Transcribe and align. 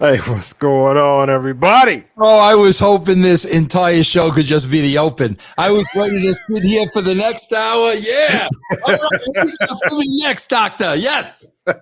Hey, 0.00 0.18
what's 0.18 0.52
going 0.52 0.96
on, 0.96 1.28
everybody? 1.28 2.04
Oh, 2.16 2.38
I 2.38 2.54
was 2.54 2.78
hoping 2.78 3.20
this 3.20 3.44
entire 3.44 4.04
show 4.04 4.30
could 4.30 4.46
just 4.46 4.70
be 4.70 4.80
the 4.80 4.96
open. 4.96 5.36
I 5.58 5.72
was 5.72 5.88
ready 5.96 6.22
to 6.22 6.34
sit 6.34 6.62
here 6.62 6.88
for 6.92 7.02
the 7.02 7.16
next 7.16 7.52
hour. 7.52 7.94
Yeah. 7.94 8.46
All 8.86 8.96
right, 8.96 10.06
next 10.22 10.50
doctor. 10.50 10.94
Yes. 10.94 11.48
On 11.66 11.76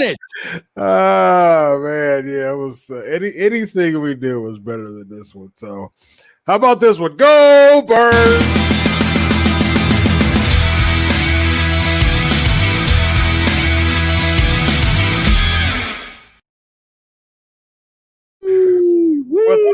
it. 0.00 0.16
Oh 0.78 1.78
man, 1.84 2.26
yeah, 2.26 2.52
it 2.52 2.56
was 2.56 2.88
uh, 2.90 3.00
any 3.00 3.36
anything 3.36 4.00
we 4.00 4.14
do 4.14 4.40
was 4.40 4.58
better 4.58 4.90
than 4.90 5.10
this 5.10 5.34
one. 5.34 5.52
So, 5.54 5.92
how 6.46 6.54
about 6.54 6.80
this 6.80 6.98
one? 6.98 7.14
Go 7.18 7.84
Birds! 7.86 8.77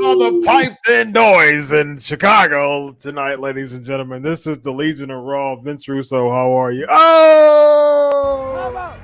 With 0.05 0.23
all 0.23 0.33
the 0.33 0.47
piped 0.47 0.89
in 0.89 1.13
noise 1.13 1.73
in 1.73 1.99
Chicago 1.99 2.93
tonight, 2.93 3.41
ladies 3.41 3.73
and 3.73 3.85
gentlemen. 3.85 4.23
This 4.23 4.47
is 4.47 4.59
the 4.59 4.73
Legion 4.73 5.11
of 5.11 5.23
Raw. 5.23 5.57
Vince 5.57 5.89
Russo, 5.89 6.31
how 6.31 6.53
are 6.53 6.73
you? 6.73 6.87
Oh! 6.89 8.55
Time 8.55 8.77
out! 8.77 8.99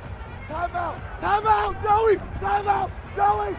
Time 0.48 0.76
out! 0.76 1.20
Time 1.20 1.46
out, 1.46 1.82
Joey! 1.82 2.16
Time 2.40 2.68
out, 2.68 2.90
Joey! 3.16 3.56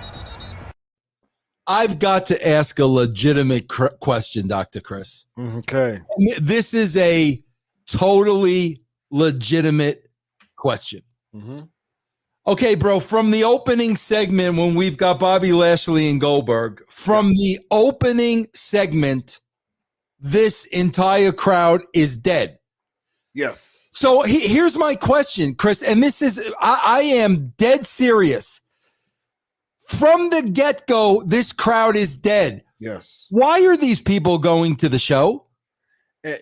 I've 1.68 2.00
got 2.00 2.26
to 2.28 2.48
ask 2.48 2.80
a 2.80 2.86
legitimate 2.86 3.68
cr- 3.68 3.88
question, 4.00 4.48
Dr. 4.48 4.82
Chris. 4.82 5.26
Okay. 5.40 6.00
This 6.40 6.74
is 6.74 6.98
a 6.98 7.42
totally 7.88 8.82
legitimate 9.10 10.10
question. 10.58 11.02
Mm-hmm. 11.36 11.62
Okay, 12.48 12.74
bro, 12.74 13.00
from 13.00 13.30
the 13.30 13.44
opening 13.44 13.96
segment 13.96 14.58
when 14.58 14.74
we've 14.74 14.98
got 14.98 15.20
Bobby 15.20 15.54
Lashley 15.54 16.10
and 16.10 16.20
Goldberg, 16.20 16.82
from 16.90 17.30
the 17.34 17.60
opening 17.70 18.48
segment, 18.54 19.40
this 20.20 20.66
entire 20.66 21.32
crowd 21.32 21.84
is 21.94 22.18
dead. 22.18 22.58
Yes. 23.34 23.88
So 23.94 24.24
he, 24.24 24.48
here's 24.48 24.78
my 24.78 24.96
question, 24.96 25.54
Chris, 25.54 25.84
and 25.84 26.02
this 26.02 26.22
is, 26.22 26.40
I, 26.60 26.82
I 26.84 27.02
am 27.02 27.54
dead 27.58 27.86
serious. 27.86 28.62
From 29.88 30.30
the 30.30 30.42
get 30.42 30.88
go, 30.88 31.22
this 31.26 31.52
crowd 31.52 31.96
is 31.96 32.18
dead. 32.18 32.64
Yes. 32.80 33.28
Why 33.30 33.66
are 33.68 33.78
these 33.78 34.02
people 34.02 34.40
going 34.40 34.78
to 34.78 34.90
the 34.90 34.98
show? 34.98 35.46
Eh, 36.24 36.38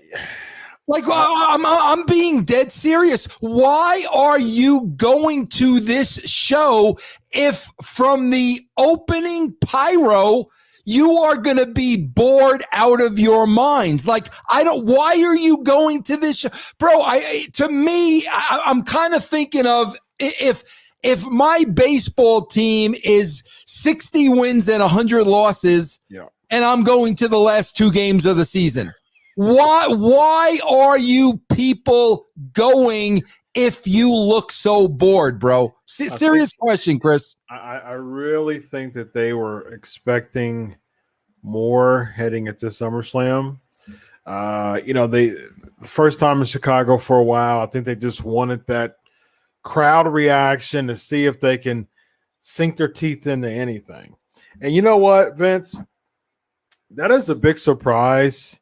Like 0.90 1.08
uh, 1.08 1.12
I'm, 1.14 1.66
uh, 1.66 1.78
I'm 1.94 2.04
being 2.08 2.44
dead 2.44 2.72
serious. 2.72 3.28
Why 3.42 4.06
are 4.12 4.40
you 4.40 4.88
going 4.98 5.46
to 5.50 5.80
this 5.80 6.16
show 6.26 6.98
if 7.32 7.70
from 7.84 8.32
the 8.32 8.66
opening 8.76 9.54
pyro 9.62 10.46
you 10.86 11.12
are 11.18 11.38
going 11.38 11.58
to 11.58 11.68
be 11.68 11.96
bored 11.96 12.64
out 12.74 13.02
of 13.02 13.20
your 13.20 13.46
minds? 13.46 14.08
Like 14.08 14.34
I 14.50 14.64
don't. 14.64 14.88
Why 14.88 15.12
are 15.24 15.36
you 15.36 15.64
going 15.64 16.02
to 16.04 16.18
this 16.18 16.38
show, 16.40 16.50
bro? 16.80 17.04
I 17.04 17.46
to 17.54 17.70
me, 17.70 18.26
I, 18.28 18.62
I'm 18.66 18.82
kind 18.82 19.14
of 19.14 19.24
thinking 19.24 19.68
of 19.68 19.96
if 20.18 20.64
if 21.04 21.24
my 21.28 21.66
baseball 21.72 22.46
team 22.48 22.96
is 23.04 23.44
60 23.68 24.30
wins 24.30 24.68
and 24.68 24.82
100 24.82 25.26
losses, 25.26 26.00
Yeah. 26.10 26.26
and 26.50 26.66
I'm 26.66 26.84
going 26.84 27.16
to 27.18 27.28
the 27.28 27.40
last 27.40 27.78
two 27.78 27.92
games 27.92 28.26
of 28.26 28.38
the 28.38 28.44
season. 28.46 28.92
Why 29.40 29.88
why 29.88 30.60
are 30.70 30.98
you 30.98 31.40
people 31.54 32.28
going 32.52 33.24
if 33.56 33.88
you 33.88 34.14
look 34.14 34.52
so 34.52 34.90
bored, 34.90 35.40
bro? 35.40 35.74
Think- 35.90 36.12
serious 36.12 36.52
question, 36.52 37.00
Chris. 37.00 37.38
I, 37.50 37.56
I 37.56 37.78
I 37.78 37.92
really 37.94 38.60
think 38.60 38.94
that 38.96 39.14
they 39.14 39.32
were 39.32 39.72
expecting 39.72 40.76
more 41.42 42.04
heading 42.04 42.48
into 42.48 42.66
SummerSlam. 42.66 43.60
Uh, 44.26 44.82
you 44.86 44.94
know, 44.94 45.08
they 45.08 45.36
first 45.84 46.20
time 46.20 46.40
in 46.40 46.46
Chicago 46.46 46.98
for 46.98 47.18
a 47.18 47.24
while. 47.24 47.62
I 47.62 47.68
think 47.68 47.86
they 47.86 47.96
just 47.96 48.26
wanted 48.26 48.68
that 48.68 48.98
crowd 49.64 50.06
reaction 50.10 50.88
to 50.88 50.98
see 50.98 51.24
if 51.24 51.40
they 51.40 51.58
can 51.58 51.88
sink 52.42 52.76
their 52.76 52.90
teeth 52.90 53.26
into 53.26 53.50
anything. 53.50 54.18
And 54.62 54.76
you 54.76 54.82
know 54.82 54.98
what, 54.98 55.38
Vince? 55.38 55.80
That 56.92 57.12
is 57.12 57.30
a 57.30 57.36
big 57.36 57.58
surprise 57.58 58.59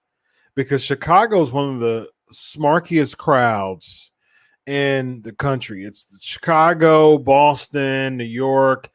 because 0.58 0.84
Chicago 0.84 1.40
is 1.44 1.52
one 1.52 1.76
of 1.76 1.80
the 1.80 2.10
smarkiest 2.34 3.16
crowds 3.16 4.12
in 4.66 5.22
the 5.22 5.32
country. 5.32 5.86
It's 5.86 6.08
Chicago, 6.26 7.20
Boston, 7.20 8.18
New 8.18 8.24
York. 8.26 8.90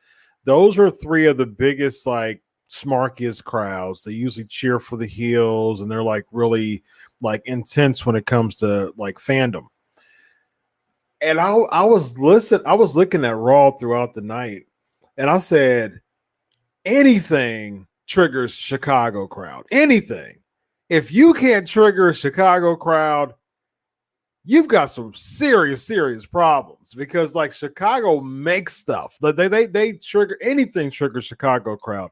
Those 0.44 0.76
are 0.76 0.90
three 0.90 1.26
of 1.26 1.36
the 1.36 1.46
biggest, 1.46 2.04
like, 2.04 2.42
smarkiest 2.68 3.44
crowds. 3.44 4.02
They 4.02 4.10
usually 4.10 4.46
cheer 4.46 4.80
for 4.80 4.96
the 4.96 5.06
heels 5.06 5.82
and 5.82 5.90
they're 5.90 6.02
like 6.02 6.24
really 6.32 6.82
like 7.20 7.42
intense 7.44 8.04
when 8.04 8.16
it 8.16 8.26
comes 8.26 8.56
to 8.56 8.92
like 8.96 9.16
fandom. 9.18 9.66
And 11.20 11.38
I, 11.38 11.52
I 11.52 11.84
was 11.84 12.18
listen, 12.18 12.60
I 12.66 12.74
was 12.74 12.96
looking 12.96 13.24
at 13.24 13.36
Raw 13.36 13.70
throughout 13.70 14.14
the 14.14 14.22
night, 14.22 14.64
and 15.16 15.30
I 15.30 15.38
said, 15.38 16.00
anything 16.84 17.86
triggers 18.08 18.52
Chicago 18.52 19.28
crowd. 19.28 19.64
Anything. 19.70 20.41
If 20.92 21.10
you 21.10 21.32
can't 21.32 21.66
trigger 21.66 22.10
a 22.10 22.14
Chicago 22.14 22.76
crowd, 22.76 23.32
you've 24.44 24.68
got 24.68 24.86
some 24.86 25.14
serious, 25.14 25.82
serious 25.82 26.26
problems 26.26 26.92
because 26.92 27.34
like 27.34 27.50
Chicago 27.50 28.20
makes 28.20 28.76
stuff. 28.76 29.16
They 29.22 29.48
they 29.48 29.64
they 29.64 29.94
trigger 29.94 30.36
anything 30.42 30.90
triggers 30.90 31.24
Chicago 31.24 31.78
crowd. 31.78 32.10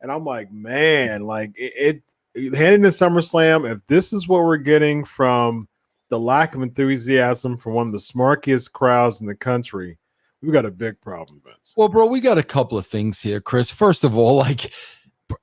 And 0.00 0.12
I'm 0.12 0.24
like, 0.24 0.52
man, 0.52 1.26
like 1.26 1.50
it, 1.56 2.04
it 2.36 2.54
heading 2.54 2.82
to 2.82 2.88
SummerSlam, 2.88 3.68
if 3.68 3.84
this 3.88 4.12
is 4.12 4.28
what 4.28 4.44
we're 4.44 4.58
getting 4.58 5.04
from 5.04 5.66
the 6.08 6.20
lack 6.20 6.54
of 6.54 6.62
enthusiasm 6.62 7.58
from 7.58 7.72
one 7.72 7.88
of 7.88 7.92
the 7.92 7.98
smarkiest 7.98 8.70
crowds 8.70 9.20
in 9.20 9.26
the 9.26 9.34
country, 9.34 9.98
we've 10.40 10.52
got 10.52 10.66
a 10.66 10.70
big 10.70 11.00
problem, 11.00 11.42
Vince. 11.44 11.74
Well, 11.76 11.88
bro, 11.88 12.06
we 12.06 12.20
got 12.20 12.38
a 12.38 12.44
couple 12.44 12.78
of 12.78 12.86
things 12.86 13.20
here, 13.20 13.40
Chris. 13.40 13.70
First 13.70 14.04
of 14.04 14.16
all, 14.16 14.36
like, 14.36 14.72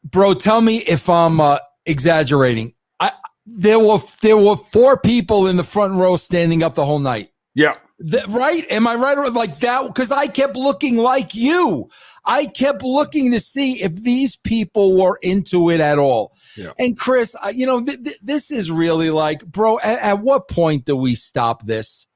bro, 0.05 0.33
tell 0.33 0.61
me 0.61 0.77
if 0.87 1.09
I'm 1.09 1.41
uh, 1.41 1.57
exaggerating. 1.85 2.73
I 2.99 3.11
there 3.45 3.79
were 3.79 3.99
there 4.21 4.37
were 4.37 4.57
four 4.57 4.97
people 4.97 5.47
in 5.47 5.57
the 5.57 5.63
front 5.63 5.95
row 5.95 6.17
standing 6.17 6.63
up 6.63 6.75
the 6.75 6.85
whole 6.85 6.99
night. 6.99 7.29
Yeah. 7.53 7.75
That, 7.99 8.27
right? 8.27 8.65
Am 8.69 8.87
I 8.87 8.95
right? 8.95 9.17
Or 9.17 9.29
Like 9.29 9.59
that? 9.59 9.87
Because 9.87 10.11
I 10.11 10.27
kept 10.27 10.55
looking 10.55 10.97
like 10.97 11.33
you. 11.33 11.89
I 12.25 12.47
kept 12.47 12.83
looking 12.83 13.31
to 13.31 13.39
see 13.39 13.83
if 13.83 13.95
these 14.01 14.35
people 14.35 14.97
were 14.97 15.19
into 15.21 15.69
it 15.69 15.79
at 15.79 15.99
all. 15.99 16.35
Yeah. 16.57 16.71
And 16.79 16.97
Chris, 16.97 17.35
you 17.53 17.65
know, 17.65 17.83
th- 17.83 18.03
th- 18.03 18.17
this 18.21 18.51
is 18.51 18.71
really 18.71 19.11
like, 19.11 19.45
bro. 19.45 19.79
At, 19.79 19.99
at 19.99 20.19
what 20.21 20.47
point 20.47 20.85
do 20.85 20.95
we 20.95 21.15
stop 21.15 21.65
this, 21.65 22.07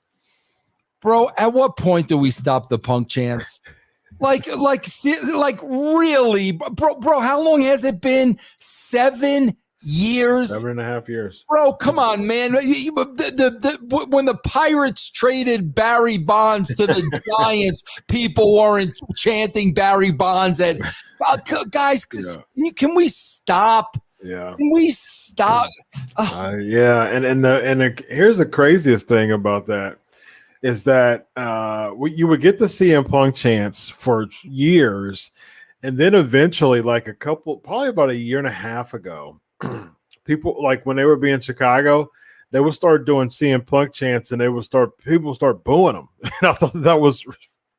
bro? 1.01 1.29
At 1.37 1.53
what 1.53 1.77
point 1.77 2.07
do 2.07 2.17
we 2.17 2.31
stop 2.31 2.69
the 2.69 2.79
punk 2.79 3.07
chants? 3.07 3.61
Like, 4.19 4.47
like, 4.57 4.85
like, 5.33 5.61
really, 5.63 6.51
bro, 6.51 6.95
bro? 6.95 7.19
How 7.21 7.41
long 7.41 7.61
has 7.61 7.83
it 7.83 8.01
been? 8.01 8.37
Seven 8.59 9.55
years 9.81 10.49
Seven 10.51 10.71
and 10.71 10.81
a 10.81 10.83
half 10.83 11.07
years. 11.07 11.45
bro 11.47 11.71
come 11.71 11.97
on 11.97 12.27
man 12.27 12.51
the, 12.51 12.59
the, 13.15 13.49
the, 13.79 14.05
when 14.09 14.25
the 14.25 14.35
pirates 14.45 15.09
traded 15.09 15.73
barry 15.73 16.17
bonds 16.17 16.75
to 16.75 16.85
the 16.85 17.21
giants 17.39 17.81
people 18.09 18.53
weren't 18.57 18.99
chanting 19.15 19.73
barry 19.73 20.11
bonds 20.11 20.59
and 20.59 20.81
uh, 21.25 21.37
guys 21.69 22.05
Yeah. 22.13 22.41
can, 22.65 22.73
can 22.73 22.93
we 22.93 23.07
stop 23.07 23.95
Yeah. 24.21 24.53
can 24.57 24.69
we 24.73 24.91
stop 24.91 25.69
Uh, 26.17 26.55
yeah, 26.59 27.05
and 27.05 27.23
and 27.23 27.45
the, 27.45 27.63
and 27.63 27.79
the, 27.79 28.03
here's 28.09 28.37
the 28.37 28.45
craziest 28.45 29.07
thing 29.07 29.31
about 29.31 29.67
that 29.67 29.98
is 30.61 30.83
that 30.83 31.29
uh, 31.35 31.93
you 32.05 32.27
would 32.27 32.41
get 32.41 32.57
the 32.57 32.65
CM 32.65 33.07
Punk 33.07 33.35
chance 33.35 33.89
for 33.89 34.27
years, 34.43 35.31
and 35.83 35.97
then 35.97 36.15
eventually, 36.15 36.81
like 36.81 37.07
a 37.07 37.13
couple, 37.13 37.57
probably 37.57 37.89
about 37.89 38.09
a 38.09 38.15
year 38.15 38.39
and 38.39 38.47
a 38.47 38.51
half 38.51 38.93
ago, 38.93 39.39
people 40.25 40.61
like 40.61 40.85
when 40.85 40.97
they 40.97 41.05
would 41.05 41.21
be 41.21 41.31
in 41.31 41.39
Chicago, 41.39 42.09
they 42.51 42.59
would 42.59 42.73
start 42.73 43.05
doing 43.05 43.29
CM 43.29 43.65
Punk 43.65 43.93
chants, 43.93 44.31
and 44.31 44.41
they 44.41 44.49
would 44.49 44.65
start 44.65 44.97
people 44.97 45.33
start 45.33 45.63
booing 45.63 45.95
them, 45.95 46.09
and 46.23 46.49
I 46.49 46.51
thought 46.51 46.73
that 46.73 46.99
was 46.99 47.25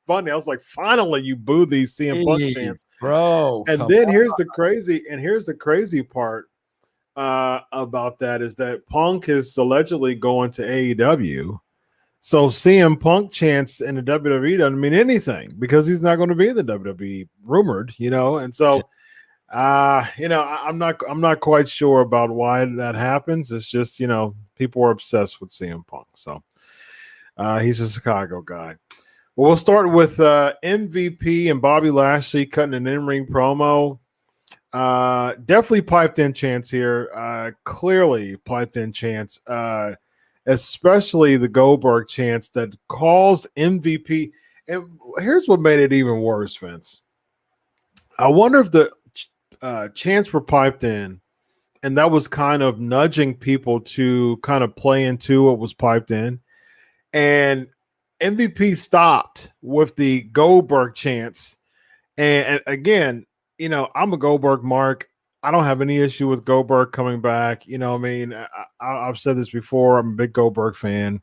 funny. 0.07 0.31
I 0.31 0.35
was 0.37 0.47
like, 0.47 0.63
finally, 0.63 1.23
you 1.23 1.37
boo 1.37 1.67
these 1.67 1.95
CM 1.95 2.25
Punk 2.25 2.41
Jeez, 2.41 2.55
chants. 2.55 2.87
bro 2.99 3.65
And 3.69 3.81
then 3.89 4.07
on. 4.07 4.13
here's 4.13 4.33
the 4.39 4.47
crazy, 4.47 5.05
and 5.11 5.21
here's 5.21 5.47
the 5.47 5.55
crazy 5.55 6.03
part 6.03 6.51
uh, 7.17 7.61
about 7.73 8.19
that 8.21 8.41
is 8.41 8.55
that 8.57 8.87
Punk 8.87 9.29
is 9.29 9.57
allegedly 9.57 10.15
going 10.15 10.51
to 10.53 10.63
AEW. 10.63 11.59
So 12.21 12.49
CM 12.49 13.01
Punk 13.01 13.33
chance 13.33 13.81
in 13.81 13.95
the 13.95 14.03
WWE 14.03 14.59
doesn't 14.59 14.79
mean 14.79 14.93
anything 14.93 15.55
because 15.59 15.87
he's 15.87 16.03
not 16.03 16.17
going 16.17 16.29
to 16.29 16.35
be 16.35 16.49
in 16.49 16.57
the 16.57 16.65
WWE, 16.65 17.27
rumored, 17.45 17.95
you 17.97 18.11
know. 18.11 18.39
And 18.39 18.55
so, 18.55 18.83
uh, 19.51 20.07
you 20.19 20.29
know, 20.29 20.43
I, 20.43 20.69
I'm 20.69 20.77
not, 20.77 21.01
I'm 21.09 21.23
not 21.23 21.41
quite 21.41 21.67
sure 21.67 22.03
about 22.03 22.31
why 22.31 22.67
that 22.67 22.95
happens. 22.95 23.51
It's 23.51 23.69
just, 23.69 23.99
you 23.99 24.07
know, 24.07 24.37
people 24.55 24.83
are 24.85 24.91
obsessed 24.91 25.41
with 25.41 25.51
CM 25.51 25.87
Punk. 25.87 26.07
So, 26.15 26.43
uh, 27.39 27.59
he's 27.59 27.81
a 27.81 27.89
Chicago 27.89 28.43
guy. 28.43 28.77
Well, 29.35 29.49
we'll 29.49 29.57
start 29.57 29.91
with 29.91 30.21
uh, 30.21 30.55
MVP 30.63 31.51
and 31.51 31.63
Bobby 31.63 31.91
Lashley 31.91 32.45
cutting 32.45 32.75
an 32.75 32.87
in-ring 32.87 33.27
promo. 33.27 33.99
Uh, 34.75 35.35
definitely 35.47 35.81
piped 35.81 36.19
in 36.19 36.35
chance 36.35 36.71
here. 36.71 37.11
Uh, 37.15 37.53
clearly 37.65 38.37
piped 38.37 38.77
in 38.77 38.93
chance. 38.93 39.41
Uh, 39.47 39.95
especially 40.51 41.37
the 41.37 41.49
Goldberg 41.49 42.09
chance 42.09 42.49
that 42.51 42.71
caused 42.89 43.47
MVP. 43.57 44.33
And 44.67 44.99
here's 45.19 45.47
what 45.47 45.61
made 45.61 45.79
it 45.79 45.93
even 45.93 46.21
worse, 46.21 46.57
Vince. 46.57 47.03
I 48.19 48.27
wonder 48.27 48.59
if 48.59 48.73
the 48.73 48.91
uh, 49.63 49.91
chants 49.91 50.33
were 50.33 50.41
piped 50.41 50.83
in, 50.83 51.21
and 51.85 51.97
that 51.97 52.11
was 52.11 52.27
kind 52.27 52.65
of 52.65 52.81
nudging 52.81 53.37
people 53.37 53.81
to 53.81 54.39
kind 54.39 54.65
of 54.65 54.75
play 54.75 55.05
into 55.05 55.45
what 55.45 55.61
was 55.61 55.73
piped 55.73 56.11
in. 56.11 56.41
And 57.13 57.69
MVP 58.21 58.77
stopped 58.77 59.53
with 59.63 59.95
the 59.95 60.23
Goldberg 60.23 60.97
chants. 60.97 61.59
And, 62.19 62.47
and 62.47 62.61
again, 62.67 63.25
you 63.57 63.69
know, 63.69 63.89
I'm 63.95 64.13
a 64.13 64.19
Goldberg 64.19 64.65
mark. 64.65 65.09
I 65.43 65.51
don't 65.51 65.65
have 65.65 65.81
any 65.81 65.99
issue 65.99 66.29
with 66.29 66.45
Goldberg 66.45 66.93
coming 66.93 67.21
back. 67.21 67.67
You 67.67 67.79
know, 67.79 67.95
I 67.95 67.99
mean, 67.99 68.35
I, 68.35 69.07
have 69.07 69.19
said 69.19 69.37
this 69.37 69.51
before. 69.51 69.99
I'm 69.99 70.13
a 70.13 70.17
big 70.17 70.33
Goldberg 70.33 70.77
fan. 70.77 71.23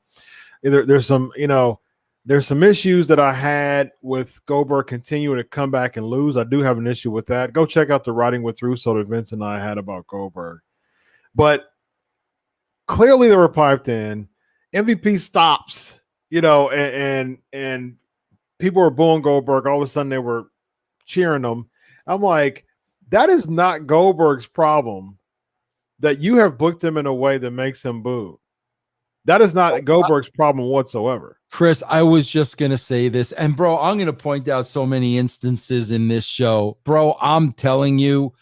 Eh, 0.63 0.69
there, 0.69 0.85
there's 0.85 1.05
some, 1.05 1.31
you 1.35 1.47
know, 1.47 1.79
there's 2.25 2.47
some 2.47 2.61
issues 2.61 3.07
that 3.07 3.19
I 3.19 3.31
had 3.31 3.91
with 4.01 4.43
Goldberg 4.45 4.87
continuing 4.87 5.37
to 5.37 5.43
come 5.45 5.71
back 5.71 5.95
and 5.95 6.05
lose. 6.05 6.35
I 6.35 6.43
do 6.43 6.59
have 6.59 6.77
an 6.77 6.87
issue 6.87 7.11
with 7.11 7.27
that. 7.27 7.53
Go 7.53 7.65
check 7.65 7.89
out 7.89 8.03
the 8.03 8.11
writing 8.11 8.43
with 8.43 8.61
Russo 8.61 8.97
that 8.97 9.07
Vince 9.07 9.31
and 9.31 9.43
I 9.43 9.63
had 9.63 9.77
about 9.77 10.07
Goldberg. 10.07 10.59
But 11.33 11.65
clearly 12.85 13.29
they 13.29 13.37
were 13.37 13.47
piped 13.47 13.87
in. 13.87 14.27
MVP 14.75 15.21
stops, 15.21 15.99
you 16.29 16.41
know, 16.41 16.69
and 16.69 16.93
and, 16.93 17.37
and 17.53 17.95
people 18.59 18.81
were 18.81 18.89
booing 18.89 19.21
Goldberg. 19.21 19.65
All 19.65 19.81
of 19.81 19.87
a 19.87 19.89
sudden 19.89 20.09
they 20.09 20.17
were 20.17 20.47
cheering 21.05 21.45
him. 21.45 21.69
I'm 22.05 22.21
like, 22.21 22.66
that 23.09 23.29
is 23.29 23.49
not 23.49 23.87
Goldberg's 23.87 24.47
problem 24.47 25.17
that 25.99 26.19
you 26.19 26.37
have 26.37 26.57
booked 26.57 26.83
him 26.83 26.97
in 26.97 27.05
a 27.05 27.13
way 27.13 27.37
that 27.37 27.51
makes 27.51 27.83
him 27.83 28.03
boo. 28.03 28.39
That 29.25 29.41
is 29.41 29.53
not 29.53 29.73
oh, 29.73 29.81
Goldberg's 29.81 30.29
problem 30.29 30.67
whatsoever. 30.69 31.37
Chris, 31.51 31.83
I 31.87 32.03
was 32.03 32.29
just 32.29 32.57
going 32.57 32.71
to 32.71 32.77
say 32.77 33.09
this. 33.09 33.33
And, 33.33 33.55
bro, 33.55 33.77
I'm 33.77 33.97
going 33.97 34.07
to 34.07 34.13
point 34.13 34.47
out 34.47 34.67
so 34.67 34.85
many 34.85 35.17
instances 35.17 35.91
in 35.91 36.07
this 36.07 36.25
show. 36.25 36.77
Bro, 36.85 37.17
I'm 37.21 37.51
telling 37.51 37.99
you, 37.99 38.33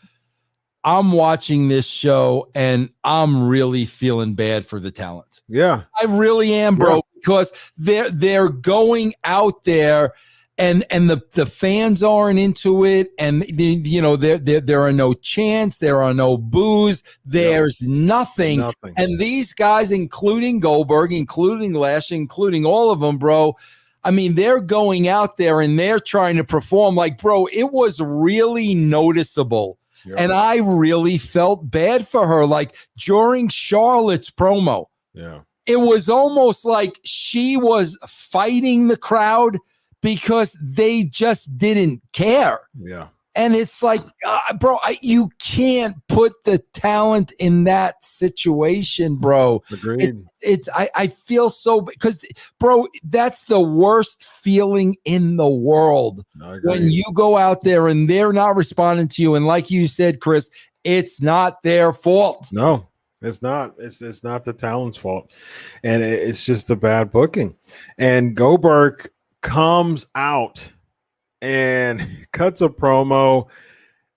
I'm 0.83 1.11
watching 1.11 1.67
this 1.67 1.87
show 1.87 2.49
and 2.53 2.89
I'm 3.03 3.47
really 3.47 3.85
feeling 3.85 4.35
bad 4.35 4.67
for 4.67 4.79
the 4.79 4.91
talent. 4.91 5.41
Yeah. 5.47 5.83
I 5.99 6.05
really 6.05 6.53
am, 6.53 6.75
bro, 6.75 6.97
yeah. 6.97 7.01
because 7.15 7.51
they're 7.75 8.11
they're 8.11 8.49
going 8.49 9.13
out 9.23 9.63
there 9.63 10.13
and 10.57 10.85
and 10.89 11.09
the 11.09 11.21
the 11.33 11.45
fans 11.45 12.01
aren't 12.01 12.39
into 12.39 12.85
it. 12.85 13.11
And 13.19 13.41
the, 13.43 13.81
you 13.83 14.01
know 14.01 14.15
there, 14.15 14.37
there 14.37 14.61
there 14.61 14.81
are 14.81 14.93
no 14.93 15.13
chants 15.13 15.77
there 15.77 16.01
are 16.01 16.13
no 16.13 16.37
boos 16.37 17.03
there's 17.25 17.81
no, 17.81 18.17
nothing. 18.17 18.59
nothing. 18.59 18.93
And 18.97 19.19
these 19.19 19.53
guys 19.53 19.91
including 19.91 20.59
goldberg 20.59 21.11
including 21.13 21.73
lash 21.73 22.11
including 22.11 22.65
all 22.65 22.91
of 22.91 22.99
them 22.99 23.17
bro 23.17 23.55
i 24.03 24.11
mean 24.11 24.35
they're 24.35 24.61
going 24.61 25.07
out 25.07 25.37
there 25.37 25.61
and 25.61 25.77
they're 25.77 25.99
trying 25.99 26.37
to 26.37 26.43
perform. 26.43 26.95
Like 26.95 27.21
bro 27.21 27.47
it 27.47 27.71
was 27.71 27.99
really 27.99 28.75
noticeable. 28.75 29.77
Yeah. 30.07 30.15
and 30.19 30.31
i 30.31 30.57
really 30.57 31.17
felt 31.17 31.71
bad 31.71 32.07
for 32.07 32.27
her 32.27 32.45
like 32.45 32.75
during 32.97 33.47
charlotte's 33.49 34.29
promo. 34.31 34.85
Yeah. 35.13 35.41
It 35.65 35.77
was 35.77 36.11
almost 36.11 36.63
like 36.63 36.99
she 37.03 37.57
was 37.57 37.97
fighting 38.07 38.87
the 38.87 38.97
crowd 38.97 39.57
because 40.05 40.55
they 40.61 41.03
just 41.03 41.57
didn't 41.57 41.99
care. 42.13 42.59
Yeah. 42.79 43.07
And 43.35 43.55
it's 43.55 43.81
like, 43.81 44.01
uh, 44.25 44.53
bro, 44.59 44.77
I, 44.83 44.99
you 45.01 45.29
can't 45.39 45.97
put 46.07 46.43
the 46.45 46.59
talent 46.73 47.33
in 47.39 47.63
that 47.63 48.01
situation, 48.03 49.15
bro. 49.15 49.63
Agreed. 49.71 50.01
It, 50.01 50.15
it's 50.41 50.69
I, 50.73 50.89
I 50.95 51.07
feel 51.07 51.49
so 51.49 51.81
because, 51.81 52.23
bro, 52.59 52.87
that's 53.03 53.45
the 53.45 53.59
worst 53.59 54.23
feeling 54.23 54.95
in 55.05 55.37
the 55.37 55.49
world 55.49 56.23
when 56.63 56.89
you 56.89 57.03
go 57.13 57.35
out 57.35 57.63
there 57.63 57.87
and 57.87 58.07
they're 58.07 58.31
not 58.31 58.55
responding 58.55 59.07
to 59.09 59.21
you. 59.23 59.33
And 59.33 59.47
like 59.47 59.71
you 59.71 59.87
said, 59.87 60.21
Chris, 60.21 60.49
it's 60.83 61.19
not 61.19 61.61
their 61.63 61.91
fault. 61.91 62.47
No, 62.53 62.87
it's 63.21 63.41
not. 63.41 63.73
It's 63.79 64.01
it's 64.03 64.23
not 64.23 64.45
the 64.45 64.53
talent's 64.53 64.99
fault, 64.99 65.33
and 65.83 66.03
it's 66.03 66.45
just 66.45 66.69
a 66.69 66.75
bad 66.75 67.11
booking. 67.11 67.55
And 67.97 68.35
Goldberg 68.35 69.09
comes 69.45 70.07
out 70.15 70.67
and 71.41 72.05
cuts 72.33 72.61
a 72.61 72.67
promo. 72.67 73.47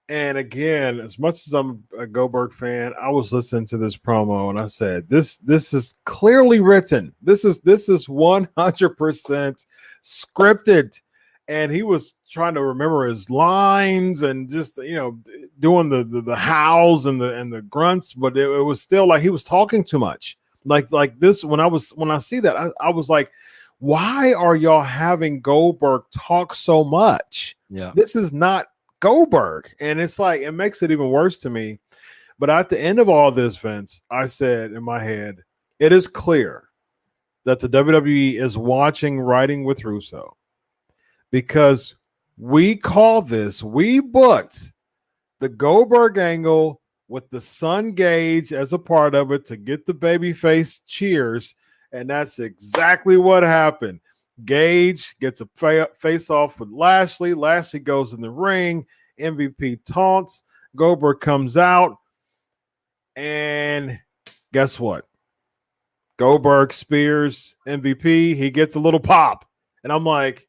And 0.08 0.38
again, 0.38 1.00
as 1.00 1.18
much 1.18 1.46
as 1.46 1.52
I'm 1.52 1.84
a 1.98 2.06
Goldberg 2.06 2.54
fan, 2.54 2.94
I 2.98 3.10
was 3.10 3.30
listening 3.30 3.66
to 3.66 3.76
this 3.76 3.94
promo 3.94 4.48
and 4.48 4.58
I 4.58 4.64
said, 4.64 5.06
"This 5.10 5.36
this 5.36 5.74
is 5.74 5.98
clearly 6.06 6.60
written. 6.60 7.14
This 7.20 7.44
is 7.44 7.60
this 7.60 7.90
is 7.90 8.06
100% 8.06 9.66
scripted." 10.02 11.00
And 11.46 11.70
he 11.70 11.82
was 11.82 12.14
trying 12.30 12.54
to 12.54 12.62
remember 12.62 13.06
his 13.06 13.28
lines 13.28 14.22
and 14.22 14.48
just 14.48 14.78
you 14.78 14.96
know 14.96 15.18
doing 15.58 15.90
the 15.90 16.04
the, 16.04 16.22
the 16.22 16.36
howls 16.36 17.04
and 17.04 17.20
the 17.20 17.34
and 17.34 17.52
the 17.52 17.60
grunts, 17.60 18.14
but 18.14 18.34
it, 18.38 18.48
it 18.48 18.62
was 18.62 18.80
still 18.80 19.06
like 19.06 19.20
he 19.20 19.28
was 19.28 19.44
talking 19.44 19.84
too 19.84 19.98
much. 19.98 20.38
Like 20.64 20.90
like 20.90 21.20
this 21.20 21.44
when 21.44 21.60
I 21.60 21.66
was 21.66 21.90
when 21.90 22.10
I 22.10 22.16
see 22.16 22.40
that 22.40 22.56
I, 22.56 22.70
I 22.80 22.88
was 22.88 23.10
like, 23.10 23.30
why 23.78 24.32
are 24.32 24.56
y'all 24.56 24.82
having 24.82 25.40
Goldberg 25.40 26.02
talk 26.10 26.54
so 26.54 26.82
much? 26.82 27.56
Yeah. 27.68 27.92
This 27.94 28.16
is 28.16 28.32
not 28.32 28.66
Goldberg. 29.00 29.70
And 29.80 30.00
it's 30.00 30.18
like, 30.18 30.40
it 30.40 30.52
makes 30.52 30.82
it 30.82 30.90
even 30.90 31.10
worse 31.10 31.38
to 31.38 31.50
me. 31.50 31.78
But 32.38 32.50
at 32.50 32.68
the 32.68 32.80
end 32.80 32.98
of 32.98 33.08
all 33.08 33.32
this, 33.32 33.56
Vince, 33.56 34.02
I 34.10 34.26
said 34.26 34.72
in 34.72 34.82
my 34.82 35.02
head, 35.02 35.42
it 35.78 35.92
is 35.92 36.06
clear 36.06 36.68
that 37.44 37.60
the 37.60 37.68
WWE 37.68 38.40
is 38.40 38.58
watching 38.58 39.20
Writing 39.20 39.64
with 39.64 39.84
Russo 39.84 40.36
because 41.30 41.96
we 42.36 42.76
call 42.76 43.22
this, 43.22 43.62
we 43.62 44.00
booked 44.00 44.72
the 45.40 45.48
Goldberg 45.48 46.18
angle 46.18 46.80
with 47.08 47.30
the 47.30 47.40
son 47.40 47.92
Gage 47.92 48.52
as 48.52 48.72
a 48.72 48.78
part 48.78 49.14
of 49.14 49.32
it 49.32 49.44
to 49.46 49.56
get 49.56 49.86
the 49.86 49.94
babyface 49.94 50.80
cheers 50.86 51.54
and 51.92 52.08
that's 52.08 52.38
exactly 52.38 53.16
what 53.16 53.42
happened. 53.42 54.00
Gage 54.44 55.16
gets 55.20 55.40
a 55.40 55.88
face 55.98 56.30
off 56.30 56.60
with 56.60 56.70
Lashley. 56.70 57.34
Lashley 57.34 57.80
goes 57.80 58.12
in 58.12 58.20
the 58.20 58.30
ring. 58.30 58.86
MVP 59.20 59.80
taunts. 59.84 60.44
Goldberg 60.76 61.20
comes 61.20 61.56
out. 61.56 61.96
And 63.16 63.98
guess 64.52 64.78
what? 64.78 65.08
Goldberg 66.18 66.72
spears 66.72 67.56
MVP. 67.66 68.36
He 68.36 68.50
gets 68.50 68.76
a 68.76 68.80
little 68.80 69.00
pop. 69.00 69.44
And 69.82 69.92
I'm 69.92 70.04
like, 70.04 70.46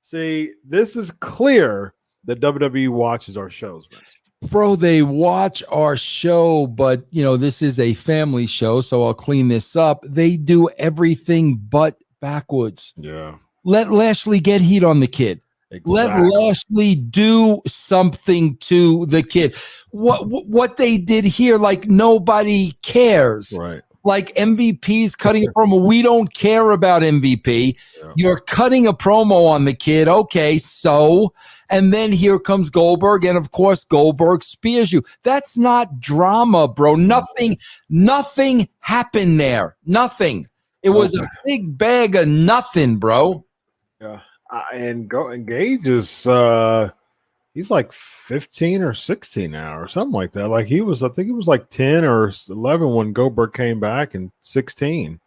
see, 0.00 0.52
this 0.64 0.96
is 0.96 1.10
clear 1.10 1.94
that 2.24 2.40
WWE 2.40 2.88
watches 2.88 3.36
our 3.36 3.50
shows, 3.50 3.86
man 3.92 4.00
bro, 4.42 4.76
they 4.76 5.02
watch 5.02 5.62
our 5.68 5.96
show, 5.96 6.66
but 6.66 7.04
you 7.10 7.22
know, 7.22 7.36
this 7.36 7.62
is 7.62 7.78
a 7.78 7.94
family 7.94 8.46
show, 8.46 8.80
so 8.80 9.04
I'll 9.04 9.14
clean 9.14 9.48
this 9.48 9.76
up. 9.76 10.04
They 10.06 10.36
do 10.36 10.68
everything 10.78 11.56
but 11.56 11.96
backwards. 12.20 12.94
Yeah. 12.96 13.36
Let 13.64 13.90
Lashley 13.90 14.40
get 14.40 14.60
heat 14.60 14.84
on 14.84 15.00
the 15.00 15.06
kid. 15.06 15.40
Exactly. 15.70 15.94
Let 15.94 16.32
Lashley 16.32 16.94
do 16.94 17.60
something 17.66 18.56
to 18.58 19.06
the 19.06 19.22
kid. 19.22 19.56
What 19.90 20.28
what 20.28 20.76
they 20.76 20.96
did 20.98 21.24
here, 21.24 21.58
like 21.58 21.88
nobody 21.88 22.72
cares. 22.82 23.52
Right. 23.58 23.82
Like 24.06 24.34
MVP's 24.36 25.16
cutting 25.16 25.46
a 25.46 25.52
promo. 25.52 25.84
We 25.84 26.00
don't 26.00 26.32
care 26.32 26.70
about 26.70 27.02
MVP. 27.02 27.76
Yeah. 28.00 28.12
You're 28.16 28.40
cutting 28.40 28.86
a 28.86 28.92
promo 28.92 29.48
on 29.48 29.64
the 29.64 29.74
kid. 29.74 30.08
Okay, 30.08 30.58
so 30.58 31.34
and 31.68 31.92
then 31.92 32.12
here 32.12 32.38
comes 32.38 32.70
Goldberg, 32.70 33.24
and 33.24 33.36
of 33.36 33.50
course, 33.50 33.84
Goldberg 33.84 34.42
spears 34.42 34.92
you. 34.92 35.02
That's 35.24 35.58
not 35.58 36.00
drama, 36.00 36.68
bro. 36.68 36.94
Nothing, 36.94 37.58
nothing 37.88 38.68
happened 38.78 39.40
there. 39.40 39.76
Nothing. 39.84 40.46
It 40.82 40.90
was 40.90 41.18
a 41.18 41.28
big 41.44 41.76
bag 41.76 42.14
of 42.14 42.28
nothing, 42.28 42.98
bro. 42.98 43.44
Yeah. 44.00 44.20
Uh, 44.48 44.62
and 44.72 45.08
go 45.08 45.32
engage 45.32 45.88
is 45.88 46.24
uh 46.28 46.90
he's 47.56 47.70
like 47.70 47.90
15 47.90 48.82
or 48.82 48.92
16 48.92 49.50
now 49.50 49.78
or 49.78 49.88
something 49.88 50.12
like 50.12 50.30
that. 50.32 50.48
Like 50.48 50.66
he 50.66 50.82
was, 50.82 51.02
I 51.02 51.08
think 51.08 51.26
he 51.26 51.32
was 51.32 51.48
like 51.48 51.70
10 51.70 52.04
or 52.04 52.30
11 52.50 52.94
when 52.94 53.14
Goldberg 53.14 53.54
came 53.54 53.80
back 53.80 54.14
and 54.14 54.30
16. 54.40 55.18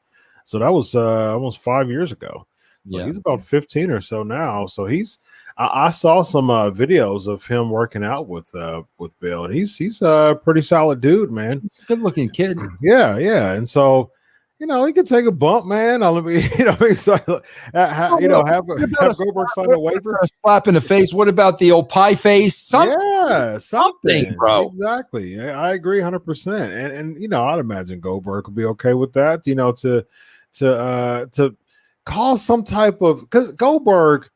So 0.46 0.60
that 0.60 0.72
was 0.72 0.94
uh 0.96 1.34
almost 1.34 1.58
five 1.58 1.90
years 1.90 2.12
ago. 2.12 2.46
Yeah. 2.86 3.08
he's 3.08 3.18
about 3.18 3.42
15 3.42 3.90
or 3.90 4.00
so 4.00 4.22
now. 4.22 4.68
So 4.68 4.86
he's 4.86 5.18
I, 5.58 5.88
I 5.88 5.90
saw 5.90 6.22
some 6.22 6.52
uh, 6.52 6.70
videos 6.70 7.28
of 7.28 7.46
him 7.46 7.72
working 7.72 8.04
out 8.04 8.28
with 8.28 8.54
uh, 8.56 8.84
with 8.98 9.20
Bill, 9.20 9.46
and 9.46 9.54
he's 9.54 9.76
he's 9.76 10.02
a 10.02 10.40
pretty 10.44 10.62
solid 10.62 11.02
dude, 11.02 11.32
man. 11.32 11.70
Good 11.86 12.02
looking 12.02 12.30
kid. 12.30 12.58
Yeah, 12.82 13.18
yeah. 13.18 13.52
And 13.54 13.68
so 13.68 14.12
you 14.60 14.68
know, 14.68 14.84
he 14.84 14.92
could 14.92 15.08
take 15.08 15.26
a 15.26 15.32
bump, 15.32 15.66
man. 15.66 16.04
I 16.04 16.12
mean, 16.20 16.50
you 16.58 16.66
know, 16.66 16.76
like, 16.80 17.30
uh, 17.30 18.18
you 18.20 18.28
know, 18.28 18.44
have, 18.46 18.66
have 18.68 19.18
Goldberg 19.18 19.48
sign 19.56 19.72
a 19.72 19.80
waiver. 19.80 20.20
A 20.22 20.28
slap 20.28 20.68
in 20.68 20.74
the 20.74 20.82
face. 20.82 21.14
What 21.14 21.30
about 21.30 21.58
the 21.60 21.72
old 21.72 21.88
pie 21.88 22.16
face? 22.16 22.58
Something. 22.58 23.00
Yeah, 23.02 23.58
something, 23.58 24.20
something, 24.20 24.36
bro. 24.36 24.68
Exactly. 24.68 25.40
I 25.40 25.74
agree, 25.74 26.02
hundred 26.02 26.20
percent. 26.22 26.74
And 26.74 26.94
and 26.94 27.22
you 27.22 27.30
know, 27.30 27.46
I'd 27.46 27.60
imagine 27.60 28.02
Goldberg 28.02 28.48
would 28.48 28.56
be 28.56 28.66
okay 28.66 28.94
with 28.94 29.14
that. 29.14 29.48
You 29.48 29.56
know, 29.56 29.72
to 29.74 30.06
to 30.54 30.74
uh 30.74 31.26
to 31.34 31.56
cause 32.06 32.44
some 32.44 32.64
type 32.64 33.02
of 33.02 33.22
because 33.22 33.54
Goldberg. 33.54 34.30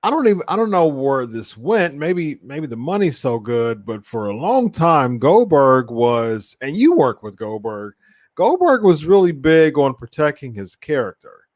I 0.00 0.10
don't 0.10 0.28
even 0.28 0.42
I 0.46 0.54
don't 0.54 0.70
know 0.70 0.86
where 0.86 1.26
this 1.26 1.56
went. 1.56 1.96
Maybe 1.96 2.38
maybe 2.40 2.68
the 2.68 2.76
money's 2.76 3.18
so 3.18 3.40
good, 3.40 3.84
but 3.84 4.06
for 4.06 4.28
a 4.28 4.36
long 4.36 4.70
time, 4.70 5.18
Goldberg 5.18 5.90
was, 5.90 6.56
and 6.60 6.76
you 6.76 6.94
work 6.94 7.24
with 7.24 7.34
Goldberg. 7.34 7.94
Goldberg 8.38 8.84
was 8.84 9.04
really 9.04 9.32
big 9.32 9.76
on 9.78 9.94
protecting 9.94 10.54
his 10.54 10.76
character. 10.76 11.48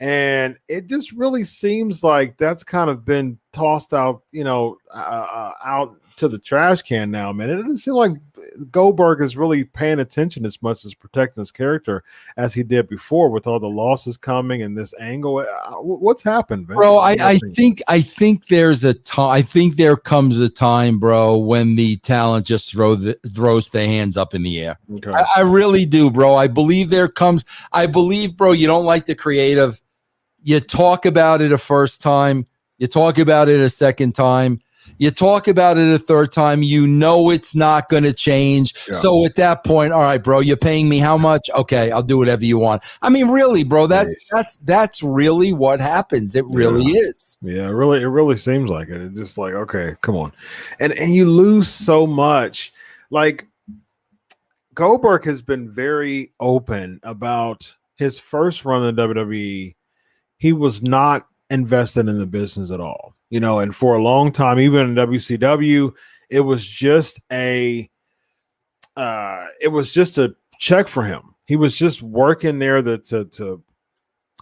And 0.00 0.56
it 0.68 0.88
just 0.88 1.12
really 1.12 1.44
seems 1.44 2.02
like 2.02 2.38
that's 2.38 2.64
kind 2.64 2.88
of 2.88 3.04
been 3.04 3.38
tossed 3.52 3.92
out, 3.92 4.22
you 4.32 4.42
know, 4.42 4.78
uh, 4.90 5.26
uh, 5.30 5.52
out 5.62 5.96
to 6.20 6.28
the 6.28 6.38
trash 6.38 6.82
can 6.82 7.10
now, 7.10 7.32
man. 7.32 7.48
It 7.48 7.56
doesn't 7.56 7.78
seem 7.78 7.94
like 7.94 8.12
Goldberg 8.70 9.22
is 9.22 9.38
really 9.38 9.64
paying 9.64 10.00
attention 10.00 10.44
as 10.44 10.60
much 10.60 10.84
as 10.84 10.94
protecting 10.94 11.40
his 11.40 11.50
character 11.50 12.04
as 12.36 12.52
he 12.52 12.62
did 12.62 12.88
before 12.88 13.30
with 13.30 13.46
all 13.46 13.58
the 13.58 13.68
losses 13.68 14.18
coming 14.18 14.60
and 14.62 14.76
this 14.76 14.94
angle. 15.00 15.38
Uh, 15.38 15.76
what's 15.80 16.22
happened, 16.22 16.66
Vince? 16.66 16.76
bro? 16.76 16.98
I, 16.98 17.16
I 17.20 17.38
think 17.54 17.82
I 17.88 18.02
think 18.02 18.48
there's 18.48 18.84
a 18.84 18.92
time. 18.92 19.30
I 19.30 19.40
think 19.40 19.76
there 19.76 19.96
comes 19.96 20.38
a 20.40 20.50
time, 20.50 20.98
bro, 20.98 21.38
when 21.38 21.76
the 21.76 21.96
talent 21.96 22.46
just 22.46 22.70
throw 22.70 22.94
the, 22.96 23.18
throws 23.34 23.70
their 23.70 23.86
hands 23.86 24.18
up 24.18 24.34
in 24.34 24.42
the 24.42 24.60
air. 24.60 24.78
Okay. 24.96 25.12
I, 25.12 25.24
I 25.36 25.40
really 25.40 25.86
do, 25.86 26.10
bro. 26.10 26.34
I 26.34 26.48
believe 26.48 26.90
there 26.90 27.08
comes. 27.08 27.46
I 27.72 27.86
believe, 27.86 28.36
bro. 28.36 28.52
You 28.52 28.66
don't 28.66 28.84
like 28.84 29.06
the 29.06 29.14
creative. 29.14 29.80
You 30.42 30.60
talk 30.60 31.06
about 31.06 31.40
it 31.40 31.50
a 31.50 31.58
first 31.58 32.02
time. 32.02 32.46
You 32.76 32.88
talk 32.88 33.18
about 33.18 33.48
it 33.48 33.60
a 33.60 33.70
second 33.70 34.14
time. 34.14 34.60
You 34.98 35.10
talk 35.10 35.48
about 35.48 35.78
it 35.78 35.92
a 35.92 35.98
third 35.98 36.32
time. 36.32 36.62
You 36.62 36.86
know 36.86 37.30
it's 37.30 37.54
not 37.54 37.88
going 37.88 38.02
to 38.04 38.12
change. 38.12 38.74
Yeah. 38.88 38.94
So 38.94 39.24
at 39.24 39.34
that 39.36 39.64
point, 39.64 39.92
all 39.92 40.00
right, 40.00 40.22
bro, 40.22 40.40
you're 40.40 40.56
paying 40.56 40.88
me 40.88 40.98
how 40.98 41.16
much? 41.16 41.48
Okay, 41.54 41.90
I'll 41.90 42.02
do 42.02 42.18
whatever 42.18 42.44
you 42.44 42.58
want. 42.58 42.82
I 43.02 43.10
mean, 43.10 43.28
really, 43.28 43.64
bro, 43.64 43.86
that's 43.86 44.16
that's 44.30 44.56
that's 44.58 45.02
really 45.02 45.52
what 45.52 45.80
happens. 45.80 46.34
It 46.36 46.44
really 46.48 46.84
is. 46.84 47.38
Yeah, 47.42 47.68
it 47.68 47.72
really, 47.72 48.00
it 48.00 48.06
really 48.06 48.36
seems 48.36 48.70
like 48.70 48.88
it. 48.88 49.00
It's 49.00 49.18
just 49.18 49.38
like, 49.38 49.54
okay, 49.54 49.96
come 50.02 50.16
on, 50.16 50.32
and 50.78 50.92
and 50.92 51.14
you 51.14 51.26
lose 51.26 51.68
so 51.68 52.06
much. 52.06 52.72
Like 53.10 53.46
Goldberg 54.74 55.24
has 55.24 55.42
been 55.42 55.68
very 55.68 56.32
open 56.40 57.00
about 57.02 57.74
his 57.96 58.18
first 58.18 58.64
run 58.64 58.86
in 58.86 58.96
WWE. 58.96 59.74
He 60.38 60.52
was 60.52 60.82
not 60.82 61.26
invested 61.50 62.08
in 62.08 62.18
the 62.18 62.26
business 62.26 62.70
at 62.70 62.80
all, 62.80 63.14
you 63.30 63.40
know, 63.40 63.60
and 63.60 63.74
for 63.74 63.96
a 63.96 64.02
long 64.02 64.32
time, 64.32 64.58
even 64.58 64.90
in 64.90 64.94
WCW, 64.94 65.92
it 66.28 66.40
was 66.40 66.66
just 66.66 67.20
a, 67.32 67.88
uh, 68.96 69.46
it 69.60 69.68
was 69.68 69.92
just 69.92 70.18
a 70.18 70.34
check 70.58 70.88
for 70.88 71.04
him. 71.04 71.34
He 71.46 71.56
was 71.56 71.76
just 71.76 72.02
working 72.02 72.58
there 72.58 72.82
to 72.82 72.98
to, 72.98 73.24
to 73.24 73.62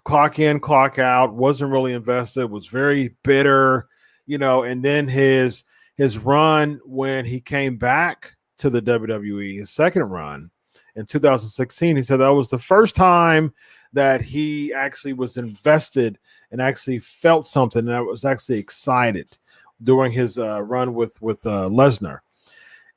clock 0.04 0.38
in, 0.38 0.58
clock 0.60 0.98
out, 0.98 1.34
wasn't 1.34 1.70
really 1.70 1.92
invested, 1.92 2.46
was 2.46 2.66
very 2.66 3.14
bitter, 3.22 3.88
you 4.26 4.38
know, 4.38 4.64
and 4.64 4.84
then 4.84 5.06
his 5.06 5.64
his 5.96 6.18
run 6.18 6.80
when 6.84 7.24
he 7.24 7.40
came 7.40 7.76
back 7.76 8.32
to 8.58 8.70
the 8.70 8.82
WWE, 8.82 9.58
his 9.58 9.70
second 9.70 10.04
run 10.04 10.50
in 10.98 11.06
2016, 11.06 11.96
he 11.96 12.02
said 12.02 12.16
that 12.16 12.28
was 12.28 12.50
the 12.50 12.58
first 12.58 12.96
time 12.96 13.54
that 13.92 14.20
he 14.20 14.72
actually 14.72 15.12
was 15.12 15.36
invested 15.36 16.18
and 16.50 16.60
actually 16.60 16.98
felt 16.98 17.46
something 17.46 17.86
and 17.86 17.94
I 17.94 18.00
was 18.00 18.24
actually 18.24 18.58
excited 18.58 19.38
during 19.82 20.12
his 20.12 20.38
uh, 20.38 20.62
run 20.62 20.94
with 20.94 21.20
with 21.22 21.46
uh, 21.46 21.68
Lesnar. 21.68 22.20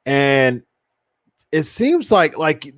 And 0.06 0.64
it 1.52 1.64
seems 1.64 2.12
like 2.12 2.38
like 2.38 2.74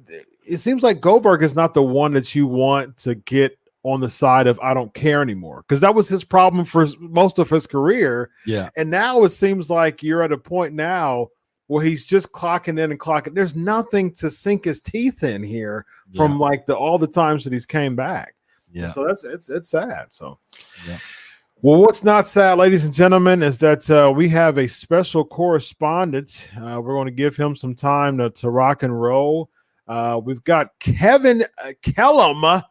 it 0.46 0.58
seems 0.58 0.84
like 0.84 1.00
Goldberg 1.00 1.44
is 1.44 1.56
not 1.56 1.74
the 1.74 1.84
one 1.84 2.14
that 2.14 2.36
you 2.36 2.48
want 2.48 2.98
to 2.98 3.16
get 3.16 3.58
on 3.84 4.00
the 4.00 4.10
side 4.10 4.48
of 4.48 4.60
I 4.62 4.74
don't 4.74 4.94
care 4.94 5.22
anymore 5.22 5.64
because 5.68 5.82
that 5.82 5.94
was 5.94 6.08
his 6.08 6.24
problem 6.24 6.66
for 6.66 6.88
most 7.00 7.38
of 7.40 7.50
his 7.50 7.68
career. 7.68 8.32
Yeah. 8.46 8.70
And 8.78 8.90
now 8.90 9.24
it 9.24 9.30
seems 9.30 9.70
like 9.70 10.04
you're 10.04 10.24
at 10.24 10.32
a 10.32 10.38
point 10.38 10.74
now 10.74 11.30
where 11.68 11.84
he's 11.84 12.04
just 12.04 12.32
clocking 12.32 12.80
in 12.80 12.92
and 12.92 13.00
clocking. 13.00 13.34
There's 13.34 13.56
nothing 13.56 14.14
to 14.16 14.30
sink 14.30 14.66
his 14.66 14.80
teeth 14.80 15.24
in 15.24 15.44
here 15.44 15.86
from 16.16 16.40
like 16.40 16.66
the 16.66 16.76
all 16.76 16.98
the 16.98 17.08
times 17.08 17.44
that 17.44 17.54
he's 17.54 17.66
came 17.66 17.96
back. 17.96 18.36
Yeah. 18.74 18.90
So 18.90 19.06
that's 19.06 19.24
it's 19.24 19.50
it's 19.50 19.70
sad. 19.70 20.08
So 20.12 20.40
Yeah. 20.88 20.98
well, 21.62 21.80
what's 21.80 22.04
not 22.04 22.26
sad, 22.28 22.58
ladies 22.58 22.84
and 22.86 22.94
gentlemen, 22.94 23.42
is 23.44 23.58
that 23.60 23.90
uh, 23.90 24.12
we 24.14 24.28
have 24.30 24.58
a 24.58 24.68
special 24.68 25.24
correspondent. 25.24 26.50
Uh, 26.58 26.82
we're 26.82 26.94
going 26.96 27.06
to 27.06 27.12
give 27.14 27.38
him 27.38 27.56
some 27.56 27.74
time 27.76 28.18
to, 28.18 28.30
to 28.32 28.50
rock 28.50 28.84
and 28.84 29.00
roll. 29.00 29.50
Uh, 29.88 30.20
we've 30.24 30.44
got 30.44 30.70
Kevin 30.80 31.44
uh, 31.64 31.72
Kellam, 31.84 32.64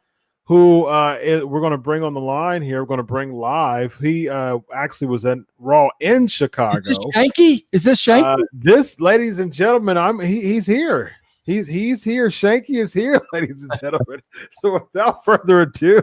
who 0.45 0.85
uh, 0.85 1.19
i- 1.25 1.45
we're 1.45 1.61
going 1.61 1.71
to 1.73 1.79
bring 1.79 2.03
on 2.03 2.15
the 2.15 2.21
line 2.21 2.63
here. 2.63 2.81
We're 2.83 2.87
going 2.89 2.99
to 2.99 3.05
bring 3.05 3.33
live. 3.33 3.97
He 3.99 4.29
uh, 4.29 4.59
actually 4.75 5.07
was 5.09 5.25
at 5.25 5.39
Raw 5.59 5.89
in 6.01 6.27
Chicago. 6.27 6.77
Is 6.79 6.85
this 6.85 6.99
Shanky? 7.15 7.67
Is 7.73 7.85
this 7.85 8.05
Shanky? 8.05 8.25
Uh, 8.41 8.45
this, 8.53 9.01
ladies 9.01 9.39
and 9.39 9.53
gentlemen, 9.53 9.97
I'm 9.97 10.19
he, 10.21 10.41
he's 10.41 10.67
here. 10.67 11.13
He's 11.45 11.67
he's 11.67 12.05
here. 12.05 12.29
Shanky 12.29 12.77
is 12.81 12.95
here, 12.95 13.21
ladies 13.33 13.63
and 13.63 13.73
gentlemen. 13.81 14.23
so 14.53 14.75
without 14.75 15.25
further 15.25 15.63
ado, 15.63 16.03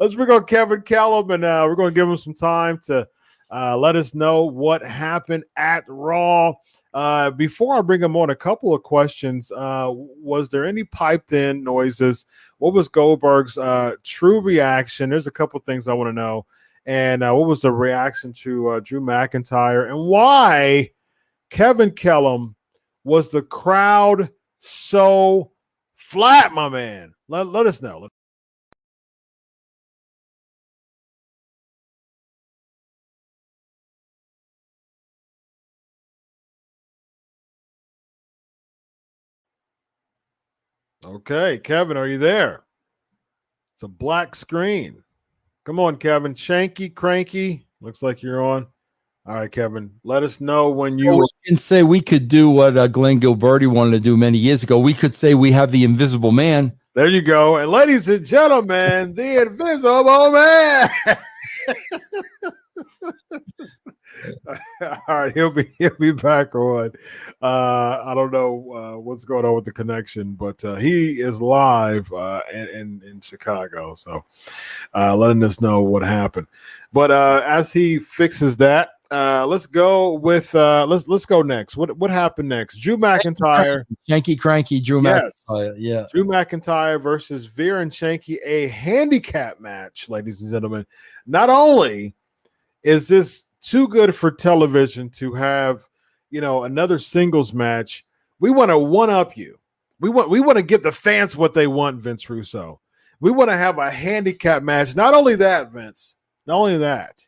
let's 0.00 0.14
bring 0.14 0.30
on 0.30 0.44
Kevin 0.44 0.80
Kellam, 0.80 1.34
and 1.34 1.44
uh, 1.44 1.66
we're 1.68 1.74
going 1.74 1.92
to 1.92 2.00
give 2.00 2.08
him 2.08 2.16
some 2.16 2.34
time 2.34 2.78
to 2.84 3.06
uh, 3.52 3.76
let 3.76 3.94
us 3.94 4.14
know 4.14 4.44
what 4.44 4.82
happened 4.82 5.44
at 5.56 5.84
Raw. 5.86 6.54
Uh, 6.94 7.30
before 7.30 7.76
I 7.76 7.82
bring 7.82 8.02
him 8.02 8.16
on, 8.16 8.30
a 8.30 8.36
couple 8.36 8.72
of 8.72 8.82
questions. 8.82 9.52
Uh, 9.52 9.90
was 9.92 10.48
there 10.48 10.64
any 10.64 10.84
piped 10.84 11.32
in 11.32 11.62
noises? 11.62 12.24
What 12.58 12.72
was 12.72 12.88
Goldberg's 12.88 13.58
uh, 13.58 13.96
true 14.02 14.40
reaction? 14.40 15.10
There's 15.10 15.26
a 15.26 15.32
couple 15.32 15.60
things 15.60 15.88
I 15.88 15.92
want 15.92 16.08
to 16.08 16.12
know. 16.12 16.46
And 16.86 17.22
uh, 17.22 17.32
what 17.34 17.48
was 17.48 17.62
the 17.62 17.72
reaction 17.72 18.32
to 18.44 18.80
Drew 18.82 19.00
McIntyre? 19.00 19.88
And 19.90 20.06
why 20.06 20.90
Kevin 21.50 21.90
Kellam 21.90 22.54
was 23.04 23.30
the 23.30 23.42
crowd 23.42 24.30
so 24.64 25.52
flat, 25.94 26.52
my 26.52 26.68
man? 26.68 27.12
Let, 27.28 27.46
let 27.46 27.66
us 27.66 27.82
know. 27.82 28.08
Okay, 41.06 41.58
Kevin, 41.58 41.98
are 41.98 42.06
you 42.08 42.16
there? 42.16 42.64
It's 43.76 43.82
a 43.82 43.88
black 43.88 44.34
screen. 44.34 45.02
Come 45.64 45.78
on, 45.78 45.96
Kevin. 45.96 46.34
Shanky, 46.34 46.94
cranky. 46.94 47.66
Looks 47.80 48.02
like 48.02 48.22
you're 48.22 48.42
on. 48.42 48.66
All 49.26 49.34
right, 49.34 49.50
Kevin. 49.50 49.90
Let 50.04 50.22
us 50.22 50.40
know 50.40 50.68
when 50.68 50.98
you. 50.98 51.10
Well, 51.10 51.20
we 51.20 51.48
can 51.48 51.56
say 51.56 51.82
we 51.82 52.00
could 52.00 52.28
do 52.28 52.50
what 52.50 52.76
uh, 52.76 52.88
Glenn 52.88 53.20
Gilberti 53.20 53.66
wanted 53.66 53.92
to 53.92 54.00
do 54.00 54.16
many 54.16 54.36
years 54.36 54.62
ago. 54.62 54.78
We 54.78 54.92
could 54.92 55.14
say 55.14 55.34
we 55.34 55.50
have 55.52 55.70
the 55.70 55.82
Invisible 55.84 56.32
Man. 56.32 56.72
There 56.94 57.08
you 57.08 57.22
go. 57.22 57.56
And 57.56 57.72
ladies 57.72 58.08
and 58.08 58.24
gentlemen, 58.24 59.14
the 59.14 59.42
invisible 59.42 60.30
man. 60.30 60.88
All 64.80 64.98
right, 65.08 65.34
he'll 65.34 65.50
be 65.50 65.64
he'll 65.78 65.96
be 65.98 66.12
back 66.12 66.54
on. 66.54 66.92
Uh, 67.42 68.00
I 68.04 68.14
don't 68.14 68.30
know 68.30 68.72
uh, 68.72 68.98
what's 69.00 69.24
going 69.24 69.44
on 69.44 69.56
with 69.56 69.64
the 69.64 69.72
connection, 69.72 70.34
but 70.34 70.64
uh, 70.64 70.76
he 70.76 71.20
is 71.20 71.42
live 71.42 72.12
uh, 72.12 72.42
in, 72.52 72.68
in 72.68 73.02
in 73.06 73.20
Chicago, 73.20 73.96
so 73.96 74.24
uh, 74.94 75.16
letting 75.16 75.42
us 75.42 75.60
know 75.60 75.82
what 75.82 76.02
happened. 76.04 76.46
But 76.92 77.10
uh, 77.10 77.42
as 77.44 77.72
he 77.72 77.98
fixes 77.98 78.56
that, 78.58 78.90
uh, 79.10 79.46
let's 79.46 79.66
go 79.66 80.14
with 80.14 80.54
uh, 80.54 80.86
let's 80.86 81.06
let's 81.08 81.26
go 81.26 81.42
next. 81.42 81.76
What 81.76 81.96
what 81.98 82.10
happened 82.10 82.48
next? 82.48 82.78
Drew 82.78 82.96
McIntyre. 82.96 83.84
Yanky 84.08 84.38
Cranky 84.38 84.80
Drew 84.80 85.02
Yes. 85.02 85.44
McIntyre. 85.48 85.74
Yeah. 85.78 86.06
Drew 86.12 86.24
McIntyre 86.24 87.00
versus 87.02 87.46
Veer 87.46 87.80
and 87.80 87.90
Shanky, 87.92 88.38
a 88.44 88.68
handicap 88.68 89.60
match, 89.60 90.08
ladies 90.08 90.40
and 90.40 90.50
gentlemen. 90.50 90.86
Not 91.26 91.50
only 91.50 92.14
is 92.82 93.06
this 93.08 93.46
too 93.60 93.88
good 93.88 94.14
for 94.14 94.30
television 94.30 95.08
to 95.10 95.32
have, 95.34 95.86
you 96.30 96.40
know, 96.40 96.64
another 96.64 96.98
singles 96.98 97.52
match, 97.52 98.04
we 98.40 98.50
want 98.50 98.70
to 98.70 98.78
one 98.78 99.10
up 99.10 99.36
you. 99.36 99.58
We 100.00 100.10
want 100.10 100.30
we 100.30 100.40
want 100.40 100.56
to 100.58 100.64
give 100.64 100.82
the 100.82 100.92
fans 100.92 101.36
what 101.36 101.54
they 101.54 101.66
want, 101.66 102.00
Vince 102.00 102.28
Russo. 102.28 102.80
We 103.20 103.30
want 103.30 103.50
to 103.50 103.56
have 103.56 103.78
a 103.78 103.90
handicap 103.90 104.62
match. 104.62 104.96
Not 104.96 105.14
only 105.14 105.34
that, 105.36 105.72
Vince. 105.72 106.16
Not 106.46 106.56
only 106.56 106.78
that. 106.78 107.24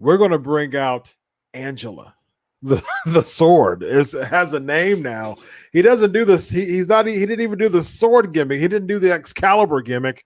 We're 0.00 0.16
going 0.16 0.32
to 0.32 0.38
bring 0.38 0.74
out 0.74 1.14
Angela. 1.54 2.14
the, 2.62 2.82
the 3.06 3.22
sword. 3.22 3.82
It's, 3.82 4.14
it 4.14 4.26
has 4.26 4.52
a 4.54 4.60
name 4.60 5.02
now. 5.02 5.36
He 5.72 5.82
doesn't 5.82 6.12
do 6.12 6.24
this. 6.24 6.50
He, 6.50 6.64
he's 6.64 6.88
not. 6.88 7.06
He 7.06 7.20
didn't 7.20 7.42
even 7.42 7.58
do 7.58 7.68
the 7.68 7.84
sword 7.84 8.32
gimmick. 8.32 8.60
He 8.60 8.66
didn't 8.66 8.88
do 8.88 8.98
the 8.98 9.12
Excalibur 9.12 9.82
gimmick. 9.82 10.24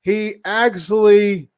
He 0.00 0.36
actually 0.44 1.50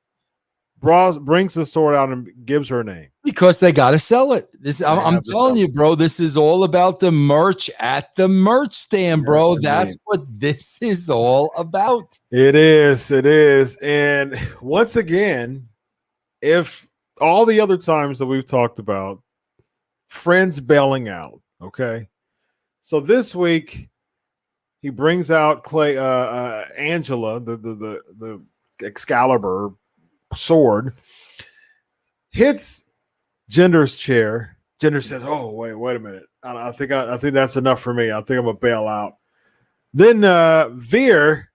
brought, 0.80 1.24
brings 1.24 1.54
the 1.54 1.66
sword 1.66 1.94
out 1.94 2.08
and 2.08 2.28
gives 2.46 2.68
her 2.70 2.80
a 2.80 2.84
name. 2.84 3.08
because 3.22 3.60
they 3.60 3.70
got 3.70 3.90
to 3.92 3.98
sell 3.98 4.32
it. 4.32 4.48
This 4.60 4.82
I'm, 4.82 4.98
I'm 4.98 5.20
telling 5.22 5.56
you, 5.56 5.68
bro. 5.68 5.94
This 5.94 6.18
is 6.20 6.36
all 6.36 6.64
about 6.64 7.00
the 7.00 7.12
merch 7.12 7.70
at 7.78 8.14
the 8.16 8.28
merch 8.28 8.74
stand, 8.74 9.24
bro. 9.24 9.52
Yes, 9.52 9.62
That's 9.62 9.84
indeed. 9.84 10.00
what 10.04 10.40
this 10.40 10.78
is 10.82 11.10
all 11.10 11.52
about. 11.56 12.18
It 12.30 12.54
is. 12.56 13.10
It 13.10 13.26
is. 13.26 13.76
And 13.76 14.40
once 14.60 14.96
again, 14.96 15.68
if 16.40 16.88
all 17.20 17.46
the 17.46 17.60
other 17.60 17.76
times 17.76 18.18
that 18.18 18.26
we've 18.26 18.46
talked 18.46 18.78
about 18.78 19.22
friends 20.08 20.60
bailing 20.60 21.08
out, 21.08 21.40
okay. 21.62 22.08
So 22.80 23.00
this 23.00 23.34
week 23.34 23.88
he 24.80 24.90
brings 24.90 25.30
out 25.30 25.64
Clay 25.64 25.96
uh, 25.96 26.04
uh 26.04 26.68
Angela, 26.76 27.40
the 27.40 27.56
the 27.56 27.74
the 27.74 28.02
the 28.18 28.86
Excalibur 28.86 29.72
sword, 30.34 30.94
hits 32.30 32.90
Jinder's 33.48 33.94
chair. 33.94 34.56
Gender 34.80 35.00
says, 35.00 35.22
"Oh, 35.24 35.50
wait, 35.50 35.74
wait 35.74 35.96
a 35.96 36.00
minute. 36.00 36.24
I, 36.42 36.68
I 36.68 36.72
think 36.72 36.92
I, 36.92 37.14
I 37.14 37.18
think 37.18 37.34
that's 37.34 37.56
enough 37.56 37.80
for 37.80 37.92
me. 37.92 38.10
I 38.10 38.22
think 38.22 38.38
I'm 38.38 38.46
gonna 38.46 38.54
bail 38.58 38.88
out." 38.88 39.16
Then 39.92 40.24
uh 40.24 40.70
Veer 40.70 41.50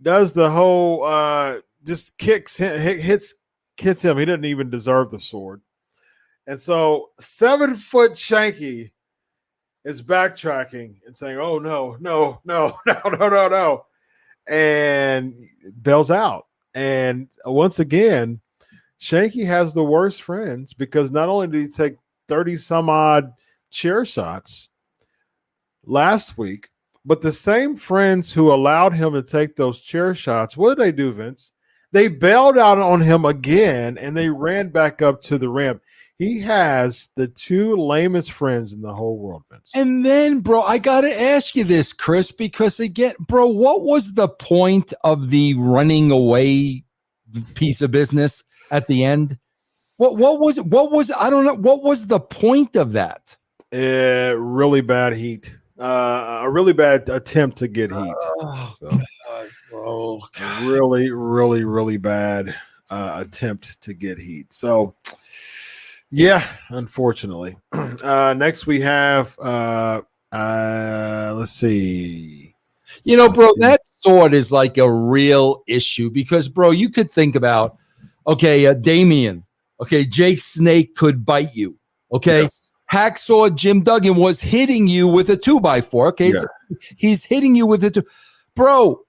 does 0.00 0.32
the 0.32 0.50
whole 0.50 1.04
uh 1.04 1.58
just 1.84 2.18
kicks 2.18 2.56
hit- 2.56 2.98
hits 2.98 3.34
hits 3.76 4.02
him. 4.02 4.18
He 4.18 4.24
doesn't 4.24 4.44
even 4.44 4.70
deserve 4.70 5.10
the 5.10 5.20
sword. 5.20 5.60
And 6.46 6.58
so 6.58 7.10
seven 7.20 7.74
foot 7.76 8.12
Shanky 8.12 8.90
is 9.84 10.02
backtracking 10.02 10.96
and 11.06 11.16
saying, 11.16 11.38
Oh 11.38 11.58
no, 11.58 11.96
no, 12.00 12.40
no, 12.44 12.78
no, 12.86 13.00
no, 13.04 13.28
no, 13.28 13.48
no. 13.48 13.86
And 14.48 15.34
bails 15.82 16.10
out. 16.10 16.46
And 16.74 17.28
once 17.44 17.78
again, 17.78 18.40
Shanky 18.98 19.44
has 19.46 19.72
the 19.72 19.84
worst 19.84 20.22
friends 20.22 20.72
because 20.72 21.10
not 21.10 21.28
only 21.28 21.48
did 21.48 21.60
he 21.60 21.68
take 21.68 21.96
30 22.28 22.56
some 22.56 22.88
odd 22.88 23.32
chair 23.70 24.04
shots 24.04 24.68
last 25.84 26.38
week, 26.38 26.68
but 27.04 27.20
the 27.20 27.32
same 27.32 27.76
friends 27.76 28.32
who 28.32 28.52
allowed 28.52 28.92
him 28.92 29.12
to 29.12 29.22
take 29.22 29.56
those 29.56 29.80
chair 29.80 30.14
shots, 30.14 30.56
what 30.56 30.76
did 30.76 30.84
they 30.84 30.92
do, 30.92 31.12
Vince? 31.12 31.51
They 31.92 32.08
bailed 32.08 32.58
out 32.58 32.78
on 32.78 33.00
him 33.00 33.24
again 33.24 33.98
and 33.98 34.16
they 34.16 34.30
ran 34.30 34.70
back 34.70 35.02
up 35.02 35.20
to 35.22 35.38
the 35.38 35.48
ramp. 35.48 35.82
He 36.18 36.40
has 36.40 37.08
the 37.16 37.26
two 37.26 37.76
lamest 37.76 38.30
friends 38.30 38.72
in 38.72 38.80
the 38.80 38.94
whole 38.94 39.18
world, 39.18 39.42
Vince. 39.50 39.72
And 39.74 40.04
then, 40.04 40.40
bro, 40.40 40.62
I 40.62 40.78
got 40.78 41.00
to 41.00 41.20
ask 41.20 41.56
you 41.56 41.64
this, 41.64 41.92
Chris, 41.92 42.30
because 42.30 42.78
again, 42.80 43.14
bro, 43.18 43.46
what 43.48 43.82
was 43.82 44.14
the 44.14 44.28
point 44.28 44.94
of 45.04 45.30
the 45.30 45.54
running 45.54 46.10
away 46.10 46.84
piece 47.54 47.82
of 47.82 47.90
business 47.90 48.44
at 48.70 48.86
the 48.86 49.04
end? 49.04 49.38
What 49.96 50.16
what 50.16 50.40
was 50.40 50.60
what 50.60 50.90
was 50.90 51.10
I 51.10 51.30
don't 51.30 51.44
know 51.44 51.54
what 51.54 51.82
was 51.82 52.06
the 52.06 52.20
point 52.20 52.76
of 52.76 52.92
that? 52.92 53.36
Uh, 53.72 54.34
really 54.36 54.80
bad 54.80 55.14
heat. 55.16 55.56
Uh, 55.78 56.40
a 56.42 56.50
really 56.50 56.72
bad 56.72 57.08
attempt 57.08 57.58
to 57.58 57.68
get 57.68 57.90
heat. 57.90 58.14
Oh, 58.40 58.74
So, 58.80 59.00
God, 59.82 60.62
bro. 60.62 60.66
a 60.66 60.72
really, 60.72 61.10
really, 61.10 61.64
really 61.64 61.96
bad 61.96 62.54
uh, 62.90 63.16
attempt 63.18 63.80
to 63.82 63.94
get 63.94 64.18
heat. 64.18 64.52
So, 64.52 64.94
yeah, 66.10 66.46
unfortunately. 66.70 67.56
Uh, 68.02 68.32
next 68.32 68.66
we 68.66 68.80
have 68.80 69.38
uh, 69.38 70.00
uh, 70.32 71.34
let's 71.36 71.50
see. 71.50 72.54
You 73.04 73.16
know, 73.16 73.30
bro, 73.30 73.52
that 73.58 73.82
sword 74.00 74.32
is 74.32 74.50
like 74.50 74.78
a 74.78 74.90
real 74.90 75.62
issue 75.66 76.10
because, 76.10 76.48
bro, 76.48 76.70
you 76.70 76.88
could 76.88 77.10
think 77.10 77.34
about, 77.36 77.76
okay, 78.26 78.66
uh, 78.66 78.74
Damien, 78.74 79.44
okay, 79.80 80.04
Jake 80.04 80.40
Snake 80.40 80.94
could 80.94 81.24
bite 81.24 81.54
you, 81.54 81.78
okay. 82.12 82.42
Yes. 82.42 82.62
Hacksaw 82.92 83.54
Jim 83.54 83.82
Duggan 83.82 84.16
was 84.16 84.40
hitting 84.40 84.86
you 84.86 85.08
with 85.08 85.30
a 85.30 85.36
two 85.36 85.60
by 85.60 85.80
four. 85.80 86.08
Okay, 86.08 86.32
Yeah. 86.32 86.42
He's 86.96 87.24
hitting 87.24 87.54
you 87.54 87.66
with 87.66 87.84
a 87.84 87.90
two. 87.90 88.04
Bro, 88.54 89.00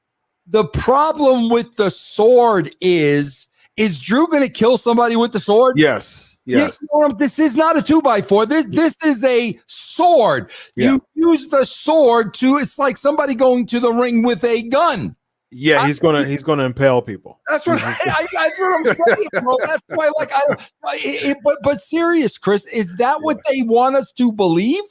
the 0.47 0.65
problem 0.65 1.49
with 1.49 1.75
the 1.75 1.89
sword 1.89 2.75
is 2.81 3.47
is 3.77 3.99
Drew 3.99 4.27
going 4.27 4.43
to 4.43 4.49
kill 4.49 4.77
somebody 4.77 5.15
with 5.15 5.31
the 5.31 5.39
sword? 5.39 5.79
Yes. 5.79 6.37
Yes. 6.45 6.79
you 6.81 6.87
know 6.99 7.15
this 7.17 7.39
is 7.39 7.55
not 7.55 7.77
a 7.77 7.81
two 7.81 8.01
by 8.01 8.21
four. 8.21 8.45
This 8.45 8.65
this 8.65 9.01
is 9.03 9.23
a 9.23 9.57
sword. 9.67 10.51
You 10.75 10.99
use 11.15 11.47
the 11.47 11.65
sword 11.65 12.33
to. 12.35 12.57
It's 12.57 12.77
like 12.77 12.97
somebody 12.97 13.33
going 13.33 13.65
to 13.67 13.79
the 13.79 13.91
ring 13.91 14.23
with 14.23 14.43
a 14.43 14.63
gun. 14.63 15.15
Yeah, 15.55 15.85
he's 15.85 15.99
gonna 15.99 16.25
he's 16.25 16.43
gonna 16.43 16.65
impale 16.65 17.01
people. 17.01 17.39
That's 17.47 17.65
what 17.65 17.81
I, 17.83 17.95
I, 18.05 18.27
that's 18.33 18.59
what 18.59 18.75
I'm 18.75 18.85
saying, 18.85 19.27
bro. 19.43 19.55
That's 19.59 19.83
why, 19.87 20.11
like, 20.17 20.31
I, 20.33 20.41
I 20.85 20.99
it, 21.01 21.37
but 21.43 21.59
but 21.63 21.79
serious, 21.79 22.37
Chris, 22.37 22.65
is 22.67 22.95
that 22.97 23.21
what 23.21 23.39
they 23.49 23.61
want 23.61 23.95
us 23.95 24.11
to 24.13 24.31
believe? 24.31 24.83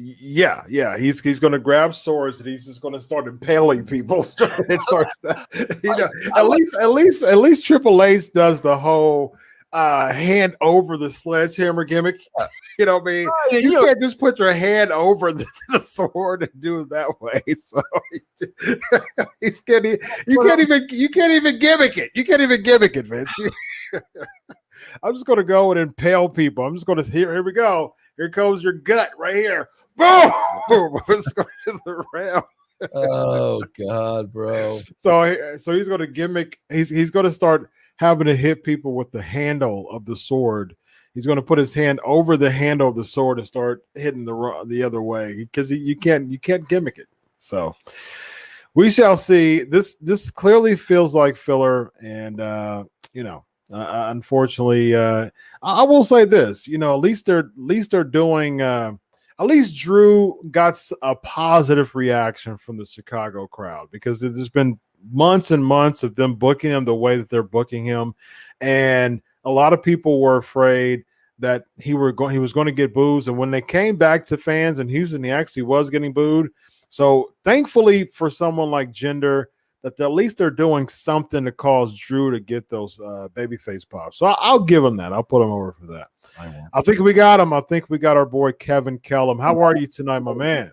Yeah, 0.00 0.62
yeah. 0.68 0.96
He's 0.96 1.20
he's 1.20 1.40
gonna 1.40 1.58
grab 1.58 1.92
swords 1.92 2.38
and 2.38 2.48
he's 2.48 2.64
just 2.64 2.80
gonna 2.80 3.00
start 3.00 3.26
impaling 3.26 3.84
people. 3.84 4.18
it 4.38 4.80
starts 4.82 5.16
you 5.24 5.74
know, 5.82 6.08
at 6.36 6.48
least 6.48 6.76
at 6.80 6.90
least 6.92 7.24
at 7.24 7.38
least 7.38 7.64
Triple 7.64 8.00
H 8.04 8.30
does 8.32 8.60
the 8.60 8.78
whole 8.78 9.36
uh 9.72 10.12
hand 10.12 10.54
over 10.60 10.96
the 10.96 11.10
sledgehammer 11.10 11.82
gimmick. 11.82 12.20
You 12.78 12.86
know 12.86 12.98
what 12.98 13.08
I 13.08 13.12
mean? 13.12 13.26
Right, 13.26 13.64
You 13.64 13.72
you 13.72 13.84
can't 13.84 14.00
just 14.00 14.20
put 14.20 14.38
your 14.38 14.52
hand 14.52 14.92
over 14.92 15.32
the, 15.32 15.44
the 15.70 15.80
sword 15.80 16.44
and 16.44 16.62
do 16.62 16.80
it 16.82 16.90
that 16.90 17.20
way. 17.20 17.42
So 17.56 17.82
he's 19.40 19.60
getting 19.62 19.98
you 20.28 20.38
can't 20.38 20.60
even 20.60 20.86
you 20.90 21.08
can't 21.08 21.32
even 21.32 21.58
gimmick 21.58 21.98
it. 21.98 22.12
You 22.14 22.24
can't 22.24 22.40
even 22.40 22.62
gimmick 22.62 22.96
it, 22.96 23.06
Vince. 23.06 23.32
I'm 25.02 25.12
just 25.12 25.26
gonna 25.26 25.42
go 25.42 25.72
and 25.72 25.80
impale 25.80 26.28
people. 26.28 26.64
I'm 26.64 26.74
just 26.74 26.86
gonna 26.86 27.02
here. 27.02 27.32
Here 27.32 27.42
we 27.42 27.52
go. 27.52 27.96
Here 28.16 28.30
comes 28.30 28.62
your 28.62 28.74
gut 28.74 29.10
right 29.18 29.34
here. 29.34 29.68
Boom! 29.98 31.00
It's 31.08 31.32
going 31.32 31.48
to 31.64 31.80
the 31.84 32.44
oh 32.94 33.62
God, 33.78 34.32
bro. 34.32 34.80
So, 34.98 35.56
so 35.56 35.72
he's 35.72 35.88
going 35.88 36.00
to 36.00 36.06
gimmick. 36.06 36.58
He's 36.68 36.90
he's 36.90 37.10
going 37.10 37.24
to 37.24 37.30
start 37.30 37.70
having 37.96 38.26
to 38.26 38.36
hit 38.36 38.64
people 38.64 38.94
with 38.94 39.10
the 39.10 39.22
handle 39.22 39.90
of 39.90 40.04
the 40.04 40.16
sword. 40.16 40.76
He's 41.14 41.26
going 41.26 41.36
to 41.36 41.42
put 41.42 41.58
his 41.58 41.74
hand 41.74 42.00
over 42.04 42.36
the 42.36 42.50
handle 42.50 42.88
of 42.88 42.96
the 42.96 43.04
sword 43.04 43.38
and 43.38 43.46
start 43.46 43.82
hitting 43.94 44.24
the 44.24 44.64
the 44.66 44.82
other 44.82 45.02
way 45.02 45.34
because 45.36 45.70
you 45.70 45.96
can't 45.96 46.30
you 46.30 46.38
can't 46.38 46.68
gimmick 46.68 46.98
it. 46.98 47.08
So 47.38 47.74
we 48.74 48.90
shall 48.90 49.16
see. 49.16 49.64
This 49.64 49.96
this 49.96 50.30
clearly 50.30 50.76
feels 50.76 51.14
like 51.14 51.36
filler, 51.36 51.92
and 52.02 52.40
uh, 52.40 52.84
you 53.12 53.24
know, 53.24 53.44
uh, 53.72 54.06
unfortunately, 54.10 54.94
uh, 54.94 55.30
I 55.62 55.80
I 55.80 55.82
will 55.82 56.04
say 56.04 56.24
this. 56.24 56.68
You 56.68 56.78
know, 56.78 56.94
at 56.94 57.00
least 57.00 57.26
they're 57.26 57.38
at 57.40 57.46
least 57.56 57.90
they're 57.90 58.04
doing. 58.04 58.62
Uh, 58.62 58.92
at 59.38 59.46
least 59.46 59.76
Drew 59.76 60.40
got 60.50 60.80
a 61.02 61.14
positive 61.16 61.94
reaction 61.94 62.56
from 62.56 62.76
the 62.76 62.84
Chicago 62.84 63.46
crowd 63.46 63.88
because 63.90 64.20
there's 64.20 64.48
been 64.48 64.78
months 65.12 65.52
and 65.52 65.64
months 65.64 66.02
of 66.02 66.14
them 66.16 66.34
booking 66.34 66.72
him 66.72 66.84
the 66.84 66.94
way 66.94 67.16
that 67.16 67.28
they're 67.28 67.42
booking 67.42 67.84
him, 67.84 68.14
and 68.60 69.22
a 69.44 69.50
lot 69.50 69.72
of 69.72 69.82
people 69.82 70.20
were 70.20 70.36
afraid 70.36 71.04
that 71.38 71.64
he 71.80 71.94
were 71.94 72.12
going 72.12 72.32
he 72.32 72.40
was 72.40 72.52
going 72.52 72.66
to 72.66 72.72
get 72.72 72.92
booed. 72.92 73.28
And 73.28 73.38
when 73.38 73.50
they 73.50 73.62
came 73.62 73.96
back 73.96 74.24
to 74.26 74.36
fans 74.36 74.80
in 74.80 74.88
Houston, 74.88 75.22
he 75.22 75.30
actually 75.30 75.62
was 75.62 75.90
getting 75.90 76.12
booed. 76.12 76.50
So 76.88 77.32
thankfully 77.44 78.06
for 78.06 78.30
someone 78.30 78.70
like 78.70 78.92
Jinder, 78.92 79.46
that 79.82 79.98
at 80.00 80.10
least 80.12 80.38
they're 80.38 80.50
doing 80.50 80.88
something 80.88 81.44
to 81.44 81.52
cause 81.52 81.96
Drew 81.96 82.30
to 82.32 82.40
get 82.40 82.68
those 82.68 82.98
uh, 82.98 83.28
babyface 83.34 83.88
pops. 83.88 84.18
So 84.18 84.26
I- 84.26 84.36
I'll 84.40 84.60
give 84.64 84.84
him 84.84 84.96
that. 84.96 85.12
I'll 85.12 85.22
put 85.22 85.42
him 85.42 85.50
over 85.50 85.72
for 85.72 85.86
that. 85.86 86.08
I 86.38 86.52
I, 86.74 86.82
think 86.82 86.98
we 86.98 87.12
got 87.12 87.38
him. 87.40 87.52
I 87.52 87.60
think 87.60 87.88
we 87.88 87.98
got 87.98 88.16
our 88.16 88.26
boy 88.26 88.52
Kevin 88.52 88.98
Kellam. 88.98 89.40
How 89.40 89.60
are 89.62 89.76
you 89.76 89.86
tonight, 89.86 90.18
my 90.20 90.34
man? 90.34 90.72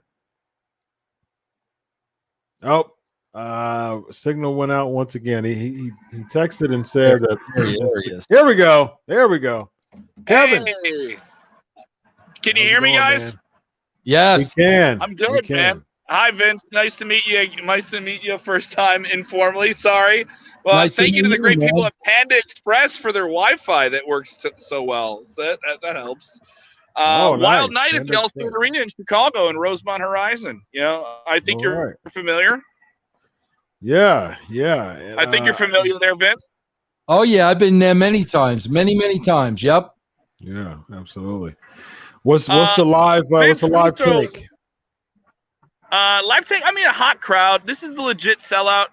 Oh, 2.63 2.91
uh, 3.33 3.99
signal 4.11 4.55
went 4.55 4.71
out 4.71 4.87
once 4.87 5.15
again. 5.15 5.43
He 5.43 5.53
he, 5.53 5.91
he 6.11 6.17
texted 6.23 6.73
and 6.73 6.85
said 6.87 7.21
that. 7.21 7.37
There 7.55 7.65
he- 7.67 7.75
is. 8.11 8.25
Here 8.27 8.45
we 8.45 8.55
go. 8.55 8.99
There 9.07 9.27
we 9.27 9.39
go. 9.39 9.69
Kevin, 10.25 10.65
Hey. 10.65 11.17
Can 12.41 12.55
you 12.55 12.63
how's 12.63 12.69
hear 12.69 12.77
it 12.79 12.81
me, 12.81 12.93
guys? 12.93 13.33
man? 13.33 13.41
Yes. 14.03 14.55
We 14.55 14.63
can. 14.63 15.01
I'm 15.01 15.09
We 15.11 15.15
good, 15.15 15.43
can. 15.43 15.55
man. 15.55 15.84
Hi, 16.07 16.29
Vince. 16.31 16.61
Nice 16.71 16.95
to 16.97 17.05
meet 17.05 17.25
you. 17.25 17.47
Nice 17.63 17.89
to 17.91 17.99
meet 18.01 18.23
you 18.23 18.37
first 18.37 18.71
time 18.71 19.05
informally. 19.05 19.71
Sorry. 19.71 20.25
Well, 20.63 20.75
Nice 20.75 20.95
to 20.95 21.01
thank 21.03 21.15
you 21.15 21.23
to 21.23 21.29
meet 21.29 21.35
the 21.35 21.35
you, 21.37 21.41
great 21.41 21.59
people 21.59 21.81
man. 21.81 21.87
at 21.87 21.93
Panda 22.03 22.37
Express 22.37 22.97
for 22.97 23.11
their 23.11 23.23
Wi-Fi 23.23 23.89
that 23.89 24.07
works 24.07 24.35
t- 24.35 24.49
so 24.57 24.83
well. 24.83 25.23
So 25.23 25.41
that, 25.43 25.59
that, 25.67 25.81
that 25.81 25.95
helps. 25.95 26.39
Uh, 26.95 27.29
Oh, 27.33 27.37
Wild. 27.37 27.73
Night 27.73 27.93
at 27.95 28.05
the 28.05 28.13
Allstate 28.13 28.25
Express. 28.37 28.51
Arena 28.57 28.79
in 28.79 28.87
Chicago 28.89 29.49
and 29.49 29.59
Rosemont 29.59 30.01
Horizon. 30.01 30.61
You 30.71 30.81
know, 30.81 31.07
I 31.27 31.39
think 31.39 31.59
All 31.59 31.63
you're 31.71 31.87
right. 31.87 31.95
familiar. 32.11 32.61
Yeah, 33.81 34.37
yeah. 34.49 34.91
and, 34.93 35.19
I 35.19 35.29
think 35.29 35.45
you're 35.45 35.53
uh, 35.53 35.57
familiar 35.57 35.99
there, 35.99 36.15
Vince. 36.15 36.43
Oh 37.07 37.21
yeah, 37.23 37.49
I've 37.49 37.59
been 37.59 37.77
there 37.79 37.93
many 37.93 38.23
times, 38.23 38.67
many 38.69 38.95
many 38.95 39.19
times. 39.19 39.61
Yep. 39.61 39.91
Yeah, 40.39 40.77
absolutely. 40.93 41.55
What's 42.23 42.47
what's 42.49 42.71
Uh, 42.71 42.75
the 42.77 42.85
live? 42.85 43.23
Uh, 43.25 43.45
what's 43.45 43.61
the 43.61 43.67
live 43.67 43.99
Russo- 43.99 44.21
take? 44.21 44.47
Uh, 45.95 46.21
live 46.27 46.43
take. 46.43 46.61
I 46.65 46.73
mean, 46.73 46.85
a 46.85 46.91
hot 46.91 47.21
crowd. 47.21 47.65
This 47.65 47.81
is 47.81 47.95
a 47.95 48.01
legit 48.01 48.39
sellout. 48.39 48.87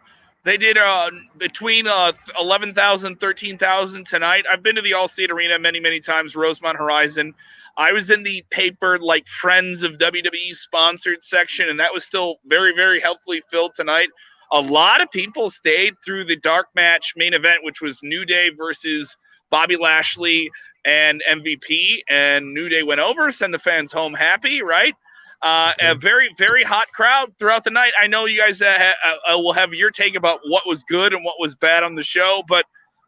They 0.45 0.57
did 0.57 0.79
uh, 0.79 1.11
between 1.37 1.89
uh, 1.89 2.13
11,000, 2.41 3.19
13,000 3.19 4.07
tonight. 4.07 4.45
I've 4.49 4.63
been 4.63 4.77
to 4.77 4.83
the 4.83 4.93
Allstate 4.93 5.29
Arena 5.29 5.59
many, 5.59 5.81
many 5.81 5.99
times, 5.99 6.37
Rosemont 6.37 6.79
Horizon. 6.79 7.35
I 7.77 7.91
was 7.91 8.11
in 8.11 8.23
the 8.23 8.45
paper, 8.51 9.01
like 9.01 9.27
Friends 9.27 9.83
of 9.83 9.99
WWE 9.99 10.55
sponsored 10.55 11.25
section, 11.25 11.69
and 11.69 11.81
that 11.81 11.93
was 11.93 12.05
still 12.05 12.37
very, 12.47 12.73
very 12.73 13.01
helpfully 13.01 13.43
filled 13.51 13.75
tonight. 13.75 14.11
A 14.53 14.61
lot 14.61 15.01
of 15.01 15.11
people 15.11 15.51
stayed 15.51 15.95
through 16.05 16.27
the 16.27 16.37
dark 16.37 16.69
match 16.77 17.15
main 17.17 17.35
event, 17.35 17.65
which 17.65 17.81
was 17.81 17.99
New 18.05 18.25
Day 18.25 18.51
versus 18.57 19.17
Bobby 19.51 19.77
Lashley 19.77 20.49
and 20.85 21.21
MVP. 21.29 22.03
And 22.09 22.55
New 22.55 22.69
Day 22.69 22.85
went 22.85 23.01
over, 23.01 23.33
send 23.33 23.53
the 23.53 23.59
fans 23.59 23.91
home 23.91 24.15
happy, 24.15 24.63
right? 24.63 24.95
Uh, 25.43 25.73
a 25.81 25.95
very, 25.97 26.31
very 26.39 26.63
hot 26.63 26.87
crowd 26.93 27.33
throughout 27.39 27.65
the 27.65 27.71
night. 27.71 27.93
I 28.01 28.07
know 28.07 28.27
you 28.27 28.39
guys 28.39 28.63
uh, 28.63 28.75
ha- 28.79 29.35
uh, 29.35 29.39
will 29.39 29.53
have 29.53 29.75
your 29.75 29.91
take 29.91 30.15
about 30.15 30.39
what 30.47 30.67
was 30.67 30.85
good 30.85 31.13
and 31.13 31.25
what 31.25 31.35
was 31.41 31.55
bad 31.57 31.83
on 31.83 31.97
the 31.97 32.03
show, 32.05 32.45
but 32.47 32.65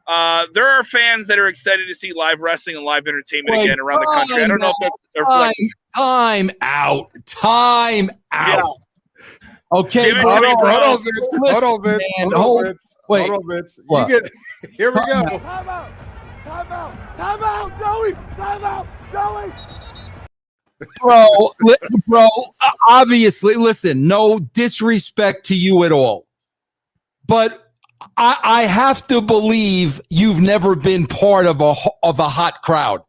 uh, 0.09 0.44
there 0.53 0.68
are 0.68 0.83
fans 0.83 1.29
that 1.29 1.38
are 1.38 1.47
excited 1.47 1.87
to 1.87 1.94
see 1.94 2.12
live 2.12 2.40
wrestling 2.40 2.75
and 2.77 2.85
live 2.85 3.07
entertainment 3.07 3.57
Wait, 3.57 3.64
again 3.66 3.79
around 3.87 4.01
the 4.01 4.11
country. 4.14 4.42
I 4.42 4.47
don't 4.49 4.61
know 4.61 4.70
if 4.70 4.77
that's 4.81 4.97
Time, 5.16 5.25
reflecting. 5.33 5.70
time 5.94 6.51
out. 6.61 7.11
Time 7.25 8.11
out. 8.33 8.77
Okay, 9.73 10.09
Give 10.11 10.18
it 10.18 10.23
bro. 10.23 10.35
to 10.35 10.40
me, 10.40 10.47
Hold 10.49 10.59
on, 10.59 10.62
bro. 10.64 10.70
hold 10.73 10.99
on, 10.99 11.05
Vince. 11.05 11.38
Hold 11.62 11.64
on, 11.64 11.83
Vince. 11.85 12.03
man, 12.18 12.27
Hold 12.33 12.35
hold- 12.35 12.59
on, 12.59 12.64
Vince. 12.66 12.90
wait. 13.09 13.29
Hold 13.31 13.42
on, 13.44 13.57
Vince. 13.57 13.79
What? 13.87 14.09
You 14.09 14.20
get 14.20 14.33
here 14.73 14.90
we 14.90 14.97
Time 15.01 15.25
go. 15.29 15.38
Time 15.38 15.68
out! 15.68 15.90
Time 16.44 16.73
out! 16.73 17.16
Time 17.16 17.42
out, 17.44 17.79
Joey! 17.79 18.12
Time 18.37 18.64
out, 18.64 18.87
Joey! 19.12 20.03
Bro, 21.01 21.53
li- 21.61 21.77
bro. 22.07 22.29
Obviously, 22.88 23.55
listen. 23.55 24.07
No 24.07 24.38
disrespect 24.38 25.47
to 25.47 25.55
you 25.55 25.85
at 25.85 25.92
all, 25.92 26.27
but 27.27 27.73
I, 28.16 28.38
I 28.42 28.62
have 28.62 29.07
to 29.09 29.20
believe 29.20 30.01
you've 30.11 30.40
never 30.40 30.75
been 30.75 31.07
part 31.07 31.47
of 31.47 31.61
a 31.61 31.75
of 32.03 32.18
a 32.18 32.29
hot 32.29 32.62
crowd, 32.62 33.03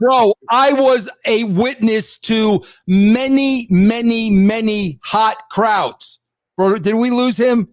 bro. 0.00 0.34
I 0.48 0.72
was 0.72 1.08
a 1.26 1.44
witness 1.44 2.18
to 2.18 2.62
many, 2.86 3.66
many, 3.70 4.30
many 4.30 4.98
hot 5.02 5.36
crowds. 5.50 6.18
Bro, 6.56 6.78
did 6.78 6.94
we 6.94 7.10
lose 7.10 7.36
him? 7.36 7.68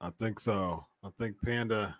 I 0.00 0.10
think 0.10 0.38
so. 0.40 0.86
I 1.04 1.10
think 1.18 1.36
Panda 1.42 1.96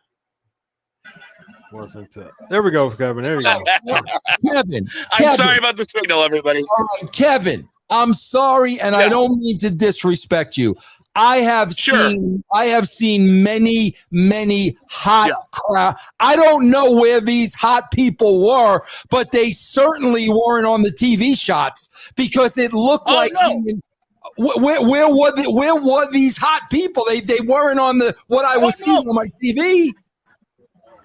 wasn't. 1.72 2.16
Uh, 2.16 2.28
there 2.50 2.62
we 2.62 2.70
go, 2.70 2.90
Kevin. 2.90 3.24
There 3.24 3.36
you 3.36 3.42
go. 3.42 3.62
Kevin, 4.52 4.86
I'm 5.12 5.36
sorry 5.36 5.58
about 5.58 5.76
the 5.76 5.84
signal, 5.84 6.22
everybody. 6.22 6.60
All 6.62 6.88
right, 7.02 7.12
Kevin, 7.12 7.68
I'm 7.90 8.14
sorry, 8.14 8.80
and 8.80 8.94
I 8.94 9.08
don't 9.08 9.38
mean 9.38 9.58
to 9.58 9.70
disrespect 9.70 10.56
you. 10.56 10.76
I 11.14 11.38
have 11.38 11.74
Sure. 11.74 12.08
seen 12.10 12.42
I 12.54 12.64
have 12.66 12.88
seen 12.88 13.42
many, 13.42 13.96
many 14.10 14.78
hot 14.88 15.28
Yeah. 15.28 15.34
crowd. 15.50 15.96
I 16.20 16.36
don't 16.36 16.70
know 16.70 16.92
where 16.92 17.20
these 17.20 17.54
hot 17.54 17.90
people 17.90 18.46
were, 18.46 18.80
but 19.10 19.30
they 19.30 19.52
certainly 19.52 20.30
weren't 20.30 20.66
on 20.66 20.80
the 20.82 20.90
TV 20.90 21.34
shots 21.38 21.90
because 22.16 22.56
it 22.56 22.72
looked 22.72 23.08
Oh, 23.10 23.14
like 23.14 23.32
no. 23.34 23.62
where, 24.36 24.58
where, 24.58 24.88
where 24.88 25.08
were 25.14 25.32
the, 25.36 25.50
where 25.50 25.74
were 25.76 26.10
these 26.12 26.38
hot 26.38 26.62
people? 26.70 27.04
They 27.06 27.20
they 27.20 27.40
weren't 27.40 27.78
on 27.78 27.98
the 27.98 28.14
what 28.28 28.46
I 28.46 28.54
Oh, 28.56 28.60
was 28.60 28.76
seeing 28.78 29.06
on 29.06 29.14
my 29.14 29.26
TV. 29.42 29.92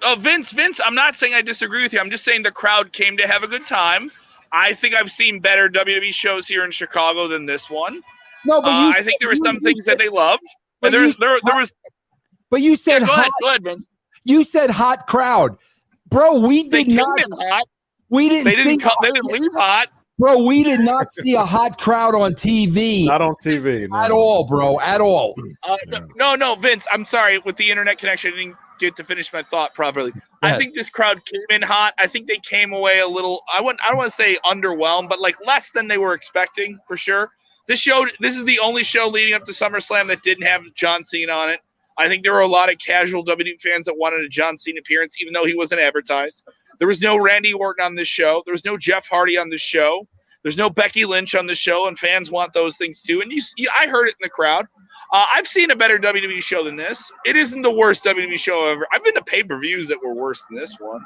Oh, 0.04 0.16
Vince, 0.18 0.52
Vince, 0.52 0.80
I'm 0.84 0.96
not 0.96 1.16
saying 1.16 1.34
I 1.34 1.42
disagree 1.42 1.82
with 1.82 1.94
you. 1.94 2.00
I'm 2.00 2.10
just 2.10 2.24
saying 2.24 2.44
the 2.44 2.52
crowd 2.52 2.94
came 2.94 3.18
to 3.18 3.28
have 3.28 3.44
a 3.44 3.48
good 3.48 3.66
time. 3.66 4.12
I 4.52 4.74
think 4.74 4.96
I've 4.96 5.12
seen 5.12 5.40
better 5.40 5.68
WWE 5.70 6.14
shows 6.14 6.48
here 6.48 6.64
in 6.64 6.72
Chicago 6.72 7.28
than 7.28 7.46
this 7.46 7.70
one. 7.70 8.02
No, 8.46 8.62
but 8.62 8.70
Uh, 8.70 8.82
you 8.84 8.90
I 8.90 8.94
said- 8.94 9.06
think 9.06 9.20
there 9.20 9.30
were 9.30 9.36
some 9.36 9.56
you 9.56 9.60
things 9.62 9.84
that 9.86 9.98
they 9.98 10.10
loved. 10.10 10.44
but 10.82 10.88
But 10.88 10.92
there 10.92 11.02
was 11.02 11.18
there, 11.18 11.38
there 11.46 11.56
was 11.58 11.74
But 12.50 12.62
you 12.62 12.72
yeah, 12.72 12.76
said 12.78 13.00
go 13.00 13.06
hot. 13.08 13.20
ahead, 13.20 13.32
go 13.42 13.48
ahead, 13.50 13.64
Vince. 13.64 13.86
You 14.24 14.44
said 14.44 14.70
hot 14.70 15.08
crowd, 15.08 15.58
bro. 16.10 16.40
We 16.40 16.64
They 16.70 16.84
did 16.84 16.88
came 16.88 16.96
not. 16.98 17.20
in 17.20 17.32
hot. 17.50 17.64
We 18.10 18.30
didn't. 18.30 18.46
They 18.46 18.56
didn't 18.56 18.80
come, 18.80 18.94
they 19.02 19.12
didn't 19.12 19.26
leave 19.32 19.52
hot. 19.54 19.90
Bro, 20.20 20.44
we 20.44 20.64
did 20.64 20.80
not 20.80 21.12
see 21.12 21.34
a 21.36 21.44
hot 21.46 21.80
crowd 21.80 22.16
on 22.16 22.34
TV 22.34 23.06
Not 23.06 23.22
on 23.22 23.36
TV. 23.44 23.88
no. 23.90 23.98
at 23.98 24.10
all, 24.12 24.46
bro. 24.48 24.80
At 24.80 25.00
all. 25.02 25.36
Uh, 25.64 25.76
Yeah. 25.92 26.00
No, 26.16 26.36
no, 26.36 26.56
Vince. 26.56 26.88
I'm 26.92 27.06
sorry. 27.06 27.38
With 27.40 27.58
the 27.58 27.70
internet 27.70 27.98
connection, 28.00 28.34
I 28.34 28.38
didn't 28.38 28.56
get 28.80 28.96
to 28.98 29.04
finish 29.04 29.32
my 29.34 29.44
thought 29.44 29.74
properly. 29.74 30.12
I 30.42 30.58
think 30.58 30.76
this 30.76 30.90
crowd 30.90 31.26
came 31.26 31.42
in 31.50 31.62
hot. 31.62 31.94
I 31.98 32.08
think 32.08 32.28
they 32.28 32.38
came 32.38 32.74
away 32.74 33.00
a 33.00 33.08
little. 33.08 33.44
I 33.54 33.62
wouldn't. 33.62 33.82
I 33.84 33.90
don't 33.90 33.98
want 33.98 34.10
to 34.10 34.16
say 34.16 34.38
underwhelmed, 34.46 35.10
but 35.10 35.20
like 35.20 35.36
less 35.46 35.72
than 35.72 35.88
they 35.88 35.98
were 35.98 36.14
expecting 36.14 36.80
for 36.88 36.98
sure. 36.98 37.32
This 37.68 37.80
show. 37.80 38.06
This 38.20 38.36
is 38.36 38.46
the 38.46 38.60
only 38.60 38.84
show 38.84 39.08
leading 39.08 39.34
up 39.34 39.44
to 39.46 39.52
SummerSlam 39.52 40.08
that 40.08 40.22
didn't 40.24 40.46
have 40.46 40.62
John 40.74 41.04
Cena 41.04 41.34
on 41.34 41.50
it. 41.50 41.60
I 41.98 42.08
think 42.08 42.24
there 42.24 42.34
were 42.34 42.42
a 42.42 42.48
lot 42.48 42.72
of 42.72 42.78
casual 42.78 43.26
WWE 43.26 43.60
fans 43.60 43.86
that 43.86 43.98
wanted 43.98 44.22
a 44.22 44.30
John 44.30 44.56
Cena 44.56 44.80
appearance, 44.80 45.20
even 45.20 45.34
though 45.34 45.46
he 45.46 45.56
wasn't 45.56 45.82
advertised. 45.82 46.48
There 46.80 46.88
was 46.88 47.02
no 47.02 47.18
Randy 47.18 47.54
Orton 47.54 47.84
on 47.84 47.96
this 47.96 48.08
show. 48.08 48.44
There 48.46 48.54
was 48.54 48.66
no 48.66 48.78
Jeff 48.78 49.08
Hardy 49.08 49.38
on 49.38 49.50
this 49.50 49.62
show. 49.62 50.08
There's 50.44 50.58
no 50.58 50.70
Becky 50.70 51.06
Lynch 51.06 51.36
on 51.36 51.48
the 51.48 51.56
show, 51.56 51.88
and 51.88 51.98
fans 51.98 52.32
want 52.32 52.54
those 52.54 52.78
things 52.78 53.02
too. 53.02 53.22
And 53.22 53.32
you, 53.32 53.42
you 53.58 53.70
I 53.76 53.88
heard 53.88 54.08
it 54.08 54.16
in 54.20 54.24
the 54.24 54.30
crowd. 54.30 54.68
Uh, 55.14 55.26
I've 55.34 55.48
seen 55.48 55.72
a 55.72 55.76
better 55.76 55.98
WWE 55.98 56.44
show 56.44 56.64
than 56.64 56.76
this. 56.76 57.12
It 57.26 57.36
isn't 57.36 57.62
the 57.62 57.72
worst 57.72 58.04
WWE 58.04 58.38
show 58.38 58.68
ever. 58.68 58.86
I've 58.94 59.04
been 59.04 59.14
to 59.16 59.24
pay 59.24 59.44
per 59.44 59.58
views 59.60 59.88
that 59.88 60.04
were 60.04 60.14
worse 60.14 60.44
than 60.50 60.58
this 60.58 60.76
one. 60.80 61.02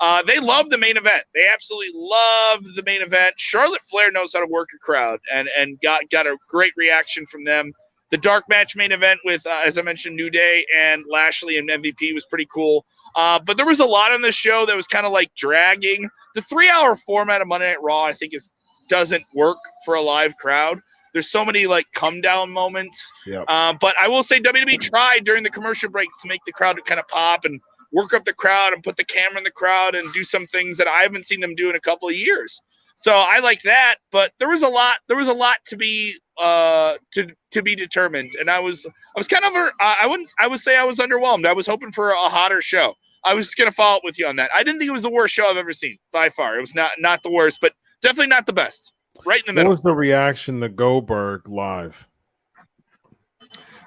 Uh, 0.00 0.22
they 0.22 0.38
love 0.40 0.68
the 0.68 0.76
main 0.76 0.96
event. 0.96 1.24
They 1.34 1.46
absolutely 1.50 1.92
love 1.94 2.64
the 2.74 2.82
main 2.84 3.00
event. 3.00 3.34
Charlotte 3.38 3.82
Flair 3.84 4.12
knows 4.12 4.34
how 4.34 4.40
to 4.40 4.46
work 4.50 4.68
a 4.74 4.78
crowd, 4.78 5.20
and 5.32 5.48
and 5.58 5.80
got 5.80 6.08
got 6.10 6.26
a 6.26 6.36
great 6.48 6.72
reaction 6.76 7.24
from 7.26 7.44
them. 7.44 7.72
The 8.10 8.18
dark 8.18 8.44
match 8.48 8.76
main 8.76 8.92
event 8.92 9.20
with, 9.24 9.44
uh, 9.46 9.62
as 9.66 9.78
I 9.78 9.82
mentioned, 9.82 10.14
New 10.14 10.30
Day 10.30 10.64
and 10.80 11.02
Lashley 11.10 11.56
and 11.56 11.68
MVP 11.68 12.14
was 12.14 12.24
pretty 12.26 12.46
cool. 12.52 12.84
Uh, 13.16 13.38
but 13.38 13.56
there 13.56 13.66
was 13.66 13.80
a 13.80 13.86
lot 13.86 14.12
on 14.12 14.20
the 14.20 14.30
show 14.30 14.66
that 14.66 14.76
was 14.76 14.86
kind 14.86 15.06
of 15.06 15.12
like 15.12 15.34
dragging. 15.34 16.08
The 16.34 16.42
three-hour 16.42 16.96
format 16.96 17.40
of 17.40 17.48
Monday 17.48 17.70
Night 17.70 17.82
Raw, 17.82 18.04
I 18.04 18.12
think, 18.12 18.34
is 18.34 18.50
doesn't 18.88 19.24
work 19.34 19.56
for 19.84 19.94
a 19.94 20.02
live 20.02 20.36
crowd. 20.36 20.78
There's 21.16 21.30
so 21.30 21.46
many 21.46 21.66
like 21.66 21.86
come 21.94 22.20
down 22.20 22.50
moments. 22.50 23.10
Yep. 23.26 23.46
Uh, 23.48 23.72
but 23.80 23.94
I 23.98 24.06
will 24.06 24.22
say 24.22 24.38
WWE 24.38 24.78
tried 24.78 25.24
during 25.24 25.44
the 25.44 25.48
commercial 25.48 25.88
breaks 25.88 26.20
to 26.20 26.28
make 26.28 26.44
the 26.44 26.52
crowd 26.52 26.78
kind 26.84 27.00
of 27.00 27.08
pop 27.08 27.46
and 27.46 27.58
work 27.90 28.12
up 28.12 28.26
the 28.26 28.34
crowd 28.34 28.74
and 28.74 28.82
put 28.82 28.98
the 28.98 29.04
camera 29.04 29.38
in 29.38 29.44
the 29.44 29.50
crowd 29.50 29.94
and 29.94 30.12
do 30.12 30.22
some 30.22 30.46
things 30.48 30.76
that 30.76 30.86
I 30.86 31.00
haven't 31.00 31.24
seen 31.24 31.40
them 31.40 31.54
do 31.54 31.70
in 31.70 31.74
a 31.74 31.80
couple 31.80 32.06
of 32.06 32.14
years. 32.14 32.60
So 32.96 33.14
I 33.14 33.38
like 33.38 33.62
that, 33.62 33.94
but 34.12 34.32
there 34.38 34.50
was 34.50 34.60
a 34.62 34.68
lot. 34.68 34.96
There 35.08 35.16
was 35.16 35.28
a 35.28 35.32
lot 35.32 35.56
to 35.68 35.76
be 35.78 36.18
uh 36.36 36.96
to 37.14 37.28
to 37.52 37.62
be 37.62 37.74
determined, 37.74 38.32
and 38.38 38.50
I 38.50 38.60
was 38.60 38.84
I 38.84 39.18
was 39.18 39.26
kind 39.26 39.46
of 39.46 39.54
uh, 39.54 39.70
I 39.80 40.06
wouldn't 40.06 40.28
I 40.38 40.46
would 40.46 40.60
say 40.60 40.76
I 40.76 40.84
was 40.84 40.98
underwhelmed. 40.98 41.46
I 41.46 41.54
was 41.54 41.66
hoping 41.66 41.92
for 41.92 42.10
a 42.10 42.28
hotter 42.28 42.60
show. 42.60 42.92
I 43.24 43.32
was 43.32 43.46
just 43.46 43.56
gonna 43.56 43.72
follow 43.72 43.96
up 43.96 44.04
with 44.04 44.18
you 44.18 44.26
on 44.26 44.36
that. 44.36 44.50
I 44.54 44.62
didn't 44.62 44.80
think 44.80 44.90
it 44.90 44.92
was 44.92 45.04
the 45.04 45.10
worst 45.10 45.34
show 45.34 45.48
I've 45.48 45.56
ever 45.56 45.72
seen 45.72 45.96
by 46.12 46.28
far. 46.28 46.58
It 46.58 46.60
was 46.60 46.74
not 46.74 46.90
not 46.98 47.22
the 47.22 47.30
worst, 47.30 47.60
but 47.62 47.72
definitely 48.02 48.28
not 48.28 48.44
the 48.44 48.52
best. 48.52 48.92
Right 49.24 49.42
in 49.46 49.54
the 49.54 49.58
What 49.60 49.64
middle. 49.64 49.70
was 49.72 49.82
the 49.82 49.94
reaction 49.94 50.60
to 50.60 50.68
Goldberg 50.68 51.48
live? 51.48 52.06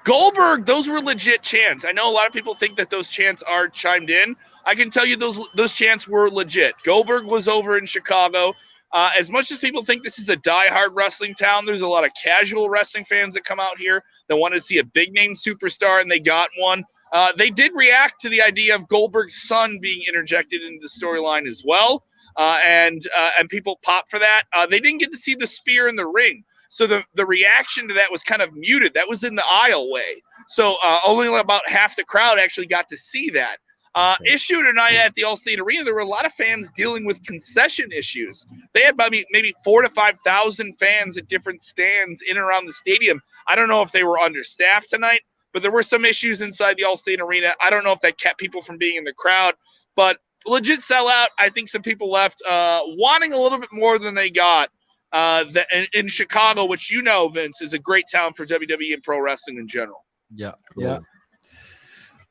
Goldberg, 0.04 0.64
those 0.64 0.88
were 0.88 1.00
legit 1.00 1.42
chants. 1.42 1.84
I 1.84 1.92
know 1.92 2.10
a 2.10 2.14
lot 2.14 2.26
of 2.26 2.32
people 2.32 2.54
think 2.54 2.76
that 2.76 2.88
those 2.90 3.08
chants 3.08 3.42
are 3.42 3.68
chimed 3.68 4.08
in. 4.10 4.34
I 4.64 4.74
can 4.74 4.90
tell 4.90 5.04
you 5.06 5.16
those 5.16 5.40
those 5.54 5.74
chants 5.74 6.08
were 6.08 6.30
legit. 6.30 6.74
Goldberg 6.84 7.26
was 7.26 7.48
over 7.48 7.76
in 7.76 7.86
Chicago. 7.86 8.54
Uh, 8.92 9.10
as 9.16 9.30
much 9.30 9.52
as 9.52 9.58
people 9.58 9.84
think 9.84 10.02
this 10.02 10.18
is 10.18 10.28
a 10.28 10.36
die-hard 10.36 10.92
wrestling 10.94 11.32
town, 11.34 11.64
there's 11.64 11.82
a 11.82 11.86
lot 11.86 12.04
of 12.04 12.10
casual 12.20 12.68
wrestling 12.68 13.04
fans 13.04 13.34
that 13.34 13.44
come 13.44 13.60
out 13.60 13.78
here 13.78 14.02
that 14.28 14.36
want 14.36 14.52
to 14.52 14.58
see 14.58 14.78
a 14.78 14.84
big 14.84 15.12
name 15.12 15.32
superstar, 15.34 16.00
and 16.00 16.10
they 16.10 16.18
got 16.18 16.48
one. 16.58 16.82
Uh, 17.12 17.32
they 17.36 17.50
did 17.50 17.70
react 17.74 18.20
to 18.20 18.28
the 18.28 18.42
idea 18.42 18.74
of 18.74 18.88
Goldberg's 18.88 19.42
son 19.42 19.78
being 19.80 20.00
interjected 20.08 20.62
into 20.62 20.80
the 20.80 20.88
storyline 20.88 21.46
as 21.46 21.62
well, 21.64 22.04
and 22.38 23.02
uh, 23.16 23.30
and 23.38 23.48
people 23.48 23.78
pop 23.82 24.08
for 24.08 24.18
that. 24.18 24.44
Uh, 24.54 24.66
they 24.66 24.80
didn't 24.80 24.98
get 24.98 25.12
to 25.12 25.18
see 25.18 25.34
the 25.34 25.46
spear 25.46 25.88
in 25.88 25.96
the 25.96 26.06
ring, 26.06 26.44
so 26.68 26.86
the 26.86 27.04
the 27.14 27.26
reaction 27.26 27.88
to 27.88 27.94
that 27.94 28.10
was 28.10 28.22
kind 28.22 28.42
of 28.42 28.52
muted. 28.54 28.94
That 28.94 29.08
was 29.08 29.24
in 29.24 29.34
the 29.34 29.44
aisle 29.46 29.90
way. 29.90 30.22
so 30.48 30.76
uh, 30.84 30.98
only 31.06 31.26
about 31.38 31.68
half 31.68 31.96
the 31.96 32.04
crowd 32.04 32.38
actually 32.38 32.66
got 32.66 32.88
to 32.88 32.96
see 32.96 33.30
that. 33.30 33.58
Uh, 33.96 34.14
issue 34.24 34.62
tonight 34.62 34.94
at 34.94 35.12
the 35.14 35.22
Allstate 35.22 35.58
Arena, 35.58 35.82
there 35.82 35.94
were 35.94 36.00
a 36.00 36.06
lot 36.06 36.24
of 36.24 36.32
fans 36.32 36.70
dealing 36.70 37.04
with 37.04 37.20
concession 37.24 37.90
issues. 37.90 38.46
They 38.72 38.82
had 38.82 38.96
maybe 38.96 39.24
maybe 39.32 39.52
four 39.64 39.82
to 39.82 39.88
five 39.88 40.16
thousand 40.20 40.74
fans 40.78 41.18
at 41.18 41.26
different 41.26 41.60
stands 41.60 42.22
in 42.22 42.36
and 42.36 42.46
around 42.46 42.66
the 42.66 42.72
stadium. 42.72 43.20
I 43.48 43.56
don't 43.56 43.68
know 43.68 43.82
if 43.82 43.90
they 43.90 44.04
were 44.04 44.18
understaffed 44.18 44.90
tonight, 44.90 45.22
but 45.52 45.62
there 45.62 45.72
were 45.72 45.82
some 45.82 46.04
issues 46.04 46.40
inside 46.40 46.76
the 46.76 46.84
Allstate 46.84 47.18
Arena. 47.18 47.50
I 47.60 47.68
don't 47.68 47.82
know 47.82 47.90
if 47.90 48.00
that 48.02 48.18
kept 48.18 48.38
people 48.38 48.62
from 48.62 48.78
being 48.78 48.94
in 48.94 49.02
the 49.02 49.12
crowd, 49.12 49.54
but 49.96 50.18
legit 50.46 50.80
sellout. 50.80 51.26
I 51.38 51.48
think 51.48 51.68
some 51.68 51.82
people 51.82 52.10
left 52.10 52.42
uh, 52.48 52.80
wanting 52.84 53.32
a 53.32 53.38
little 53.38 53.58
bit 53.58 53.70
more 53.72 53.98
than 53.98 54.14
they 54.14 54.30
got. 54.30 54.70
Uh, 55.12 55.44
the, 55.44 55.66
in, 55.74 55.86
in 55.92 56.08
Chicago, 56.08 56.64
which 56.64 56.90
you 56.90 57.02
know, 57.02 57.28
Vince, 57.28 57.60
is 57.62 57.72
a 57.72 57.78
great 57.78 58.04
town 58.12 58.32
for 58.32 58.46
WWE 58.46 58.94
and 58.94 59.02
pro 59.02 59.20
wrestling 59.20 59.58
in 59.58 59.66
general. 59.66 60.04
Yeah. 60.32 60.52
Cool. 60.74 60.84
Yeah. 60.84 60.98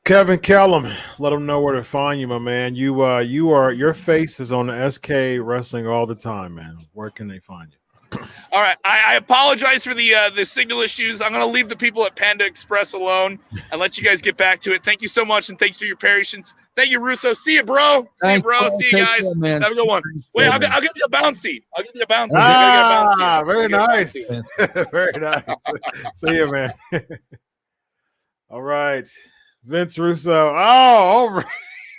Kevin 0.04 0.38
Kellam, 0.38 0.90
let 1.18 1.30
them 1.30 1.44
know 1.44 1.60
where 1.60 1.74
to 1.74 1.84
find 1.84 2.18
you, 2.20 2.26
my 2.26 2.38
man. 2.38 2.74
You 2.74 3.04
uh 3.04 3.18
you 3.18 3.50
are 3.50 3.70
your 3.70 3.92
face 3.92 4.40
is 4.40 4.50
on 4.50 4.68
the 4.68 4.90
SK 4.90 5.44
wrestling 5.46 5.86
all 5.86 6.06
the 6.06 6.14
time, 6.14 6.54
man. 6.54 6.78
Where 6.94 7.10
can 7.10 7.28
they 7.28 7.38
find 7.38 7.70
you? 7.70 7.79
All 8.52 8.60
right, 8.60 8.76
I, 8.84 9.12
I 9.12 9.14
apologize 9.14 9.84
for 9.84 9.94
the 9.94 10.14
uh, 10.14 10.30
the 10.30 10.44
signal 10.44 10.80
issues. 10.80 11.20
I'm 11.20 11.30
going 11.32 11.40
to 11.40 11.46
leave 11.46 11.68
the 11.68 11.76
people 11.76 12.04
at 12.04 12.16
Panda 12.16 12.44
Express 12.44 12.94
alone 12.94 13.38
and 13.70 13.80
let 13.80 13.96
you 13.96 14.04
guys 14.04 14.20
get 14.20 14.36
back 14.36 14.60
to 14.60 14.72
it. 14.72 14.84
Thank 14.84 15.02
you 15.02 15.08
so 15.08 15.24
much, 15.24 15.48
and 15.48 15.58
thanks 15.58 15.78
for 15.78 15.84
your 15.84 15.96
patience. 15.96 16.54
Thank 16.76 16.90
you, 16.90 17.00
Russo. 17.00 17.34
See 17.34 17.54
you, 17.54 17.62
bro. 17.62 18.02
See 18.02 18.08
Thanks, 18.22 18.36
you, 18.38 18.42
bro. 18.42 18.60
bro. 18.60 18.68
See 18.78 18.86
you 18.96 19.04
guys. 19.04 19.20
care, 19.20 19.34
man. 19.36 19.62
Have 19.62 19.72
a 19.72 19.74
good 19.74 19.86
one. 19.86 20.02
Wait, 20.34 20.46
I'll, 20.46 20.72
I'll 20.72 20.80
give 20.80 20.92
you 20.96 21.02
a 21.04 21.08
bounce 21.08 21.40
seat. 21.40 21.64
I'll 21.76 21.84
give 21.84 21.92
you 21.94 22.02
a 22.02 22.06
bounce 22.06 22.32
seat. 22.32 22.38
Ah, 22.40 23.40
I 23.40 23.42
very 23.44 23.68
gotta 23.68 24.02
get 24.02 24.16
a 24.26 24.38
bounce 24.58 24.58
nice. 24.58 24.86
very 24.90 25.12
nice. 25.20 26.14
See 26.14 26.34
you, 26.34 26.50
man. 26.50 26.72
all 28.50 28.62
right. 28.62 29.08
Vince 29.64 29.98
Russo. 29.98 30.32
Oh, 30.32 30.56
all 30.56 31.30
right. 31.30 31.46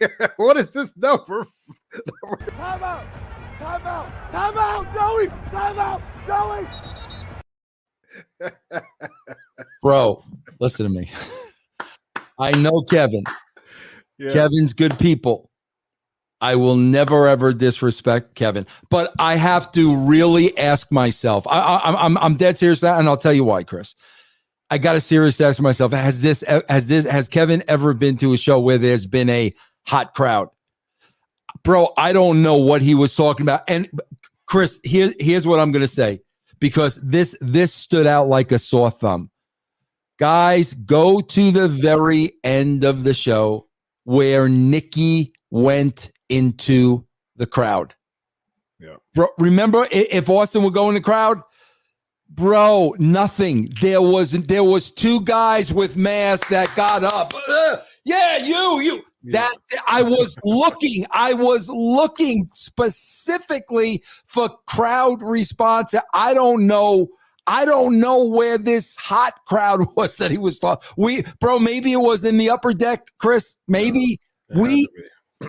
what 0.38 0.58
is 0.58 0.74
this 0.74 0.96
number? 0.98 1.46
Time 2.58 2.84
out! 2.84 3.06
Time 3.62 3.86
out! 3.86 4.32
Time 4.32 4.58
out, 4.58 4.92
Joey! 4.92 5.28
Time 5.52 5.78
out, 5.78 6.02
Joey! 6.26 6.66
Bro, 9.84 10.24
listen 10.60 10.88
to 10.88 10.90
me. 10.92 11.12
I 12.40 12.54
know 12.54 12.82
Kevin. 12.90 13.24
Yeah. 14.18 14.34
Kevin's 14.34 14.74
good 14.74 14.98
people. 14.98 15.52
I 16.42 16.56
will 16.56 16.76
never 16.76 17.28
ever 17.28 17.54
disrespect 17.54 18.34
Kevin, 18.34 18.66
but 18.90 19.14
I 19.20 19.36
have 19.36 19.72
to 19.74 19.96
really 19.96 20.58
ask 20.58 20.92
myself. 20.92 21.46
I, 21.48 21.60
I, 21.60 22.04
I'm 22.04 22.18
I'm 22.18 22.36
dead 22.38 22.58
serious, 22.58 22.84
and 22.84 23.08
I'll 23.08 23.16
tell 23.16 23.32
you 23.32 23.44
why, 23.44 23.62
Chris. 23.62 23.94
I 24.72 24.80
got 24.80 24.94
to 24.94 25.00
seriously 25.00 25.46
ask 25.46 25.62
myself: 25.62 25.92
Has 25.92 26.22
this 26.22 26.44
has 26.68 26.88
this 26.88 27.06
has 27.06 27.30
Kevin 27.30 27.64
ever 27.68 27.94
been 27.94 28.18
to 28.18 28.34
a 28.34 28.38
show 28.38 28.60
where 28.60 28.80
there's 28.80 29.06
been 29.06 29.30
a 29.30 29.54
hot 29.86 30.16
crowd? 30.16 30.48
Bro, 31.64 31.94
I 31.98 32.14
don't 32.14 32.42
know 32.42 32.56
what 32.56 32.82
he 32.82 32.96
was 32.96 33.16
talking 33.16 33.44
about. 33.44 33.62
And 33.68 33.90
Chris, 34.46 34.80
here, 34.84 35.14
here's 35.20 35.46
what 35.46 35.60
I'm 35.60 35.72
gonna 35.72 35.88
say 35.88 36.22
because 36.60 37.00
this 37.04 37.36
this 37.42 37.74
stood 37.74 38.08
out 38.08 38.28
like 38.28 38.52
a 38.52 38.60
sore 38.60 38.92
thumb. 38.92 39.30
Guys, 40.20 40.74
go 40.74 41.20
to 41.20 41.52
the 41.52 41.68
very 41.68 42.34
end 42.44 42.84
of 42.84 43.04
the 43.04 43.14
show 43.14 43.68
where 44.04 44.48
Nikki 44.48 45.34
went 45.50 46.12
into 46.30 47.06
the 47.36 47.46
crowd. 47.46 47.96
Yeah. 48.80 48.96
Bro, 49.14 49.30
remember 49.38 49.88
if 49.92 50.30
Austin 50.30 50.64
would 50.64 50.74
go 50.74 50.90
in 50.90 50.96
the 50.96 51.02
crowd? 51.02 51.42
Bro, 52.30 52.96
nothing. 52.98 53.74
There 53.82 54.02
was 54.02 54.32
there 54.32 54.64
was 54.64 54.90
two 54.90 55.22
guys 55.22 55.74
with 55.74 55.98
masks 55.98 56.50
that 56.50 56.74
got 56.76 57.04
up. 57.04 57.34
Uh, 57.48 57.78
yeah, 58.06 58.38
you, 58.38 58.80
you. 58.80 59.04
Yeah. 59.24 59.42
That 59.42 59.56
I 59.88 60.02
was 60.04 60.36
looking, 60.44 61.06
I 61.12 61.34
was 61.34 61.70
looking 61.70 62.48
specifically 62.54 64.04
for 64.26 64.50
crowd 64.68 65.22
response. 65.22 65.94
I 66.14 66.34
don't 66.34 66.66
know. 66.68 67.08
I 67.48 67.66
don't 67.66 68.00
know 68.00 68.24
where 68.24 68.58
this 68.58 68.96
hot 68.98 69.34
crowd 69.48 69.82
was 69.96 70.18
that 70.18 70.32
he 70.32 70.38
was 70.38 70.60
talking. 70.60 70.88
We, 70.98 71.24
bro, 71.40 71.60
maybe 71.60 71.92
it 71.92 71.98
was 71.98 72.24
in 72.26 72.38
the 72.38 72.50
upper 72.50 72.74
deck, 72.74 73.08
Chris. 73.20 73.56
Maybe 73.68 74.20
we- 74.56 74.88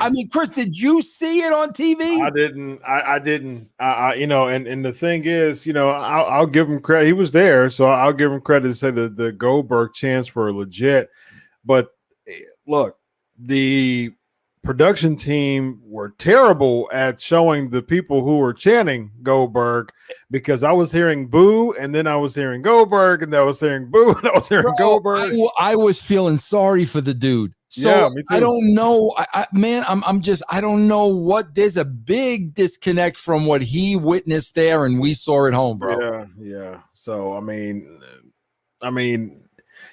I 0.00 0.08
mean, 0.08 0.30
Chris, 0.30 0.48
did 0.48 0.78
you 0.78 1.02
see 1.02 1.40
it 1.40 1.52
on 1.52 1.72
TV? 1.74 2.22
I 2.24 2.30
didn't. 2.30 2.80
I, 2.82 3.16
I 3.16 3.18
didn't. 3.18 3.68
I, 3.78 3.85
I, 3.85 4.14
you 4.14 4.26
know, 4.26 4.46
and 4.48 4.66
and 4.66 4.82
the 4.82 4.92
thing 4.92 5.24
is, 5.26 5.66
you 5.66 5.74
know, 5.74 5.90
I'll, 5.90 6.24
I'll 6.24 6.46
give 6.46 6.66
him 6.70 6.80
credit. 6.80 7.08
He 7.08 7.12
was 7.12 7.32
there, 7.32 7.68
so 7.68 7.85
I'll 7.85 8.14
give 8.14 8.32
him 8.32 8.40
credit 8.40 8.68
to 8.68 8.74
say 8.74 8.90
the 8.90 9.11
the 9.11 9.32
Goldberg 9.32 9.92
chants 9.92 10.35
were 10.35 10.50
legit. 10.50 11.11
But 11.62 11.88
eh, 12.26 12.32
look, 12.66 12.96
the 13.44 14.12
production 14.62 15.16
team 15.16 15.81
were 15.85 16.11
terrible 16.18 16.88
at 16.92 17.20
showing 17.20 17.70
the 17.70 17.83
people 17.83 18.24
who 18.24 18.38
were 18.38 18.55
chanting 18.55 19.11
Goldberg 19.22 19.90
because 20.31 20.62
I 20.62 20.72
was 20.72 20.92
hearing 20.92 21.26
boo, 21.28 21.72
and 21.72 21.94
then 21.94 22.07
I 22.07 22.16
was 22.16 22.35
hearing 22.35 22.62
Goldberg, 22.62 23.22
and 23.22 23.33
then 23.33 23.40
I 23.40 23.44
was 23.44 23.61
hearing 23.61 23.90
boo, 23.90 24.11
and 24.18 24.28
I 24.28 24.33
was 24.33 24.48
hearing 24.48 24.64
Bro, 24.64 24.74
Goldberg. 24.78 25.38
I 25.59 25.76
was 25.76 26.00
feeling 26.00 26.38
sorry 26.38 26.85
for 26.85 27.00
the 27.00 27.14
dude. 27.14 27.52
So 27.68 27.88
Yeah, 27.88 28.09
I 28.28 28.38
don't 28.38 28.74
know, 28.74 29.14
I, 29.16 29.26
I, 29.33 29.46
man. 29.52 29.83
I'm 29.88 30.05
I'm 30.05 30.20
just 30.20 30.42
I 30.50 30.61
don't 30.61 30.87
know 30.87 31.07
what. 31.07 31.55
There's 31.55 31.78
a 31.78 31.87
big 31.87 32.52
disconnect 32.52 33.18
from 33.18 33.46
what 33.46 33.62
he 33.62 33.96
witnessed 33.96 34.55
there 34.55 34.85
and 34.85 35.00
we 35.00 35.14
saw 35.14 35.46
at 35.46 35.55
home, 35.55 35.78
bro. 35.78 35.98
Yeah, 35.98 36.24
yeah. 36.38 36.81
So 36.92 37.33
I 37.33 37.40
mean, 37.40 37.98
I 38.83 38.90
mean, 38.90 39.41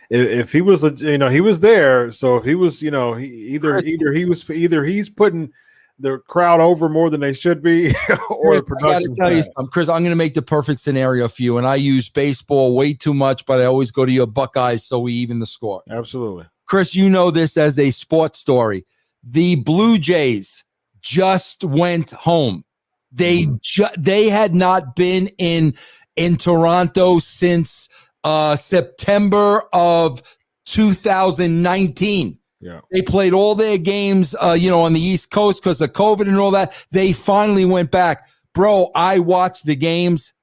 if, 0.09 0.51
he 0.51 0.61
was, 0.61 0.83
you 1.01 1.17
know, 1.17 1.29
he 1.29 1.41
was 1.41 1.59
there. 1.59 2.11
So 2.11 2.37
if 2.37 2.45
he 2.45 2.55
was, 2.55 2.81
you 2.81 2.91
know, 2.91 3.13
he 3.13 3.27
either 3.27 3.77
either 3.79 4.11
he 4.11 4.25
was 4.25 4.49
either 4.49 4.83
he's 4.83 5.09
putting 5.09 5.51
the 5.99 6.17
crowd 6.19 6.61
over 6.61 6.87
more 6.87 7.09
than 7.09 7.19
they 7.19 7.33
should 7.33 7.61
be, 7.61 7.89
or 8.29 8.55
the 8.55 8.63
Chris, 8.63 8.83
I 8.83 8.87
got 8.87 8.99
to 8.99 9.05
production. 9.05 9.13
tell 9.15 9.33
you 9.33 9.43
something, 9.43 9.67
Chris. 9.67 9.89
I'm 9.89 10.01
going 10.01 10.11
to 10.11 10.15
make 10.15 10.33
the 10.33 10.41
perfect 10.41 10.79
scenario 10.79 11.27
for 11.27 11.43
you, 11.43 11.57
and 11.57 11.67
I 11.67 11.75
use 11.75 12.09
baseball 12.09 12.75
way 12.75 12.93
too 12.93 13.13
much, 13.13 13.45
but 13.45 13.61
I 13.61 13.65
always 13.65 13.91
go 13.91 14.05
to 14.05 14.11
your 14.11 14.27
Buckeyes 14.27 14.85
so 14.85 14.99
we 14.99 15.13
even 15.13 15.39
the 15.39 15.45
score. 15.45 15.83
Absolutely. 15.89 16.45
Chris, 16.65 16.95
you 16.95 17.09
know 17.09 17.31
this 17.31 17.57
as 17.57 17.77
a 17.79 17.91
sports 17.91 18.39
story. 18.39 18.85
The 19.23 19.55
Blue 19.55 19.97
Jays 19.97 20.63
just 21.01 21.63
went 21.63 22.11
home. 22.11 22.63
They 23.11 23.43
mm. 23.43 23.61
ju- 23.61 23.85
they 23.97 24.29
had 24.29 24.55
not 24.55 24.95
been 24.95 25.29
in 25.37 25.73
in 26.15 26.35
Toronto 26.35 27.19
since 27.19 27.89
uh, 28.23 28.55
September 28.55 29.63
of 29.73 30.21
2019. 30.65 32.37
Yeah. 32.61 32.81
They 32.91 33.01
played 33.01 33.33
all 33.33 33.55
their 33.55 33.77
games, 33.77 34.35
uh, 34.41 34.51
you 34.51 34.69
know, 34.69 34.81
on 34.81 34.93
the 34.93 34.99
East 34.99 35.31
Coast 35.31 35.63
because 35.63 35.81
of 35.81 35.93
COVID 35.93 36.27
and 36.27 36.37
all 36.37 36.51
that. 36.51 36.85
They 36.91 37.13
finally 37.13 37.65
went 37.65 37.91
back. 37.91 38.27
Bro, 38.53 38.91
I 38.95 39.19
watched 39.19 39.65
the 39.65 39.75
games. 39.75 40.33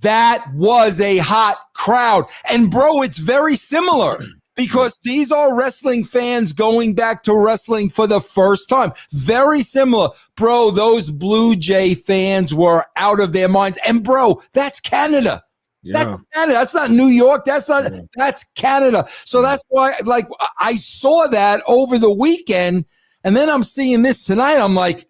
That 0.00 0.44
was 0.54 1.00
a 1.00 1.18
hot 1.18 1.58
crowd. 1.74 2.26
And 2.48 2.70
bro, 2.70 3.02
it's 3.02 3.18
very 3.18 3.56
similar 3.56 4.18
because 4.56 4.98
these 5.02 5.32
are 5.32 5.56
wrestling 5.56 6.04
fans 6.04 6.52
going 6.52 6.94
back 6.94 7.22
to 7.22 7.34
wrestling 7.34 7.88
for 7.88 8.06
the 8.06 8.20
first 8.20 8.68
time. 8.68 8.92
Very 9.10 9.62
similar. 9.62 10.10
Bro, 10.36 10.72
those 10.72 11.10
Blue 11.10 11.56
Jay 11.56 11.94
fans 11.94 12.54
were 12.54 12.84
out 12.96 13.20
of 13.20 13.32
their 13.32 13.48
minds. 13.48 13.78
And 13.86 14.04
bro, 14.04 14.42
that's 14.52 14.80
Canada. 14.80 15.42
Yeah. 15.82 16.04
That's 16.04 16.22
Canada. 16.34 16.52
That's 16.54 16.74
not 16.74 16.90
New 16.90 17.06
York. 17.06 17.44
That's 17.44 17.68
not. 17.68 17.92
Yeah. 17.92 18.00
That's 18.16 18.44
Canada. 18.54 19.06
So 19.08 19.40
that's 19.42 19.62
why, 19.68 19.94
like, 20.04 20.26
I- 20.58 20.74
saw 20.74 21.26
that 21.28 21.62
over 21.66 21.98
the 21.98 22.10
weekend, 22.12 22.84
and 23.24 23.36
then 23.36 23.48
I'm 23.48 23.64
seeing 23.64 24.02
this 24.02 24.24
tonight. 24.26 24.58
I'm 24.58 24.74
like, 24.74 25.06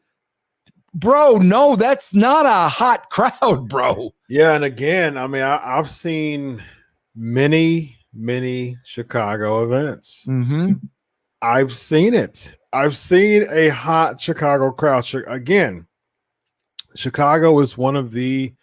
bro, 0.94 1.38
no, 1.38 1.76
that's 1.76 2.14
not 2.14 2.46
a 2.46 2.68
hot 2.68 3.10
crowd, 3.10 3.68
bro. 3.68 4.14
Yeah, 4.28 4.54
and 4.54 4.64
again, 4.64 5.16
I 5.16 5.26
mean, 5.26 5.42
I, 5.42 5.78
I've 5.78 5.90
seen 5.90 6.62
many, 7.16 7.96
many 8.14 8.76
Chicago 8.84 9.64
events. 9.64 10.24
Mm-hmm. 10.28 10.74
I've 11.42 11.74
seen 11.74 12.14
it. 12.14 12.56
I've 12.72 12.96
seen 12.96 13.46
a 13.50 13.68
hot 13.70 14.20
Chicago 14.20 14.70
crowd. 14.70 15.04
Again, 15.26 15.86
Chicago 16.94 17.58
is 17.60 17.76
one 17.78 17.96
of 17.96 18.12
the 18.12 18.54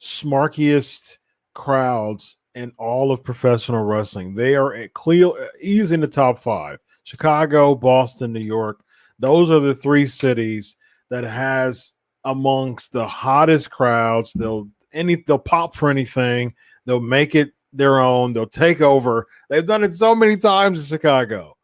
smarkiest 0.00 1.18
crowds 1.54 2.36
in 2.54 2.72
all 2.78 3.12
of 3.12 3.24
professional 3.24 3.84
wrestling. 3.84 4.34
They 4.34 4.54
are 4.54 4.74
at 4.74 4.94
clear, 4.94 5.30
easy 5.60 5.94
in 5.94 6.00
the 6.00 6.06
top 6.06 6.38
five. 6.38 6.78
Chicago, 7.04 7.74
Boston, 7.74 8.32
New 8.32 8.40
York. 8.40 8.84
Those 9.18 9.50
are 9.50 9.60
the 9.60 9.74
three 9.74 10.06
cities 10.06 10.76
that 11.10 11.24
has 11.24 11.92
amongst 12.24 12.92
the 12.92 13.06
hottest 13.06 13.70
crowds. 13.70 14.32
They'll 14.32 14.68
any 14.92 15.16
they'll 15.16 15.38
pop 15.38 15.74
for 15.74 15.90
anything. 15.90 16.54
They'll 16.86 17.00
make 17.00 17.34
it 17.34 17.52
their 17.72 18.00
own. 18.00 18.32
They'll 18.32 18.46
take 18.46 18.80
over. 18.80 19.26
They've 19.48 19.66
done 19.66 19.84
it 19.84 19.94
so 19.94 20.14
many 20.14 20.36
times 20.36 20.78
in 20.78 20.84
Chicago. 20.84 21.56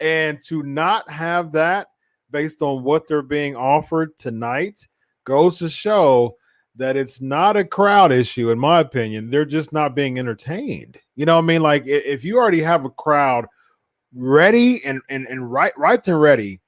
And 0.00 0.42
to 0.44 0.62
not 0.62 1.08
have 1.10 1.52
that 1.52 1.88
based 2.30 2.62
on 2.62 2.82
what 2.82 3.06
they're 3.06 3.22
being 3.22 3.54
offered 3.54 4.16
tonight 4.18 4.86
goes 5.24 5.58
to 5.58 5.68
show 5.68 6.36
that 6.76 6.96
it's 6.96 7.20
not 7.20 7.56
a 7.56 7.64
crowd 7.64 8.12
issue, 8.12 8.50
in 8.50 8.58
my 8.58 8.80
opinion. 8.80 9.30
They're 9.30 9.44
just 9.44 9.72
not 9.72 9.94
being 9.94 10.18
entertained. 10.18 10.98
You 11.16 11.26
know 11.26 11.36
what 11.36 11.44
I 11.44 11.46
mean? 11.46 11.62
Like 11.62 11.84
if 11.86 12.24
you 12.24 12.38
already 12.38 12.62
have 12.62 12.84
a 12.84 12.90
crowd 12.90 13.46
ready 14.14 14.84
and 14.84 15.00
and, 15.08 15.26
and 15.26 15.50
right 15.50 15.72
right 15.76 16.06
and 16.06 16.20
ready, 16.20 16.60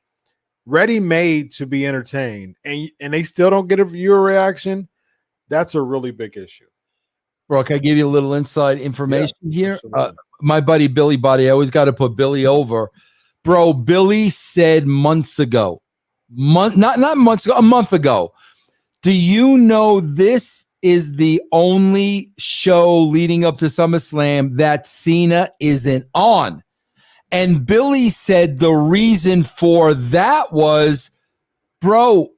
ready 0.66 1.00
made 1.00 1.52
to 1.52 1.66
be 1.66 1.86
entertained, 1.86 2.56
and 2.64 2.90
and 3.00 3.12
they 3.12 3.22
still 3.22 3.50
don't 3.50 3.68
get 3.68 3.80
a 3.80 3.84
viewer 3.84 4.22
reaction, 4.22 4.88
that's 5.48 5.74
a 5.74 5.82
really 5.82 6.10
big 6.10 6.36
issue. 6.36 6.66
Bro, 7.48 7.64
can 7.64 7.76
I 7.76 7.78
give 7.78 7.96
you 7.96 8.06
a 8.06 8.10
little 8.10 8.34
inside 8.34 8.78
information 8.78 9.36
here? 9.50 9.78
Uh, 9.92 10.12
my 10.40 10.60
buddy 10.60 10.88
Billy 10.88 11.16
Body, 11.16 11.48
I 11.48 11.52
always 11.52 11.70
got 11.70 11.84
to 11.86 11.92
put 11.92 12.16
Billy 12.16 12.46
over. 12.46 12.90
Bro, 13.42 13.74
Billy 13.74 14.30
said 14.30 14.86
months 14.86 15.38
ago, 15.38 15.82
month 16.30 16.76
not 16.76 16.98
not 16.98 17.18
months 17.18 17.46
ago, 17.46 17.56
a 17.56 17.62
month 17.62 17.92
ago. 17.92 18.32
Do 19.04 19.12
you 19.12 19.58
know 19.58 20.00
this 20.00 20.66
is 20.80 21.16
the 21.16 21.42
only 21.52 22.32
show 22.38 23.00
leading 23.00 23.44
up 23.44 23.58
to 23.58 23.66
SummerSlam 23.66 24.56
that 24.56 24.86
Cena 24.86 25.50
isn't 25.60 26.06
on? 26.14 26.62
And 27.30 27.66
Billy 27.66 28.08
said 28.08 28.60
the 28.60 28.72
reason 28.72 29.42
for 29.42 29.92
that 29.92 30.54
was, 30.54 31.10
bro, 31.82 32.30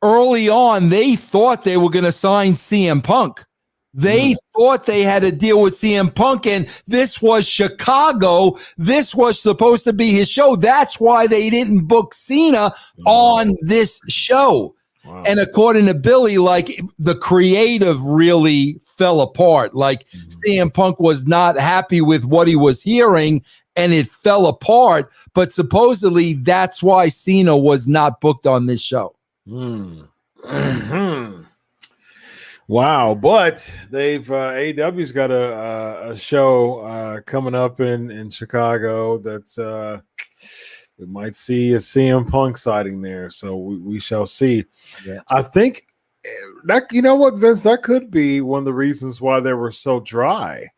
early 0.00 0.48
on, 0.48 0.90
they 0.90 1.16
thought 1.16 1.64
they 1.64 1.76
were 1.76 1.90
going 1.90 2.04
to 2.04 2.12
sign 2.12 2.52
CM 2.52 3.02
Punk. 3.02 3.44
They 3.92 4.34
hmm. 4.34 4.36
thought 4.56 4.86
they 4.86 5.02
had 5.02 5.24
a 5.24 5.32
deal 5.32 5.60
with 5.60 5.74
CM 5.74 6.14
Punk, 6.14 6.46
and 6.46 6.68
this 6.86 7.20
was 7.20 7.48
Chicago. 7.48 8.56
This 8.78 9.12
was 9.12 9.40
supposed 9.40 9.82
to 9.82 9.92
be 9.92 10.12
his 10.12 10.30
show. 10.30 10.54
That's 10.54 11.00
why 11.00 11.26
they 11.26 11.50
didn't 11.50 11.88
book 11.88 12.14
Cena 12.14 12.72
hmm. 12.96 13.02
on 13.08 13.56
this 13.62 14.00
show. 14.06 14.76
Wow. 15.04 15.22
And 15.26 15.40
according 15.40 15.86
to 15.86 15.94
Billy, 15.94 16.38
like 16.38 16.78
the 16.98 17.14
creative 17.14 18.02
really 18.02 18.78
fell 18.82 19.22
apart. 19.22 19.74
Like 19.74 20.06
CM 20.46 20.72
Punk 20.72 21.00
was 21.00 21.26
not 21.26 21.58
happy 21.58 22.00
with 22.00 22.24
what 22.26 22.48
he 22.48 22.56
was 22.56 22.82
hearing 22.82 23.42
and 23.76 23.92
it 23.92 24.06
fell 24.06 24.46
apart. 24.46 25.10
But 25.34 25.52
supposedly 25.52 26.34
that's 26.34 26.82
why 26.82 27.08
Cena 27.08 27.56
was 27.56 27.88
not 27.88 28.20
booked 28.20 28.46
on 28.46 28.66
this 28.66 28.82
show. 28.82 29.16
Hmm. 29.46 30.02
Mhm. 30.44 31.46
wow, 32.68 33.14
but 33.14 33.72
they've 33.90 34.30
uh, 34.30 34.52
AEW's 34.52 35.12
got 35.12 35.30
a 35.30 35.52
a, 35.54 36.10
a 36.10 36.16
show 36.16 36.80
uh, 36.80 37.20
coming 37.22 37.54
up 37.54 37.80
in 37.80 38.10
in 38.10 38.30
Chicago 38.30 39.18
that's 39.18 39.58
uh, 39.58 40.00
we 41.00 41.06
might 41.06 41.34
see 41.34 41.72
a 41.72 41.78
CM 41.78 42.28
Punk 42.28 42.58
sighting 42.58 43.00
there, 43.00 43.30
so 43.30 43.56
we, 43.56 43.78
we 43.78 43.98
shall 43.98 44.26
see. 44.26 44.64
Yeah. 45.06 45.20
I 45.28 45.42
think 45.42 45.86
eh, 46.24 46.28
that 46.64 46.92
you 46.92 47.00
know 47.00 47.14
what 47.14 47.36
Vince 47.36 47.62
that 47.62 47.82
could 47.82 48.10
be 48.10 48.42
one 48.42 48.60
of 48.60 48.64
the 48.66 48.74
reasons 48.74 49.20
why 49.20 49.40
they 49.40 49.54
were 49.54 49.72
so 49.72 50.00
dry 50.00 50.68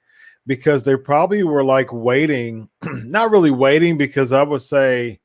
because 0.47 0.85
they 0.85 0.97
probably 0.97 1.43
were 1.43 1.65
like 1.65 1.93
waiting, 1.93 2.69
not 2.83 3.31
really 3.31 3.51
waiting 3.51 3.99
because 3.99 4.31
I 4.33 4.43
would 4.43 4.63
say 4.63 5.19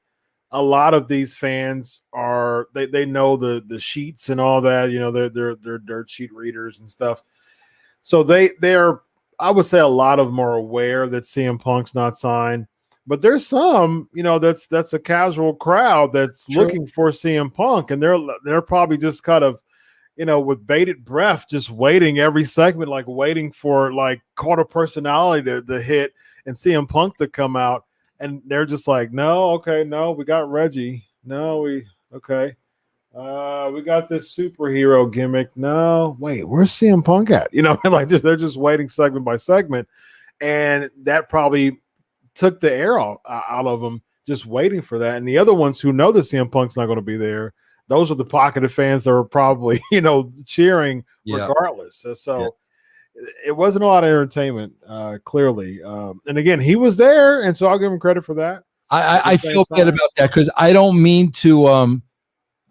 a 0.51 0.62
lot 0.62 0.93
of 0.93 1.07
these 1.07 1.36
fans 1.36 2.01
are 2.13 2.67
they, 2.73 2.86
they 2.86 3.05
know 3.05 3.38
the 3.38 3.63
the 3.67 3.79
sheets 3.79 4.29
and 4.29 4.39
all 4.39 4.62
that 4.62 4.91
you 4.91 4.99
know 4.99 5.12
they're 5.12 5.29
they're 5.29 5.55
they're 5.55 5.77
dirt 5.77 6.10
sheet 6.10 6.33
readers 6.33 6.79
and 6.79 6.89
stuff 6.89 7.21
so 8.01 8.23
they 8.23 8.51
they're 8.62 9.01
i 9.39 9.51
would 9.51 9.65
say 9.65 9.79
a 9.79 9.88
lot 9.88 10.19
of 10.19 10.27
them 10.27 10.39
are 10.39 10.53
aware 10.53 11.07
that 11.10 11.25
cm 11.25 11.60
punk's 11.60 11.93
not 11.93 12.17
signed 12.17 12.65
but 13.08 13.22
there's 13.22 13.48
some 13.48 14.10
you 14.13 14.22
know 14.22 14.38
that's 14.38 14.67
that's 14.67 14.93
a 14.93 15.00
casual 15.00 15.56
crowd 15.56 16.13
that's 16.13 16.46
True. 16.46 16.62
looking 16.62 16.86
for 16.86 17.10
cm 17.10 17.54
punk 17.54 17.91
and 17.91 18.02
they're 18.02 18.17
they're 18.43 18.62
probably 18.62 18.98
just 18.98 19.24
kind 19.24 19.43
of 19.43 19.60
you 20.15 20.26
know 20.26 20.39
with 20.39 20.67
bated 20.67 21.04
breath 21.04 21.46
just 21.50 21.72
waiting 21.72 22.20
every 22.20 22.43
segment 22.43 22.89
like 22.89 23.06
waiting 23.08 23.52
for 23.52 23.93
like 23.93 24.22
a 24.39 24.65
personality 24.65 25.43
to, 25.43 25.62
to 25.63 25.82
hit 25.82 26.13
and 26.46 26.56
cm 26.56 26.88
punk 26.88 27.17
to 27.17 27.28
come 27.28 27.56
out 27.56 27.86
and 28.20 28.41
they're 28.46 28.65
just 28.65 28.88
like, 28.88 29.12
no, 29.12 29.52
okay, 29.52 29.84
no, 29.84 30.12
we 30.12 30.26
got 30.26 30.50
Reggie. 30.50 31.06
No, 31.24 31.62
we 31.62 31.86
okay. 32.13 32.56
Uh, 33.15 33.72
we 33.74 33.82
got 33.82 34.08
this 34.08 34.36
superhero 34.36 35.12
gimmick. 35.12 35.50
No, 35.56 36.15
wait, 36.20 36.48
where's 36.48 36.72
CM 36.72 37.04
Punk 37.04 37.32
at? 37.32 37.50
You 37.54 37.63
know, 37.63 37.80
like 37.84 38.10
just 38.10 38.24
they're 38.24 38.36
just 38.36 38.58
waiting 38.58 38.89
segment 38.89 39.26
by 39.26 39.38
segment, 39.38 39.88
and 40.41 40.89
that 41.04 41.30
probably 41.30 41.80
took 42.38 42.62
the 42.62 42.71
air 42.71 43.00
out, 43.00 43.21
out 43.28 43.65
of 43.65 43.82
them 43.82 44.02
just 44.26 44.45
waiting 44.45 44.82
for 44.82 45.00
that. 45.00 45.17
And 45.17 45.28
the 45.28 45.38
other 45.38 45.54
ones 45.54 45.80
who 45.80 45.91
know 45.93 46.12
that 46.12 46.21
CM 46.21 46.52
Punk's 46.52 46.78
not 46.78 46.86
going 46.86 46.97
to 46.97 47.02
be 47.02 47.17
there, 47.17 47.54
those 47.88 48.12
are 48.12 48.15
the 48.15 48.26
pocket 48.26 48.63
of 48.63 48.71
fans 48.71 49.04
that 49.06 49.12
are 49.12 49.23
probably 49.23 49.82
you 49.91 50.02
know 50.02 50.32
cheering 50.45 51.04
Yeah. 51.23 51.47
regardless. 51.47 51.97
So, 51.97 52.13
so 52.13 52.56
it 53.45 53.56
wasn't 53.56 53.84
a 53.84 53.88
lot 53.88 54.04
of 54.04 54.10
entertainment, 54.10 54.73
uh, 54.88 55.17
clearly. 55.23 55.82
Um, 55.82 56.21
and 56.27 56.38
again, 56.38 56.60
he 56.60 56.75
was 56.75 56.98
there, 56.98 57.44
and 57.44 57.56
so 57.56 57.67
I'll 57.67 57.79
give 57.79 57.92
him 57.92 58.00
credit 58.00 58.23
for 58.23 58.35
that. 58.35 58.63
I, 58.90 59.02
I, 59.02 59.21
I 59.31 59.38
feel 59.38 59.65
bad 59.69 59.88
about 59.88 60.10
that 60.15 60.29
because 60.29 60.50
I 60.56 60.71
don't 60.71 61.02
mean 61.02 61.31
to. 61.33 61.67
Um, 61.67 62.04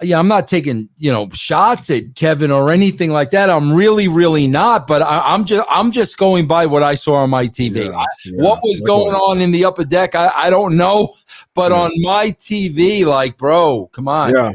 yeah, 0.02 0.18
I'm 0.18 0.28
not 0.28 0.46
taking 0.46 0.88
you 0.98 1.10
know 1.12 1.28
shots 1.32 1.88
at 1.90 2.14
Kevin 2.14 2.50
or 2.50 2.70
anything 2.70 3.10
like 3.10 3.30
that. 3.30 3.48
I'm 3.48 3.72
really, 3.72 4.08
really 4.08 4.46
not. 4.46 4.86
But 4.86 5.02
I, 5.02 5.20
I'm 5.34 5.44
just 5.44 5.66
I'm 5.70 5.90
just 5.90 6.18
going 6.18 6.46
by 6.46 6.66
what 6.66 6.82
I 6.82 6.94
saw 6.94 7.14
on 7.16 7.30
my 7.30 7.46
TV. 7.46 7.86
Yeah, 7.86 7.96
I- 7.96 8.06
yeah, 8.24 8.42
what 8.42 8.60
was 8.62 8.80
going 8.82 9.14
on 9.14 9.40
in 9.40 9.50
the 9.52 9.64
upper 9.64 9.84
deck, 9.84 10.14
I, 10.14 10.30
I 10.34 10.50
don't 10.50 10.76
know. 10.76 11.08
But 11.54 11.70
Yeah. 11.72 11.78
on 11.78 11.90
my 12.02 12.26
TV, 12.32 13.04
like, 13.06 13.38
bro, 13.38 13.86
come 13.92 14.08
on. 14.08 14.32
Yeah, 14.34 14.52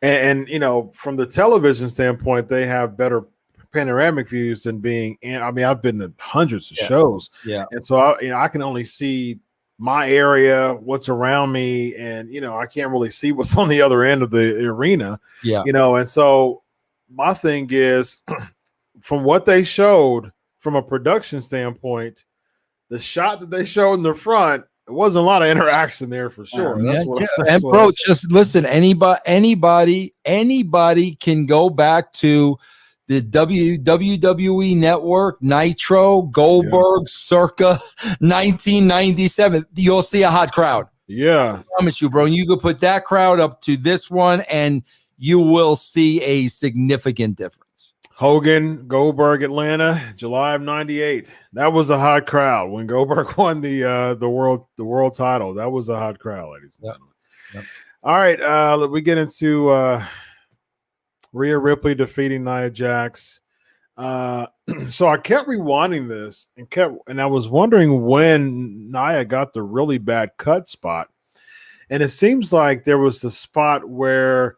and, 0.00 0.40
and 0.40 0.48
you 0.48 0.60
know, 0.60 0.92
from 0.94 1.16
the 1.16 1.26
television 1.26 1.88
standpoint, 1.90 2.48
they 2.48 2.66
have 2.66 2.96
better 2.96 3.24
panoramic 3.72 4.28
views 4.28 4.62
than 4.62 4.78
being. 4.78 5.18
And 5.24 5.42
I 5.42 5.50
mean, 5.50 5.64
I've 5.64 5.82
been 5.82 5.98
to 5.98 6.12
hundreds 6.18 6.70
of 6.70 6.76
shows, 6.78 7.30
Yeah. 7.44 7.64
and 7.72 7.84
so 7.84 7.96
I, 7.96 8.18
you 8.20 8.28
know, 8.28 8.36
I 8.36 8.46
can 8.48 8.62
only 8.62 8.84
see 8.84 9.38
my 9.78 10.10
area, 10.10 10.74
what's 10.74 11.08
around 11.08 11.52
me, 11.52 11.94
and 11.96 12.30
you 12.30 12.40
know, 12.40 12.56
I 12.56 12.66
can't 12.66 12.90
really 12.90 13.10
see 13.10 13.32
what's 13.32 13.56
on 13.58 13.68
the 13.68 13.82
other 13.82 14.02
end 14.02 14.22
of 14.22 14.30
the 14.30 14.64
arena. 14.64 15.20
Yeah. 15.42 15.62
you 15.66 15.72
know, 15.72 15.96
and 15.96 16.08
so 16.08 16.62
my 17.12 17.34
thing 17.34 17.68
is, 17.70 18.22
from 19.00 19.24
what 19.24 19.44
they 19.44 19.62
showed 19.62 20.32
from 20.58 20.74
a 20.76 20.82
production 20.82 21.40
standpoint, 21.40 22.24
the 22.88 22.98
shot 22.98 23.40
that 23.40 23.50
they 23.50 23.64
showed 23.64 23.94
in 23.94 24.02
the 24.02 24.14
front. 24.14 24.64
It 24.88 24.92
wasn't 24.92 25.24
a 25.24 25.26
lot 25.26 25.42
of 25.42 25.48
interaction 25.48 26.08
there 26.10 26.30
for 26.30 26.46
sure. 26.46 26.80
Yeah, 26.80 26.92
That's 26.92 27.06
what, 27.06 27.20
yeah. 27.20 27.26
that's 27.38 27.50
and 27.54 27.62
bro, 27.62 27.88
I- 27.88 27.92
just 28.06 28.30
listen. 28.30 28.64
Anybody, 28.66 29.20
anybody, 29.26 30.14
anybody 30.24 31.16
can 31.16 31.44
go 31.46 31.68
back 31.68 32.12
to 32.14 32.56
the 33.08 33.20
WWE 33.22 34.76
Network, 34.76 35.40
Nitro, 35.42 36.22
Goldberg, 36.22 37.08
circa 37.08 37.78
1997. 38.20 39.64
You'll 39.76 40.02
see 40.02 40.22
a 40.22 40.30
hot 40.30 40.52
crowd. 40.52 40.86
yeah, 41.06 41.60
I 41.60 41.62
promise 41.78 42.00
you, 42.02 42.10
bro. 42.10 42.24
And 42.26 42.34
you 42.34 42.46
could 42.46 42.60
put 42.60 42.80
that 42.80 43.04
crowd 43.04 43.38
up 43.40 43.60
to 43.62 43.76
this 43.76 44.10
one, 44.10 44.40
and 44.50 44.82
you 45.18 45.38
will 45.38 45.76
see 45.76 46.20
a 46.22 46.46
significant 46.48 47.36
difference. 47.36 47.94
Hogan, 48.14 48.86
Goldberg, 48.88 49.42
Atlanta, 49.42 50.00
July 50.16 50.54
of 50.54 50.62
'98. 50.62 51.34
That 51.52 51.72
was 51.72 51.90
a 51.90 51.98
hot 51.98 52.26
crowd 52.26 52.70
when 52.70 52.86
Goldberg 52.86 53.36
won 53.38 53.60
the 53.60 53.84
uh, 53.84 54.14
the 54.14 54.28
world 54.28 54.66
the 54.76 54.84
world 54.84 55.14
title. 55.14 55.54
That 55.54 55.70
was 55.70 55.88
a 55.88 55.96
hot 55.96 56.18
crowd, 56.18 56.52
ladies 56.54 56.76
and 56.80 56.86
Yep. 56.86 56.94
gentlemen. 56.94 57.14
Yep. 57.54 57.64
All 58.02 58.14
right, 58.14 58.40
uh, 58.40 58.76
let- 58.76 58.90
we 58.90 59.00
get 59.00 59.18
into 59.18 59.68
uh, 59.70 60.04
Rhea 61.36 61.58
Ripley 61.58 61.94
defeating 61.94 62.44
Nia 62.44 62.70
Jax. 62.70 63.40
Uh, 63.96 64.46
so 64.88 65.06
I 65.06 65.18
kept 65.18 65.48
rewinding 65.48 66.08
this 66.08 66.46
and 66.56 66.68
kept, 66.70 66.96
and 67.08 67.20
I 67.20 67.26
was 67.26 67.48
wondering 67.48 68.04
when 68.06 68.90
Nia 68.90 69.24
got 69.24 69.52
the 69.52 69.62
really 69.62 69.98
bad 69.98 70.30
cut 70.38 70.68
spot, 70.68 71.08
and 71.90 72.02
it 72.02 72.08
seems 72.08 72.52
like 72.52 72.84
there 72.84 72.98
was 72.98 73.20
the 73.20 73.30
spot 73.30 73.88
where 73.88 74.56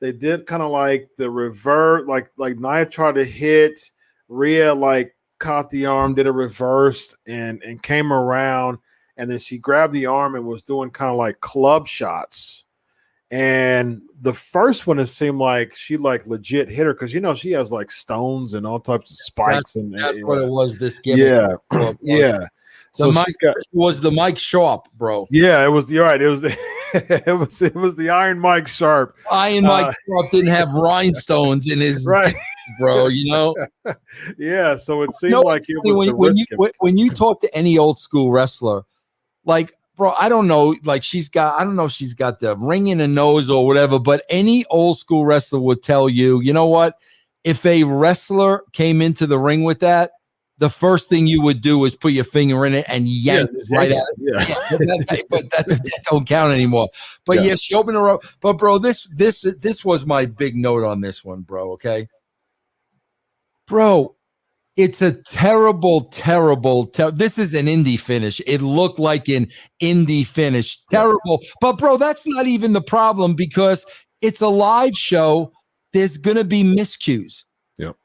they 0.00 0.12
did 0.12 0.46
kind 0.46 0.62
of 0.62 0.70
like 0.70 1.08
the 1.16 1.30
revert, 1.30 2.06
like 2.06 2.30
like 2.36 2.58
Nia 2.58 2.86
tried 2.86 3.14
to 3.14 3.24
hit 3.24 3.80
Rhea, 4.28 4.74
like 4.74 5.16
caught 5.38 5.70
the 5.70 5.86
arm, 5.86 6.14
did 6.14 6.26
a 6.26 6.32
reverse, 6.32 7.14
and 7.26 7.62
and 7.62 7.82
came 7.82 8.12
around, 8.12 8.78
and 9.16 9.30
then 9.30 9.38
she 9.38 9.56
grabbed 9.56 9.94
the 9.94 10.06
arm 10.06 10.34
and 10.34 10.46
was 10.46 10.62
doing 10.62 10.90
kind 10.90 11.10
of 11.10 11.16
like 11.16 11.40
club 11.40 11.88
shots. 11.88 12.66
And 13.32 14.02
the 14.20 14.34
first 14.34 14.86
one, 14.88 14.98
it 14.98 15.06
seemed 15.06 15.38
like 15.38 15.74
she 15.74 15.96
like 15.96 16.26
legit 16.26 16.68
hit 16.68 16.84
her 16.86 16.92
because 16.94 17.14
you 17.14 17.20
know 17.20 17.34
she 17.34 17.52
has 17.52 17.70
like 17.70 17.90
stones 17.90 18.54
and 18.54 18.66
all 18.66 18.80
types 18.80 19.10
of 19.12 19.16
spikes 19.18 19.76
and 19.76 19.94
That's 19.94 20.16
and- 20.16 20.26
what 20.26 20.38
it 20.38 20.48
was. 20.48 20.78
This 20.78 20.98
gimmick. 20.98 21.58
yeah, 21.72 21.92
yeah. 22.02 22.38
So 22.92 23.12
The 23.12 23.24
she's 23.24 23.36
got 23.36 23.54
was 23.72 24.00
the 24.00 24.10
Mike 24.10 24.36
Sharp, 24.36 24.88
bro. 24.98 25.26
yeah. 25.30 25.64
It 25.64 25.68
was 25.68 25.92
you're 25.92 26.04
right. 26.04 26.20
It 26.20 26.26
was 26.28 26.40
the 26.40 26.56
it 27.28 27.38
was 27.38 27.62
it 27.62 27.76
was 27.76 27.94
the 27.94 28.10
Iron 28.10 28.40
Mike 28.40 28.66
Sharp, 28.66 29.14
Iron 29.30 29.62
Mike 29.62 29.86
Uh, 29.86 29.92
Sharp 30.08 30.30
didn't 30.32 30.50
have 30.50 30.72
rhinestones 30.72 31.70
in 31.70 31.78
his 31.78 32.04
right? 32.12 32.34
bro. 32.80 33.06
You 33.06 33.30
know, 33.30 33.54
Yeah. 34.38 34.74
So 34.74 35.02
it 35.02 35.14
seemed 35.14 35.44
like 35.44 35.62
it 35.68 35.76
when, 35.84 35.96
was 35.96 36.08
the 36.08 36.16
when 36.16 36.32
risk 36.34 36.50
you 36.50 36.56
when, 36.56 36.70
when 36.80 36.98
you 36.98 37.10
talk 37.10 37.40
to 37.42 37.56
any 37.56 37.78
old 37.78 38.00
school 38.00 38.32
wrestler, 38.32 38.82
like 39.44 39.72
bro, 40.00 40.14
I 40.18 40.30
don't 40.30 40.48
know, 40.48 40.74
like 40.82 41.04
she's 41.04 41.28
got, 41.28 41.60
I 41.60 41.62
don't 41.62 41.76
know 41.76 41.84
if 41.84 41.92
she's 41.92 42.14
got 42.14 42.40
the 42.40 42.56
ring 42.56 42.86
in 42.86 42.96
the 42.96 43.06
nose 43.06 43.50
or 43.50 43.66
whatever, 43.66 43.98
but 43.98 44.24
any 44.30 44.64
old 44.70 44.96
school 44.96 45.26
wrestler 45.26 45.60
would 45.60 45.82
tell 45.82 46.08
you, 46.08 46.40
you 46.40 46.54
know 46.54 46.64
what? 46.64 46.94
If 47.44 47.66
a 47.66 47.84
wrestler 47.84 48.64
came 48.72 49.02
into 49.02 49.26
the 49.26 49.38
ring 49.38 49.62
with 49.62 49.80
that, 49.80 50.12
the 50.56 50.70
first 50.70 51.10
thing 51.10 51.26
you 51.26 51.42
would 51.42 51.60
do 51.60 51.84
is 51.84 51.94
put 51.94 52.12
your 52.12 52.24
finger 52.24 52.64
in 52.64 52.72
it 52.72 52.86
and 52.88 53.10
yank 53.10 53.50
it 53.52 53.66
right 53.70 53.90
it. 53.90 54.02
Yeah. 54.16 54.40
yeah, 54.48 54.54
but 54.70 54.78
that, 54.78 55.24
but 55.28 55.50
that, 55.50 55.68
that 55.68 56.04
don't 56.10 56.26
count 56.26 56.54
anymore. 56.54 56.88
But 57.26 57.36
Yeah. 57.36 57.42
yeah. 57.42 57.56
she 57.56 57.74
opened 57.74 57.98
her 57.98 58.08
up. 58.08 58.22
But 58.40 58.54
bro, 58.54 58.78
this 58.78 59.06
this 59.14 59.42
this 59.60 59.84
was 59.84 60.06
my 60.06 60.24
big 60.24 60.56
note 60.56 60.82
on 60.82 61.02
this 61.02 61.22
one, 61.22 61.42
bro. 61.42 61.72
Okay, 61.72 62.08
bro, 63.66 64.16
it's 64.80 65.02
a 65.02 65.12
terrible, 65.12 66.04
terrible. 66.04 66.86
Ter- 66.86 67.10
this 67.10 67.38
is 67.38 67.52
an 67.52 67.66
indie 67.66 68.00
finish. 68.00 68.40
It 68.46 68.62
looked 68.62 68.98
like 68.98 69.28
an 69.28 69.48
indie 69.82 70.26
finish. 70.26 70.78
Terrible. 70.90 71.40
But 71.60 71.76
bro, 71.76 71.98
that's 71.98 72.26
not 72.26 72.46
even 72.46 72.72
the 72.72 72.80
problem 72.80 73.34
because 73.34 73.84
it's 74.22 74.40
a 74.40 74.48
live 74.48 74.94
show. 74.94 75.52
There's 75.92 76.16
gonna 76.16 76.44
be 76.44 76.62
miscues. 76.62 77.44
Yep. 77.78 77.96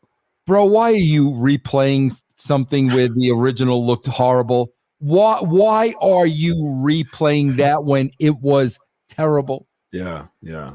Bro, 0.45 0.65
why 0.65 0.91
are 0.91 0.95
you 0.95 1.30
replaying 1.30 2.21
something 2.36 2.88
where 2.88 3.07
the 3.07 3.32
original 3.32 3.86
looked 3.86 4.07
horrible? 4.07 4.73
Why 4.99 5.39
why 5.39 5.93
are 6.01 6.28
you 6.28 6.55
replaying 6.55 7.55
that 7.55 7.86
when 7.86 8.11
it 8.19 8.41
was 8.41 8.80
terrible? 9.07 9.65
Yeah, 9.93 10.26
yeah. 10.41 10.73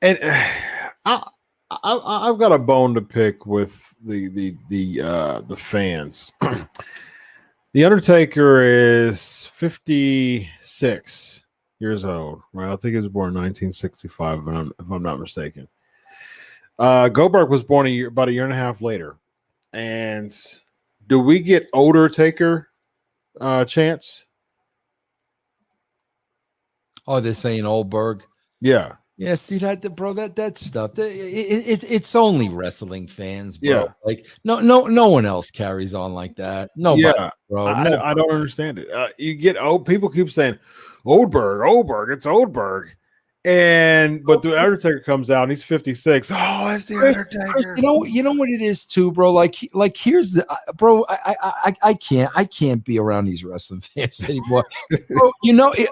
And 0.00 0.18
uh, 0.22 0.46
I, 1.04 1.28
I 1.82 2.28
I've 2.28 2.38
got 2.38 2.52
a 2.52 2.58
bone 2.58 2.94
to 2.94 3.00
pick 3.00 3.46
with 3.46 3.94
the 4.04 4.28
the 4.28 4.56
the 4.68 5.00
uh 5.02 5.40
the 5.42 5.56
fans. 5.56 6.32
the 7.72 7.84
Undertaker 7.84 8.62
is 8.62 9.46
56 9.46 11.44
years 11.78 12.04
old, 12.04 12.42
right? 12.52 12.72
I 12.72 12.76
think 12.76 12.92
he 12.92 12.96
was 12.96 13.08
born 13.08 13.28
in 13.28 13.42
1965 13.42 14.38
if 14.40 14.48
I'm, 14.48 14.72
if 14.78 14.90
I'm 14.90 15.02
not 15.02 15.20
mistaken. 15.20 15.68
Uh 16.78 17.08
Goldberg 17.08 17.50
was 17.50 17.64
born 17.64 17.86
a 17.86 17.90
year 17.90 18.08
about 18.08 18.28
a 18.28 18.32
year 18.32 18.44
and 18.44 18.52
a 18.52 18.56
half 18.56 18.80
later. 18.80 19.16
And 19.72 20.34
do 21.06 21.18
we 21.18 21.40
get 21.40 21.68
older 21.72 22.08
Taker 22.08 22.68
uh 23.40 23.64
chance? 23.64 24.26
Oh, 27.06 27.20
they're 27.20 27.34
saying 27.34 27.66
Oldberg. 27.66 28.22
Yeah. 28.60 28.92
Yeah, 29.22 29.34
see 29.34 29.58
that, 29.58 29.82
bro. 29.96 30.12
That 30.14 30.36
that 30.36 30.58
stuff. 30.58 30.94
That, 30.94 31.10
it, 31.10 31.14
it- 31.16 31.68
it's 31.68 31.82
it's 31.84 32.14
only 32.16 32.48
wrestling 32.48 33.06
fans, 33.06 33.58
bro. 33.58 33.70
Yeah. 33.70 33.84
Like 34.04 34.26
no 34.44 34.60
no 34.60 34.86
no 34.86 35.08
one 35.08 35.26
else 35.26 35.50
carries 35.50 35.94
on 35.94 36.12
like 36.14 36.36
that. 36.36 36.70
No, 36.76 36.96
yeah. 36.96 37.30
bro. 37.48 37.66
I, 37.68 37.84
no. 37.88 38.00
I 38.00 38.14
don't 38.14 38.30
understand 38.30 38.78
it. 38.78 38.90
Uh, 38.90 39.08
you 39.18 39.34
get 39.34 39.56
old 39.56 39.86
people 39.86 40.08
keep 40.08 40.30
saying 40.30 40.58
Oldberg, 41.04 41.66
Oldberg, 41.68 42.10
it's 42.10 42.26
Oldberg. 42.26 42.94
And 43.44 44.24
but 44.24 44.40
the 44.40 44.56
Undertaker 44.56 45.00
comes 45.00 45.28
out 45.28 45.42
and 45.42 45.50
he's 45.50 45.64
56. 45.64 46.30
Oh, 46.32 46.68
it's 46.68 46.84
the 46.84 46.94
Undertaker. 46.94 47.74
you 47.76 47.82
know 47.82 48.04
you 48.04 48.22
know 48.22 48.30
what 48.32 48.48
it 48.48 48.60
is 48.62 48.86
too, 48.86 49.10
bro. 49.10 49.32
Like 49.32 49.56
like 49.74 49.96
here's 49.96 50.32
the 50.34 50.46
uh, 50.48 50.72
bro. 50.76 51.04
I 51.08 51.18
I 51.26 51.34
I, 51.64 51.74
I 51.90 51.94
can't 51.94 52.30
I 52.36 52.44
can't 52.44 52.84
be 52.84 53.00
around 53.00 53.24
these 53.24 53.42
wrestling 53.42 53.80
fans 53.96 54.22
anymore, 54.22 54.64
bro. 55.08 55.32
You 55.42 55.54
know, 55.54 55.72
it, 55.76 55.90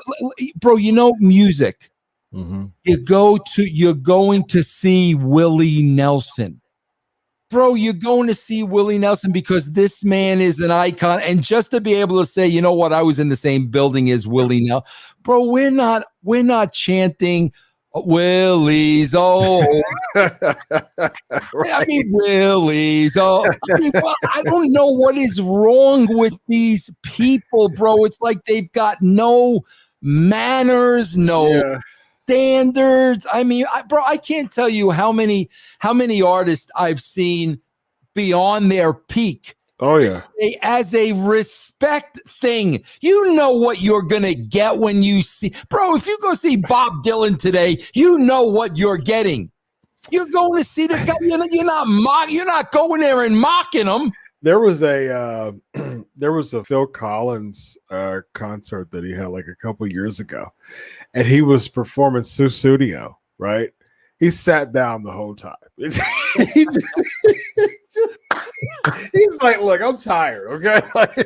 bro. 0.60 0.76
You 0.76 0.92
know 0.92 1.12
music. 1.18 1.89
Mhm. 2.34 2.70
you 2.84 2.96
go 2.96 3.38
to 3.54 3.64
you're 3.64 3.94
going 3.94 4.44
to 4.44 4.62
see 4.62 5.14
Willie 5.14 5.82
Nelson. 5.82 6.60
Bro, 7.50 7.74
you're 7.74 7.92
going 7.92 8.28
to 8.28 8.34
see 8.34 8.62
Willie 8.62 8.98
Nelson 8.98 9.32
because 9.32 9.72
this 9.72 10.04
man 10.04 10.40
is 10.40 10.60
an 10.60 10.70
icon. 10.70 11.20
And 11.22 11.42
just 11.42 11.72
to 11.72 11.80
be 11.80 11.94
able 11.94 12.20
to 12.20 12.26
say, 12.26 12.46
you 12.46 12.60
know 12.62 12.72
what, 12.72 12.92
I 12.92 13.02
was 13.02 13.18
in 13.18 13.28
the 13.28 13.34
same 13.34 13.66
building 13.66 14.08
as 14.12 14.28
Willie 14.28 14.60
Nelson. 14.60 14.88
Bro, 15.22 15.46
we're 15.46 15.72
not 15.72 16.04
we're 16.22 16.44
not 16.44 16.72
chanting 16.72 17.52
Willie's 17.92 19.16
oh 19.18 19.82
I 20.14 21.84
mean 21.88 22.04
Willie's 22.12 23.16
oh 23.16 23.44
I, 23.44 23.80
mean, 23.80 23.90
well, 23.94 24.14
I 24.32 24.42
don't 24.42 24.72
know 24.72 24.86
what 24.86 25.16
is 25.16 25.40
wrong 25.40 26.06
with 26.16 26.34
these 26.46 26.88
people, 27.02 27.68
bro. 27.70 28.04
It's 28.04 28.20
like 28.20 28.44
they've 28.44 28.70
got 28.70 28.98
no 29.02 29.62
manners, 30.02 31.16
no 31.16 31.48
Yeah. 31.48 31.78
Standards. 32.30 33.26
I 33.32 33.44
mean, 33.44 33.66
I, 33.72 33.82
bro, 33.82 34.02
I 34.06 34.16
can't 34.16 34.50
tell 34.50 34.68
you 34.68 34.90
how 34.90 35.12
many 35.12 35.50
how 35.80 35.92
many 35.92 36.22
artists 36.22 36.70
I've 36.76 37.00
seen 37.00 37.60
beyond 38.14 38.70
their 38.70 38.92
peak 38.92 39.56
Oh 39.80 39.96
yeah. 39.96 40.22
as 40.62 40.94
a 40.94 41.12
respect 41.12 42.20
thing. 42.28 42.82
You 43.00 43.34
know 43.34 43.52
what 43.52 43.80
you're 43.80 44.02
gonna 44.02 44.34
get 44.34 44.78
when 44.78 45.02
you 45.02 45.22
see, 45.22 45.52
bro. 45.68 45.96
If 45.96 46.06
you 46.06 46.18
go 46.22 46.34
see 46.34 46.56
Bob 46.56 47.04
Dylan 47.04 47.38
today, 47.38 47.82
you 47.94 48.18
know 48.18 48.44
what 48.44 48.76
you're 48.76 48.98
getting. 48.98 49.50
You're 50.10 50.26
going 50.26 50.56
to 50.56 50.64
see 50.64 50.86
the 50.86 50.96
guy. 50.96 51.12
You're 51.20 51.38
not, 51.38 51.48
you're 51.52 51.64
not 51.64 51.86
mock. 51.86 52.30
You're 52.30 52.46
not 52.46 52.72
going 52.72 53.02
there 53.02 53.24
and 53.24 53.38
mocking 53.38 53.86
him. 53.86 54.10
There 54.42 54.60
was 54.60 54.82
a 54.82 55.14
uh, 55.14 55.52
there 56.16 56.32
was 56.32 56.54
a 56.54 56.64
Phil 56.64 56.86
Collins 56.86 57.76
uh, 57.90 58.20
concert 58.32 58.90
that 58.90 59.04
he 59.04 59.12
had 59.12 59.28
like 59.28 59.46
a 59.46 59.56
couple 59.56 59.86
years 59.86 60.20
ago, 60.20 60.52
and 61.14 61.26
he 61.26 61.42
was 61.42 61.68
performing 61.68 62.22
Sussudio, 62.22 63.14
right? 63.38 63.70
He 64.18 64.30
sat 64.30 64.72
down 64.72 65.02
the 65.02 65.12
whole 65.12 65.34
time. 65.34 65.54
Just- 67.92 69.10
he's 69.12 69.40
like, 69.42 69.60
"Look, 69.60 69.80
I'm 69.80 69.98
tired, 69.98 70.48
okay?" 70.52 70.80
Like, 70.94 71.16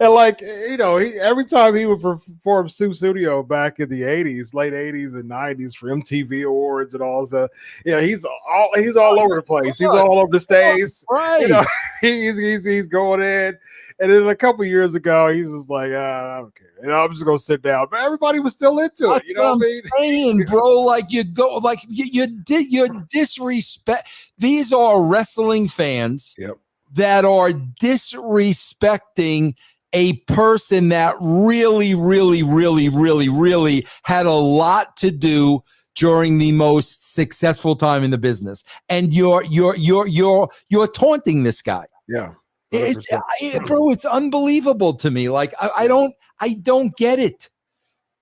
and 0.00 0.12
like 0.12 0.40
you 0.40 0.76
know, 0.76 0.96
he 0.96 1.18
every 1.18 1.44
time 1.44 1.74
he 1.74 1.86
would 1.86 2.00
perform 2.00 2.68
Sussudio 2.68 3.46
back 3.46 3.80
in 3.80 3.88
the 3.88 4.02
'80s, 4.02 4.54
late 4.54 4.72
'80s 4.72 5.14
and 5.14 5.28
'90s 5.30 5.74
for 5.74 5.88
MTV 5.88 6.46
Awards 6.46 6.94
and 6.94 7.02
all 7.02 7.26
that. 7.26 7.50
Yeah, 7.84 8.00
he's 8.00 8.24
all 8.24 8.70
he's 8.76 8.96
all 8.96 9.20
over 9.20 9.36
the 9.36 9.42
place. 9.42 9.78
He's 9.78 9.88
all 9.88 10.18
over 10.18 10.30
the 10.32 10.40
stage 10.40 10.88
Right. 11.10 11.42
you 11.42 11.48
know, 11.48 11.64
he's 12.00 12.38
he's 12.38 12.64
he's 12.64 12.86
going 12.88 13.20
in. 13.22 13.58
And 14.00 14.10
then 14.10 14.26
a 14.26 14.34
couple 14.34 14.64
years 14.64 14.94
ago, 14.94 15.28
he's 15.28 15.50
just 15.50 15.70
like, 15.70 15.92
ah, 15.94 16.34
I 16.34 16.38
don't 16.40 16.54
care. 16.54 16.66
You 16.82 16.88
know, 16.88 17.04
I'm 17.04 17.12
just 17.12 17.24
gonna 17.24 17.38
sit 17.38 17.62
down. 17.62 17.86
But 17.90 18.00
everybody 18.00 18.40
was 18.40 18.52
still 18.52 18.78
into 18.80 19.04
it. 19.04 19.08
That's 19.08 19.28
You 19.28 19.34
know 19.34 19.54
what 19.54 19.64
I 19.64 19.66
mean? 19.66 19.80
I'm 19.84 19.90
saying, 19.98 20.44
bro. 20.48 20.80
Like 20.80 21.12
you 21.12 21.22
go, 21.24 21.56
like 21.56 21.78
you, 21.88 22.06
you 22.10 22.26
did, 22.26 22.72
you 22.72 23.04
disrespect. 23.08 24.08
These 24.38 24.72
are 24.72 25.02
wrestling 25.04 25.68
fans 25.68 26.34
Yep. 26.38 26.56
that 26.94 27.24
are 27.24 27.50
disrespecting 27.50 29.54
a 29.92 30.14
person 30.26 30.88
that 30.88 31.14
really, 31.20 31.94
really, 31.94 32.42
really, 32.42 32.88
really, 32.88 33.28
really 33.28 33.86
had 34.02 34.26
a 34.26 34.32
lot 34.32 34.96
to 34.96 35.12
do 35.12 35.62
during 35.94 36.38
the 36.38 36.50
most 36.50 37.14
successful 37.14 37.76
time 37.76 38.02
in 38.02 38.10
the 38.10 38.18
business, 38.18 38.64
and 38.88 39.14
you're 39.14 39.44
you're 39.44 39.76
you're 39.76 40.08
you're 40.08 40.48
you're 40.68 40.88
taunting 40.88 41.44
this 41.44 41.62
guy. 41.62 41.84
Yeah. 42.08 42.32
It's, 42.74 43.10
100%. 43.10 43.20
I- 43.40 43.58
bro, 43.66 43.90
it's 43.90 44.04
unbelievable 44.04 44.94
to 44.94 45.10
me. 45.10 45.28
Like 45.28 45.54
I, 45.60 45.70
I 45.78 45.88
don't, 45.88 46.14
I 46.40 46.54
don't 46.54 46.94
get 46.96 47.18
it. 47.18 47.48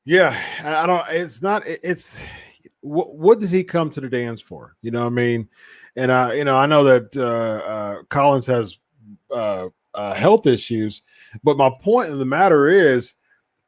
Yeah, 0.04 0.36
I 0.64 0.74
I 0.76 0.86
don't. 0.86 1.04
It's 1.10 1.42
not. 1.42 1.62
It's 1.66 2.24
what, 2.80 3.14
what 3.14 3.40
did 3.40 3.50
he 3.50 3.64
come 3.64 3.90
to 3.90 4.00
the 4.00 4.08
dance 4.08 4.40
for? 4.40 4.76
You 4.82 4.90
know 4.90 5.00
what 5.00 5.06
I 5.06 5.10
mean? 5.10 5.48
And 5.96 6.10
I, 6.10 6.34
you 6.34 6.44
know, 6.44 6.56
I 6.56 6.66
know 6.66 6.84
that 6.84 7.16
uh, 7.16 7.66
uh, 7.68 8.02
Collins 8.08 8.46
has 8.46 8.78
uh, 9.30 9.68
uh, 9.94 10.14
health 10.14 10.46
issues, 10.46 11.02
but 11.44 11.56
my 11.56 11.70
point 11.80 12.10
of 12.10 12.18
the 12.18 12.24
matter 12.24 12.68
is, 12.68 13.14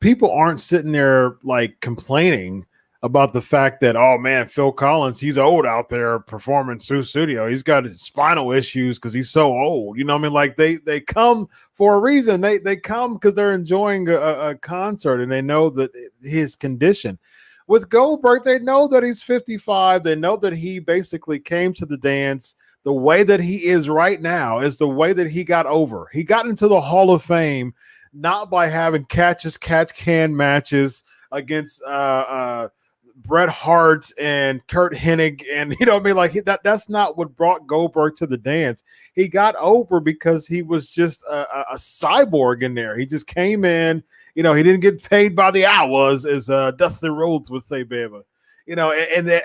people 0.01 0.31
aren't 0.31 0.61
sitting 0.61 0.93
there 0.93 1.37
like 1.43 1.79
complaining 1.81 2.67
about 3.05 3.35
the 3.35 3.41
fact 3.41 3.81
that 3.83 3.97
oh 3.97 4.17
man, 4.17 4.49
Phil 4.49 4.73
Collins, 4.73 5.21
he's 5.21 5.37
old 5.37 5.67
out 5.67 5.91
there 5.91 6.19
performing 6.21 6.79
Sussudio. 6.79 7.49
He's 7.49 7.63
got 7.63 7.87
spinal 7.99 8.51
issues 8.51 8.99
because 8.99 9.13
he's 9.13 9.29
so 9.29 9.53
old. 9.53 9.99
You 9.99 10.05
know 10.05 10.15
what 10.15 10.21
I 10.21 10.23
mean? 10.23 10.33
Like 10.33 10.57
they 10.57 10.77
they 10.77 11.03
come 11.03 11.47
for 11.75 11.95
a 11.97 11.99
reason. 12.01 12.41
They 12.41 12.59
they 12.59 12.77
come 12.77 13.15
because 13.15 13.35
they're 13.35 13.53
enjoying 13.55 14.09
a, 14.09 14.17
a- 14.17 14.51
a 14.51 14.55
concert 14.57 15.21
and 15.21 15.31
they 15.31 15.43
know 15.43 15.69
that 15.71 15.93
his 16.23 16.57
condition. 16.57 17.19
With 17.67 17.91
Goldberg, 17.91 18.45
they 18.45 18.59
know 18.59 18.89
that 18.89 19.03
he's 19.03 19.23
55. 19.23 20.03
They 20.03 20.15
know 20.17 20.37
that 20.39 20.55
he 20.55 20.79
basically 20.79 21.39
came 21.39 21.73
to 21.75 21.87
the 21.87 21.99
dance 21.99 22.57
the 22.85 22.93
way 22.93 23.23
that 23.23 23.41
he 23.41 23.67
is 23.67 23.89
right 23.89 24.21
now 24.21 24.61
is 24.61 24.77
the 24.79 24.89
way 24.89 25.13
that 25.15 25.31
he 25.31 25.45
got 25.45 25.67
over. 25.67 26.09
He 26.13 26.25
got 26.25 26.47
into 26.47 26.69
the 26.69 26.81
Hall 26.81 27.11
of 27.11 27.23
Fame 27.23 27.75
not 28.15 28.51
by 28.51 28.67
having 28.69 29.05
catches 29.07 29.57
catch 29.59 29.95
can 29.95 30.35
matches 30.35 31.03
against 31.33 31.83
uh 31.85 31.89
uh 31.89 32.69
Bret 33.17 33.49
Hart 33.49 34.11
and 34.21 34.67
Curt 34.67 34.93
Hennig, 34.95 35.45
and 35.53 35.75
you 35.81 35.87
know 35.87 35.97
I 35.97 36.01
mean. 36.01 36.17
Like 36.17 36.33
that, 36.45 36.63
that's 36.65 36.89
not 36.89 37.17
what 37.17 37.37
brought 37.37 37.67
Goldberg 37.67 38.17
to 38.17 38.27
the 38.27 38.37
dance. 38.37 38.83
He 39.15 39.29
got 39.29 39.55
over 39.57 40.01
because 40.01 40.47
he 40.47 40.63
was 40.63 40.91
just 40.91 41.23
a, 41.25 41.47
a, 41.57 41.65
a 41.73 41.77
cyborg 41.77 42.63
in 42.63 42.75
there. 42.75 42.97
He 42.97 43.07
just 43.07 43.27
came 43.27 43.65
in. 43.65 44.03
You 44.35 44.43
know, 44.43 44.55
he 44.55 44.63
didn't 44.63 44.81
get 44.81 45.03
paid 45.03 45.37
by 45.37 45.51
the 45.51 45.65
hours, 45.65 46.27
as 46.27 46.51
uh, 46.51 46.73
Dusty 46.73 47.09
Rhodes 47.09 47.51
would 47.51 47.63
say, 47.63 47.85
baby. 47.85 48.21
You 48.67 48.77
know, 48.77 48.93
and, 48.93 49.29
and, 49.29 49.29
and 49.29 49.43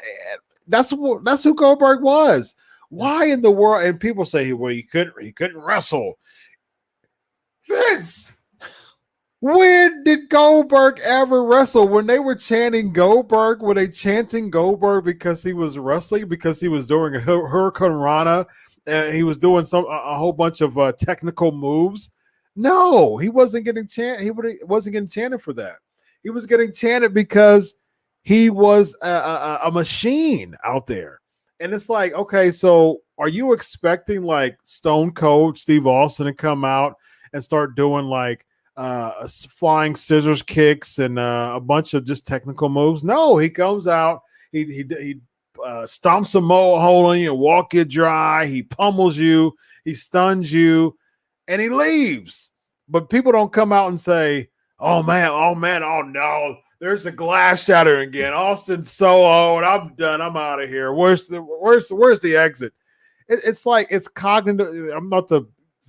that's 0.67 0.91
what 0.91 1.23
that's 1.23 1.43
who 1.43 1.53
Goldberg 1.53 2.01
was. 2.01 2.55
Why 2.89 3.25
in 3.25 3.41
the 3.41 3.51
world? 3.51 3.83
And 3.85 3.99
people 3.99 4.25
say, 4.25 4.51
well, 4.53 4.71
he 4.71 4.83
couldn't 4.83 5.21
he 5.21 5.31
couldn't 5.31 5.61
wrestle. 5.61 6.17
Vince. 7.67 8.38
When 9.41 10.03
did 10.03 10.29
Goldberg 10.29 10.99
ever 11.05 11.45
wrestle? 11.45 11.87
When 11.87 12.07
they 12.07 12.19
were 12.19 12.35
chanting 12.35 12.91
Goldberg, 12.91 13.61
were 13.61 13.73
they 13.73 13.87
chanting 13.87 14.49
Goldberg 14.49 15.05
because 15.05 15.41
he 15.41 15.53
was 15.53 15.77
wrestling? 15.77 16.27
Because 16.27 16.59
he 16.59 16.67
was 16.67 16.87
doing 16.87 17.15
a 17.15 17.19
Hur- 17.19 17.47
Hurricanrana, 17.47 18.45
and 18.85 19.15
he 19.15 19.23
was 19.23 19.37
doing 19.37 19.63
some 19.63 19.85
a, 19.85 19.87
a 19.87 20.15
whole 20.15 20.33
bunch 20.33 20.59
of 20.59 20.77
uh, 20.77 20.91
technical 20.91 21.53
moves? 21.53 22.11
No, 22.57 23.15
he 23.15 23.29
wasn't 23.29 23.63
getting 23.63 23.87
chant. 23.87 24.19
He 24.19 24.31
wasn't 24.31 24.93
getting 24.93 25.07
chanted 25.07 25.41
for 25.41 25.53
that. 25.53 25.77
He 26.23 26.29
was 26.29 26.45
getting 26.45 26.73
chanted 26.73 27.13
because 27.13 27.75
he 28.23 28.49
was 28.49 28.93
a, 29.01 29.07
a, 29.07 29.59
a 29.65 29.71
machine 29.71 30.53
out 30.65 30.85
there. 30.85 31.21
And 31.61 31.73
it's 31.73 31.87
like, 31.87 32.13
okay, 32.13 32.51
so 32.51 32.99
are 33.17 33.29
you 33.29 33.53
expecting 33.53 34.23
like 34.23 34.57
Stone 34.65 35.13
Cold 35.13 35.57
Steve 35.57 35.87
Austin 35.87 36.25
to 36.25 36.33
come 36.33 36.65
out 36.65 36.95
and 37.31 37.41
start 37.41 37.77
doing 37.77 38.05
like 38.05 38.45
uh, 38.79 39.27
flying 39.27 39.93
scissors 39.93 40.41
kicks 40.41 40.99
and 40.99 41.19
uh, 41.19 41.51
a 41.53 41.59
bunch 41.59 41.93
of 41.93 42.05
just 42.05 42.25
technical 42.25 42.69
moves. 42.69 43.03
No, 43.03 43.37
he 43.37 43.49
comes 43.49 43.87
out, 43.87 44.21
he 44.53 44.63
he 44.63 44.85
he 45.01 45.15
uh, 45.61 45.83
stomps 45.83 46.33
a 46.35 46.39
mo 46.39 46.79
hole 46.79 47.07
on 47.07 47.19
you, 47.19 47.33
walk 47.33 47.73
you 47.73 47.83
dry, 47.83 48.45
he 48.45 48.63
pummels 48.63 49.17
you, 49.17 49.51
he 49.83 49.93
stuns 49.93 50.49
you, 50.49 50.97
and 51.49 51.61
he 51.61 51.67
leaves. 51.67 52.51
but 52.87 53.09
people 53.09 53.33
don't 53.33 53.51
come 53.51 53.73
out 53.73 53.89
and 53.89 53.99
say, 53.99 54.49
"Oh 54.79 55.03
man, 55.03 55.29
oh 55.29 55.55
man, 55.55 55.83
oh 55.83 56.01
no." 56.01 56.57
There's 56.79 57.05
a 57.05 57.11
glass 57.11 57.65
shattering 57.65 58.07
again. 58.07 58.33
Austin's 58.33 58.89
so 58.89 59.25
old. 59.25 59.65
I'm 59.65 59.93
done. 59.95 60.21
I'm 60.21 60.37
out 60.37 60.61
of 60.63 60.69
here. 60.69 60.93
Where's 60.93 61.27
the 61.27 61.41
where's 61.41 61.89
where's 61.89 62.21
the 62.21 62.37
exit? 62.37 62.71
It, 63.27 63.41
it's 63.45 63.65
like 63.65 63.87
it's 63.89 64.07
cognitive. 64.07 64.93
I'm 64.95 65.09
not 65.09 65.27
the 65.27 65.43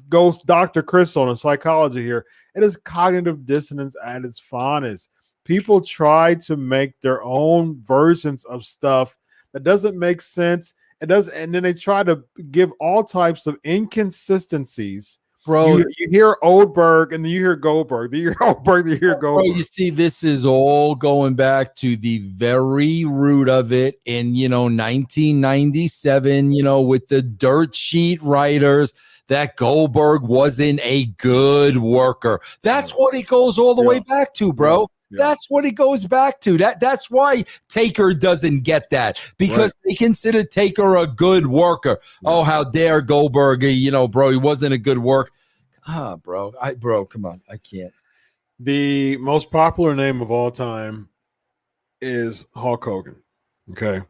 ghost 0.09 0.47
Dr. 0.47 0.82
Chris 0.82 1.16
on 1.16 1.28
a 1.28 1.36
psychology 1.36 2.03
here. 2.03 2.26
It 2.55 2.64
is 2.64 2.76
cognitive 2.76 3.46
dissonance 3.46 3.94
at 4.05 4.24
its 4.24 4.38
finest. 4.38 5.11
People 5.44 5.80
try 5.80 6.34
to 6.34 6.57
make 6.57 7.01
their 7.01 7.22
own 7.22 7.80
versions 7.82 8.44
of 8.44 8.64
stuff 8.64 9.16
that 9.53 9.62
doesn't 9.62 9.98
make 9.98 10.20
sense. 10.20 10.74
It 11.01 11.07
does, 11.07 11.28
and 11.28 11.55
then 11.55 11.62
they 11.62 11.72
try 11.72 12.03
to 12.03 12.22
give 12.51 12.72
all 12.80 13.03
types 13.05 13.46
of 13.46 13.57
inconsistencies. 13.64 15.20
Bro, 15.47 15.78
you, 15.78 15.86
you 15.97 16.09
hear 16.11 16.36
Oldberg 16.43 17.14
and 17.14 17.24
then 17.24 17.32
you 17.32 17.41
hear 17.41 17.57
Goldberg. 17.57 18.11
Then 18.11 18.20
you 18.20 18.26
hear 18.28 18.36
Oldberg, 18.49 18.84
then 18.84 18.95
you 18.95 18.99
hear 19.01 19.18
Bro, 19.18 19.36
Goldberg. 19.36 19.57
you 19.57 19.62
see, 19.62 19.91
this 19.91 20.22
is 20.22 20.45
all 20.45 20.95
going 20.95 21.34
back 21.34 21.74
to 21.76 21.97
the 21.97 22.18
very 22.18 23.05
root 23.05 23.49
of 23.49 23.72
it 23.72 24.01
in, 24.05 24.34
you 24.34 24.49
know, 24.49 24.64
1997, 24.64 26.53
you 26.53 26.62
know, 26.62 26.80
with 26.82 27.09
the 27.09 27.22
dirt 27.22 27.74
sheet 27.74 28.22
writers 28.22 28.93
that 29.28 29.57
Goldberg 29.57 30.22
wasn't 30.22 30.80
a 30.82 31.07
good 31.07 31.78
worker. 31.78 32.41
That's 32.62 32.91
what 32.91 33.14
it 33.14 33.26
goes 33.26 33.59
all 33.59 33.74
the 33.74 33.82
way 33.82 34.01
back 34.01 34.34
to, 34.34 34.53
bro. 34.53 34.91
Yeah. 35.11 35.25
That's 35.25 35.47
what 35.49 35.65
it 35.65 35.73
goes 35.73 36.07
back 36.07 36.41
to. 36.41 36.57
That 36.59 36.79
that's 36.81 37.11
why 37.11 37.45
Taker 37.69 38.15
doesn't 38.15 38.63
get 38.63 38.91
that 38.91 39.19
because 39.39 39.75
they 39.85 39.95
consider 39.95 40.45
Taker 40.45 40.97
a 40.97 41.07
good 41.07 41.47
worker. 41.47 41.99
Oh, 42.25 42.45
how 42.45 42.65
dare 42.65 43.01
Goldberg? 43.01 43.63
You 43.63 43.91
know, 43.91 44.07
bro, 44.07 44.31
he 44.31 44.37
wasn't 44.37 44.75
a 44.75 44.79
good 44.79 44.99
work. 44.99 45.33
Ah, 45.89 46.17
bro, 46.17 46.53
I 46.61 46.75
bro, 46.75 47.07
come 47.07 47.25
on, 47.25 47.41
I 47.51 47.57
can't. 47.57 47.93
The 48.61 49.17
most 49.17 49.51
popular 49.51 49.97
name 49.97 50.21
of 50.21 50.31
all 50.31 50.51
time 50.51 51.09
is 52.01 52.47
Hulk 52.55 52.85
Hogan. 52.85 53.17
Okay. 53.71 54.03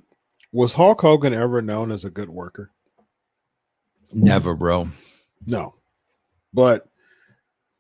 Was 0.53 0.73
Hulk 0.73 1.01
Hogan 1.01 1.33
ever 1.33 1.63
known 1.63 1.93
as 1.93 2.05
a 2.05 2.11
good 2.11 2.29
worker? 2.29 2.73
Never, 4.13 4.55
bro. 4.57 4.91
No. 5.47 5.77
But 6.53 6.89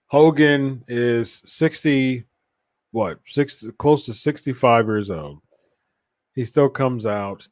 Hogan 0.07 0.85
is 0.87 1.43
60, 1.45 2.25
what, 2.93 3.18
six, 3.26 3.66
close 3.78 4.07
to 4.07 4.14
65 4.14 4.86
years 4.86 5.11
old. 5.11 5.41
He 6.34 6.45
still 6.45 6.68
comes 6.68 7.07
out. 7.07 7.47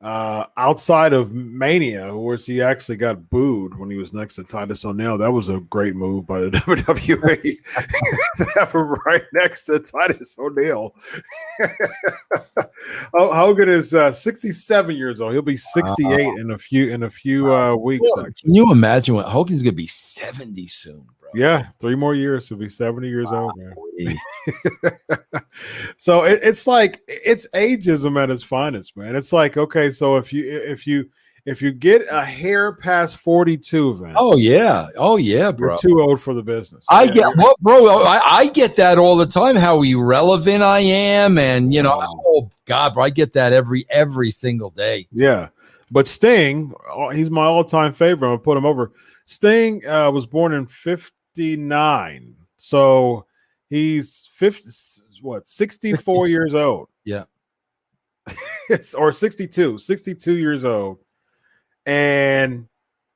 Uh, 0.00 0.44
outside 0.58 1.14
of 1.14 1.32
Mania, 1.32 2.14
where 2.14 2.36
he 2.36 2.60
actually 2.60 2.96
got 2.96 3.30
booed 3.30 3.78
when 3.78 3.88
he 3.88 3.96
was 3.96 4.12
next 4.12 4.34
to 4.34 4.44
Titus 4.44 4.84
O'Neil, 4.84 5.16
that 5.16 5.32
was 5.32 5.48
a 5.48 5.60
great 5.60 5.96
move 5.96 6.26
by 6.26 6.40
the 6.40 6.50
WWE 6.50 7.42
to 8.36 8.44
have 8.54 8.72
him 8.72 8.94
right 9.06 9.22
next 9.32 9.64
to 9.64 9.78
Titus 9.78 10.36
O'Neil. 10.38 10.94
Oh, 13.14 13.32
Hogan 13.32 13.68
is 13.68 13.94
uh, 13.94 14.12
67 14.12 14.96
years 14.96 15.20
old. 15.20 15.32
He'll 15.32 15.42
be 15.42 15.56
68 15.56 16.20
in 16.38 16.50
a 16.50 16.58
few 16.58 16.90
in 16.90 17.04
a 17.04 17.10
few 17.10 17.52
uh, 17.52 17.74
weeks. 17.74 18.04
Well. 18.16 18.26
Can 18.42 18.54
you 18.54 18.70
imagine 18.70 19.14
what 19.14 19.26
Hogan's 19.26 19.62
gonna 19.62 19.72
be 19.72 19.86
70 19.86 20.66
soon, 20.66 21.06
bro? 21.20 21.23
Yeah, 21.34 21.66
three 21.80 21.94
more 21.94 22.14
years. 22.14 22.48
He'll 22.48 22.58
be 22.58 22.68
70 22.68 23.08
years 23.08 23.28
old, 23.32 23.52
man. 23.56 23.74
So 25.96 26.24
it, 26.24 26.40
it's 26.42 26.66
like 26.66 27.00
it's 27.08 27.46
ageism 27.54 28.20
at 28.22 28.30
its 28.30 28.42
finest, 28.42 28.96
man. 28.96 29.16
It's 29.16 29.32
like 29.32 29.56
okay, 29.56 29.90
so 29.90 30.16
if 30.16 30.32
you 30.32 30.44
if 30.50 30.86
you 30.86 31.08
if 31.46 31.60
you 31.62 31.72
get 31.72 32.02
a 32.10 32.24
hair 32.24 32.72
past 32.72 33.16
42, 33.18 33.94
Vince, 33.94 34.12
Oh 34.16 34.36
yeah, 34.36 34.86
oh 34.96 35.16
yeah, 35.16 35.44
you're 35.46 35.52
bro. 35.52 35.76
too 35.76 36.00
old 36.00 36.20
for 36.20 36.34
the 36.34 36.42
business. 36.42 36.86
I 36.90 37.04
Yeah, 37.04 37.12
get 37.14 37.36
what, 37.36 37.58
bro. 37.60 38.02
I, 38.02 38.20
I 38.24 38.48
get 38.50 38.76
that 38.76 38.98
all 38.98 39.16
the 39.16 39.26
time. 39.26 39.54
How 39.56 39.82
irrelevant 39.82 40.62
I 40.62 40.80
am, 40.80 41.38
and 41.38 41.72
you 41.72 41.82
know, 41.82 41.96
Wow. 41.96 42.22
oh 42.26 42.50
god, 42.66 42.94
bro, 42.94 43.04
I 43.04 43.10
get 43.10 43.32
that 43.34 43.52
every 43.52 43.84
every 43.90 44.30
single 44.30 44.70
day. 44.70 45.06
Yeah, 45.12 45.48
but 45.90 46.08
Sting, 46.08 46.74
oh, 46.90 47.10
he's 47.10 47.30
my 47.30 47.44
all-time 47.44 47.92
favorite. 47.92 48.26
I'm 48.28 48.32
gonna 48.36 48.38
put 48.42 48.56
him 48.58 48.66
over. 48.66 48.92
Sting 49.26 49.86
uh, 49.86 50.10
was 50.10 50.26
born 50.26 50.52
in 50.52 50.66
'59, 50.66 52.34
so 52.56 53.26
he's 53.70 54.28
50, 54.34 54.70
what 55.22 55.48
64 55.48 56.28
years 56.28 56.54
old. 56.54 56.88
Yeah. 57.04 57.24
It's- 58.70 58.94
or 58.98 59.12
62, 59.12 59.78
62 59.78 60.36
years 60.36 60.64
old, 60.64 60.98
and 61.86 62.66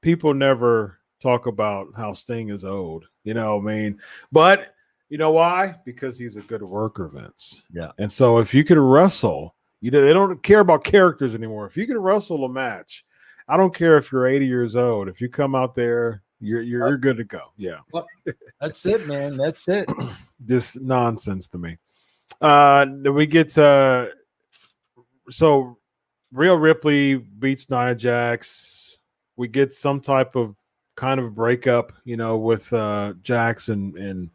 people 0.03 0.35
never 0.35 0.99
talk 1.21 1.47
about 1.47 1.89
how 1.97 2.13
Sting 2.13 2.51
is 2.51 2.65
old. 2.65 3.07
You 3.25 3.35
know, 3.35 3.57
what 3.57 3.71
I 3.71 3.75
mean, 3.75 4.01
but 4.33 4.75
you 5.09 5.19
know 5.19 5.31
why? 5.33 5.75
Because 5.85 6.19
he's 6.19 6.37
a 6.37 6.43
good 6.43 6.63
worker, 6.63 7.09
Vince. 7.09 7.63
Yeah. 7.73 7.93
And 7.99 8.11
so 8.13 8.39
if 8.39 8.53
you 8.55 8.63
can 8.65 8.79
wrestle, 8.79 9.55
you 9.81 9.91
know 9.91 10.03
they 10.03 10.13
don't 10.13 10.43
care 10.43 10.61
about 10.61 10.85
characters 10.85 11.35
anymore. 11.35 11.67
If 11.67 11.77
you 11.77 11.87
can 11.87 11.99
wrestle 11.99 12.45
a 12.45 12.49
match, 12.49 13.05
I 13.49 13.57
don't 13.57 13.74
care 13.74 13.96
if 13.96 14.12
you're 14.12 14.26
80 14.26 14.46
years 14.46 14.76
old. 14.76 15.09
If 15.09 15.20
you 15.20 15.28
come 15.28 15.55
out 15.55 15.74
there, 15.74 16.22
you're 16.40 16.62
you're, 16.62 16.88
you're 16.88 16.99
good 16.99 17.16
to 17.16 17.24
go. 17.24 17.53
Yeah. 17.57 17.78
That's 18.61 18.84
it, 18.86 19.07
man. 19.07 19.36
That's 19.36 19.68
it. 19.68 19.88
Just 20.46 20.80
nonsense 20.80 21.49
to 21.49 21.59
me. 21.59 21.78
Uh 22.40 22.86
we 23.05 23.26
get 23.26 23.57
uh 23.57 24.09
so 25.30 25.78
Rhea 26.32 26.55
Ripley 26.55 27.16
beats 27.16 27.70
Nia 27.70 27.94
Jax. 27.94 28.99
We 29.36 29.49
get 29.49 29.72
some 29.72 30.01
type 30.01 30.36
of 30.36 30.57
kind 30.94 31.18
of 31.18 31.34
breakup, 31.34 31.92
you 32.05 32.16
know, 32.16 32.36
with 32.36 32.72
uh 32.72 33.14
Jax 33.22 33.68
and 33.68 33.96
and 33.96 34.30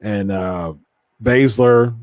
and 0.00 0.30
uh 0.30 0.74
Baszler. 1.22 1.96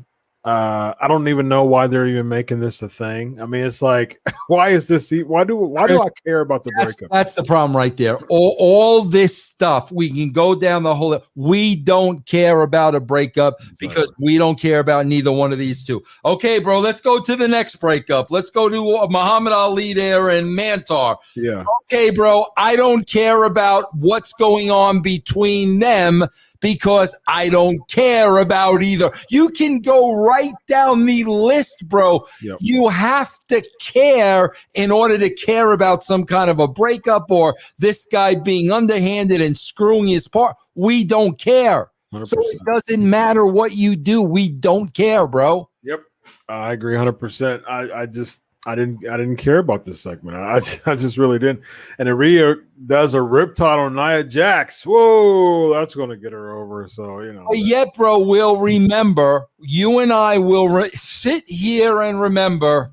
Uh 0.44 0.92
I 1.00 1.06
don't 1.06 1.28
even 1.28 1.46
know 1.48 1.62
why 1.62 1.86
they're 1.86 2.06
even 2.08 2.28
making 2.28 2.58
this 2.58 2.82
a 2.82 2.88
thing. 2.88 3.40
I 3.40 3.46
mean, 3.46 3.64
it's 3.64 3.80
like, 3.80 4.20
why 4.48 4.70
is 4.70 4.88
this 4.88 5.12
why 5.26 5.44
do 5.44 5.54
why 5.56 5.86
do 5.86 6.02
I 6.02 6.08
care 6.26 6.40
about 6.40 6.64
the 6.64 6.72
That's, 6.76 6.96
breakup? 6.96 7.12
that's 7.14 7.34
the 7.34 7.44
problem 7.44 7.76
right 7.76 7.96
there. 7.96 8.16
All, 8.28 8.56
all 8.58 9.02
this 9.04 9.40
stuff, 9.40 9.92
we 9.92 10.10
can 10.10 10.32
go 10.32 10.54
down 10.56 10.82
the 10.82 10.94
whole. 10.96 11.20
We 11.36 11.76
don't 11.76 12.26
care 12.26 12.62
about 12.62 12.96
a 12.96 13.00
breakup 13.00 13.58
because 13.78 14.12
we 14.18 14.36
don't 14.36 14.58
care 14.58 14.80
about 14.80 15.06
neither 15.06 15.30
one 15.30 15.52
of 15.52 15.60
these 15.60 15.84
two. 15.84 16.02
Okay, 16.24 16.58
bro, 16.58 16.80
let's 16.80 17.00
go 17.00 17.20
to 17.20 17.36
the 17.36 17.46
next 17.46 17.76
breakup. 17.76 18.30
Let's 18.32 18.50
go 18.50 18.68
to 18.68 18.96
uh, 18.96 19.06
Muhammad 19.08 19.52
Ali 19.52 19.92
there 19.92 20.28
and 20.30 20.58
Mantar. 20.58 21.18
yeah. 21.36 21.64
Okay, 21.84 22.10
bro, 22.10 22.46
I 22.56 22.74
don't 22.74 23.06
care 23.06 23.44
about 23.44 23.94
what's 23.94 24.32
going 24.32 24.70
on 24.72 25.02
between 25.02 25.78
them 25.78 26.24
because 26.62 27.14
I 27.26 27.50
don't 27.50 27.78
care 27.88 28.38
about 28.38 28.82
either. 28.82 29.10
You 29.28 29.50
can 29.50 29.80
go 29.80 30.14
right 30.24 30.54
down 30.66 31.04
the 31.04 31.24
list, 31.24 31.86
bro. 31.88 32.24
Yep. 32.40 32.58
You 32.60 32.88
have 32.88 33.30
to 33.48 33.62
care 33.80 34.52
in 34.74 34.90
order 34.90 35.18
to 35.18 35.28
care 35.28 35.72
about 35.72 36.02
some 36.02 36.24
kind 36.24 36.48
of 36.48 36.58
a 36.58 36.68
breakup 36.68 37.30
or 37.30 37.56
this 37.78 38.06
guy 38.10 38.36
being 38.36 38.72
underhanded 38.72 39.42
and 39.42 39.58
screwing 39.58 40.06
his 40.06 40.28
part. 40.28 40.56
We 40.74 41.04
don't 41.04 41.38
care. 41.38 41.90
100%. 42.14 42.26
So 42.26 42.36
it 42.40 42.60
doesn't 42.64 43.08
matter 43.08 43.44
what 43.44 43.72
you 43.72 43.96
do. 43.96 44.22
We 44.22 44.48
don't 44.48 44.94
care, 44.94 45.26
bro. 45.26 45.68
Yep, 45.82 46.00
I 46.48 46.72
agree, 46.72 46.96
hundred 46.96 47.14
percent. 47.14 47.62
I 47.66 48.02
I 48.02 48.06
just 48.06 48.42
I 48.64 48.76
didn't 48.76 49.08
I 49.08 49.16
didn't 49.16 49.38
care 49.38 49.58
about 49.58 49.84
this 49.84 50.00
segment. 50.00 50.36
I 50.36 50.54
I 50.86 50.94
just 50.94 51.18
really 51.18 51.38
didn't. 51.38 51.62
And 51.98 52.08
Rhea 52.16 52.54
does 52.86 53.14
a 53.14 53.18
riptide 53.18 53.78
on 53.78 53.94
Nia 53.94 54.22
Jax. 54.22 54.86
Whoa, 54.86 55.72
that's 55.72 55.94
to 56.10 56.16
get 56.16 56.32
her 56.32 56.56
over. 56.56 56.86
So 56.88 57.20
you 57.20 57.32
know. 57.32 57.48
Yet, 57.52 57.94
bro, 57.94 58.18
we'll 58.18 58.58
remember, 58.58 59.48
you 59.60 59.98
and 59.98 60.12
I 60.12 60.38
will 60.38 60.68
re- 60.68 60.90
sit 60.92 61.44
here 61.46 62.02
and 62.02 62.20
remember 62.20 62.92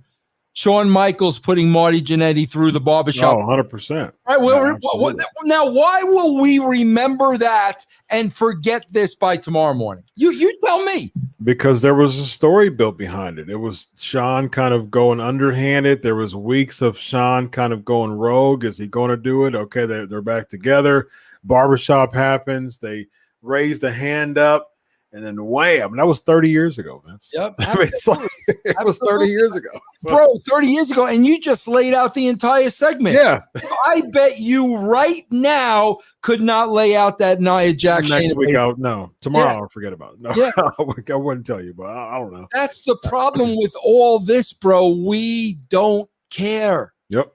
Shawn 0.60 0.90
Michaels 0.90 1.40
putting 1.40 1.70
Marty 1.70 2.02
Jannetty 2.02 2.46
through 2.50 2.72
the 2.72 2.82
barbershop. 2.82 3.34
Oh, 3.34 3.40
100 3.40 3.70
percent. 3.70 4.14
Right. 4.28 4.42
Well, 4.42 4.58
Yeah, 4.58 4.72
re- 4.74 4.78
what- 4.82 5.16
now, 5.46 5.66
why 5.66 6.02
will 6.04 6.42
we 6.42 6.60
remember 6.60 7.38
that 7.38 7.86
and 8.10 8.34
forget 8.34 8.86
this 8.92 9.16
by 9.16 9.38
tomorrow 9.38 9.74
morning? 9.74 10.04
You 10.18 10.32
you 10.32 10.54
tell 10.62 10.84
me. 10.84 11.14
Because 11.46 11.82
there 11.82 11.96
was 11.96 12.20
a 12.20 12.26
story 12.26 12.68
built 12.68 12.98
behind 12.98 13.40
it. 13.40 13.50
It 13.50 13.56
was 13.56 13.88
Shawn 13.98 14.50
kind 14.50 14.74
of 14.74 14.92
going 14.92 15.22
underhanded. 15.22 16.02
There 16.02 16.16
was 16.16 16.36
weeks 16.36 16.82
of 16.82 16.98
Shawn 16.98 17.48
kind 17.48 17.72
of 17.72 17.86
going 17.86 18.12
rogue. 18.12 18.66
Is 18.66 18.78
he 18.78 18.88
going 18.88 19.12
to 19.12 19.16
do 19.18 19.46
it? 19.46 19.56
Okay, 19.56 19.86
they're, 19.86 20.08
they're 20.08 20.22
back 20.22 20.50
together. 20.50 21.08
Barbershop 21.46 22.14
happens. 22.14 22.80
They 22.80 23.08
raised 23.42 23.80
the 23.80 23.94
hand 23.94 24.38
up, 24.38 24.69
and 25.12 25.26
then 25.26 25.44
wham! 25.44 25.96
That 25.98 26.06
was 26.06 26.20
30 26.20 26.50
years 26.50 26.78
ago, 26.78 27.02
Vince. 27.06 27.30
Yep. 27.34 27.56
I 27.60 27.76
mean, 27.78 27.88
it's 27.88 28.08
like 28.08 28.30
it 28.48 28.76
was 28.86 28.98
30 29.00 29.28
years 29.28 29.56
ago. 29.56 29.70
So- 30.00 30.10
Bro, 30.16 30.28
30 30.50 30.68
years 30.68 30.92
ago, 30.92 31.08
and 31.08 31.26
you 31.26 31.40
just 31.40 31.68
laid 31.68 31.94
out 31.94 32.14
the 32.14 32.28
entire 32.28 32.70
segment. 32.70 33.16
yeah. 33.16 33.42
I 33.86 34.02
bet 34.12 34.40
you 34.40 34.78
right 34.78 35.24
now 35.32 35.98
could 36.22 36.42
not 36.42 36.70
lay 36.70 36.96
out 36.96 37.18
that 37.20 37.42
Nia 37.42 37.74
Jax. 37.74 38.10
Next 38.10 38.32
Shayna 38.32 38.36
week. 38.36 38.56
I'll 38.56 38.78
no. 38.78 39.12
Tomorrow, 39.22 39.52
Yeah. 39.52 39.58
I'll 39.60 39.70
forget 39.70 39.94
about 39.94 40.14
it. 40.14 40.22
No, 40.22 40.32
Yeah. 40.36 40.52
I 40.56 41.16
wouldn't- 41.16 41.46
tell 41.46 41.62
you, 41.64 41.74
but 41.74 41.86
I, 41.88 42.16
I 42.16 42.20
don't 42.20 42.34
know. 42.34 42.48
That's 42.54 42.82
the 42.84 42.98
problem 43.04 43.56
with 43.56 43.74
all 43.84 44.20
this, 44.20 44.54
bro. 44.54 44.90
We 44.90 45.54
don't 45.70 46.10
care. 46.30 46.94
Yep, 47.10 47.32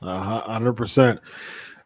uh, 0.00 0.40
hundred 0.40 0.72
percent. 0.74 1.20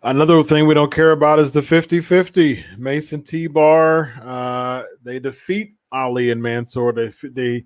Another 0.07 0.41
thing 0.45 0.69
we 0.69 0.75
don't 0.75 0.95
care 0.95 1.11
about 1.11 1.41
is 1.41 1.51
the 1.51 1.61
50 1.61 2.01
50. 2.01 2.65
Mace 2.79 3.13
and 3.13 3.27
T-Bar, 3.27 4.13
uh, 4.23 4.85
they 5.03 5.19
defeat 5.19 5.75
Ali 5.91 6.31
and 6.31 6.41
Mansoor. 6.41 6.93
They, 6.93 7.13
they 7.25 7.65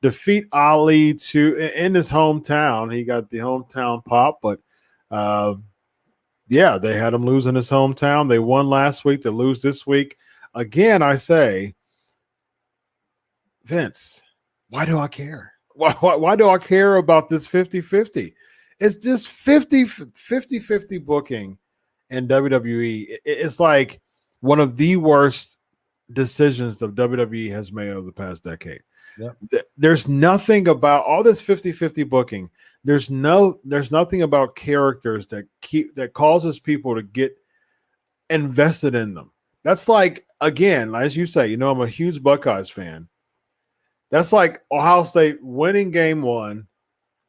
defeat 0.00 0.46
Ali 0.52 1.14
to 1.14 1.56
in 1.56 1.96
his 1.96 2.08
hometown. 2.08 2.94
He 2.94 3.02
got 3.02 3.28
the 3.28 3.38
hometown 3.38 4.04
pop, 4.04 4.38
but 4.40 4.60
uh, 5.10 5.54
yeah, 6.46 6.78
they 6.78 6.96
had 6.96 7.12
him 7.12 7.24
lose 7.24 7.46
in 7.46 7.56
his 7.56 7.68
hometown. 7.68 8.28
They 8.28 8.38
won 8.38 8.68
last 8.70 9.04
week. 9.04 9.22
They 9.22 9.30
lose 9.30 9.60
this 9.60 9.84
week. 9.84 10.16
Again, 10.54 11.02
I 11.02 11.16
say, 11.16 11.74
Vince, 13.64 14.22
why 14.68 14.86
do 14.86 14.96
I 14.96 15.08
care? 15.08 15.54
Why, 15.74 15.90
why, 15.94 16.14
why 16.14 16.36
do 16.36 16.48
I 16.50 16.58
care 16.58 16.98
about 16.98 17.28
this 17.28 17.48
50 17.48 17.80
50? 17.80 18.32
It's 18.78 18.98
this 18.98 19.26
50 19.26 19.86
50 19.86 20.60
50 20.60 20.98
booking 20.98 21.58
in 22.10 22.28
WWE. 22.28 23.18
It's 23.24 23.60
like 23.60 24.00
one 24.40 24.60
of 24.60 24.76
the 24.76 24.96
worst 24.96 25.58
decisions 26.12 26.78
that 26.78 26.94
WWE 26.94 27.50
has 27.52 27.72
made 27.72 27.90
over 27.90 28.06
the 28.06 28.12
past 28.12 28.44
decade. 28.44 28.82
Yep. 29.18 29.36
There's 29.76 30.08
nothing 30.08 30.68
about 30.68 31.04
all 31.04 31.22
this 31.22 31.42
50-50 31.42 32.08
booking. 32.08 32.50
There's 32.82 33.10
no 33.10 33.60
there's 33.62 33.90
nothing 33.90 34.22
about 34.22 34.56
characters 34.56 35.26
that 35.28 35.46
keep 35.60 35.94
that 35.96 36.14
causes 36.14 36.58
people 36.58 36.94
to 36.94 37.02
get 37.02 37.36
invested 38.30 38.94
in 38.94 39.12
them. 39.12 39.32
That's 39.64 39.86
like 39.86 40.26
again, 40.40 40.94
as 40.94 41.14
you 41.14 41.26
say, 41.26 41.48
you 41.48 41.58
know, 41.58 41.70
I'm 41.70 41.80
a 41.82 41.86
huge 41.86 42.22
Buckeyes 42.22 42.70
fan. 42.70 43.08
That's 44.10 44.32
like 44.32 44.62
Ohio 44.72 45.02
State 45.02 45.38
winning 45.42 45.90
game 45.90 46.22
one, 46.22 46.68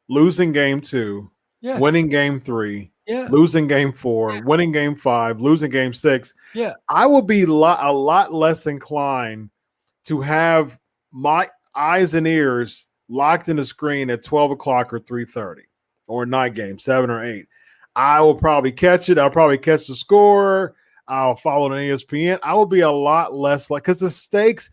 losing 0.08 0.52
game 0.52 0.80
two, 0.80 1.30
yeah. 1.60 1.78
winning 1.78 2.08
game 2.08 2.38
three, 2.38 2.91
yeah. 3.06 3.28
losing 3.30 3.66
game 3.66 3.92
four, 3.92 4.32
yeah. 4.32 4.40
winning 4.44 4.72
game 4.72 4.94
five, 4.94 5.40
losing 5.40 5.70
game 5.70 5.92
six. 5.92 6.34
Yeah. 6.54 6.74
I 6.88 7.06
would 7.06 7.26
be 7.26 7.46
lo- 7.46 7.76
a 7.78 7.92
lot 7.92 8.32
less 8.32 8.66
inclined 8.66 9.50
to 10.06 10.20
have 10.20 10.78
my 11.12 11.48
eyes 11.74 12.14
and 12.14 12.26
ears 12.26 12.86
locked 13.08 13.48
in 13.48 13.56
the 13.56 13.64
screen 13.64 14.10
at 14.10 14.22
12 14.22 14.52
o'clock 14.52 14.92
or 14.92 15.00
3.30 15.00 15.62
or 16.08 16.26
night 16.26 16.54
game, 16.54 16.78
seven 16.78 17.10
or 17.10 17.22
eight. 17.22 17.46
I 17.94 18.20
will 18.20 18.34
probably 18.34 18.72
catch 18.72 19.10
it. 19.10 19.18
I'll 19.18 19.30
probably 19.30 19.58
catch 19.58 19.86
the 19.86 19.94
score. 19.94 20.74
I'll 21.08 21.36
follow 21.36 21.68
the 21.68 21.76
ESPN. 21.76 22.38
I 22.42 22.54
will 22.54 22.66
be 22.66 22.80
a 22.80 22.90
lot 22.90 23.34
less 23.34 23.70
like 23.70 23.82
because 23.82 24.00
the 24.00 24.10
stakes 24.10 24.70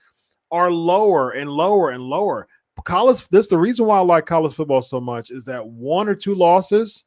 are 0.51 0.71
lower 0.71 1.31
and 1.31 1.49
lower 1.49 1.89
and 1.89 2.03
lower. 2.03 2.47
College, 2.85 3.27
this 3.27 3.47
the 3.47 3.57
reason 3.57 3.87
why 3.87 3.97
I 3.97 4.01
like 4.01 4.25
college 4.25 4.53
football 4.53 4.81
so 4.81 5.01
much 5.01 5.31
is 5.31 5.43
that 5.45 5.65
one 5.65 6.07
or 6.07 6.15
two 6.15 6.33
losses 6.33 7.03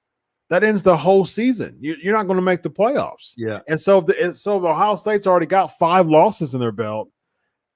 that 0.53 0.63
ends 0.63 0.83
the 0.83 0.95
whole 0.95 1.25
season. 1.25 1.75
You, 1.81 1.97
are 2.11 2.13
not 2.13 2.27
going 2.27 2.37
to 2.37 2.43
make 2.43 2.63
the 2.63 2.69
playoffs. 2.69 3.33
Yeah. 3.39 3.61
And 3.69 3.81
so 3.81 4.01
if 4.01 4.07
the 4.07 4.35
so 4.35 4.61
the 4.61 4.69
Ohio 4.69 4.97
State's 4.97 5.27
already 5.27 5.47
got 5.47 5.79
five 5.79 6.09
losses 6.09 6.53
in 6.53 6.61
their 6.61 6.71
belt. 6.71 7.09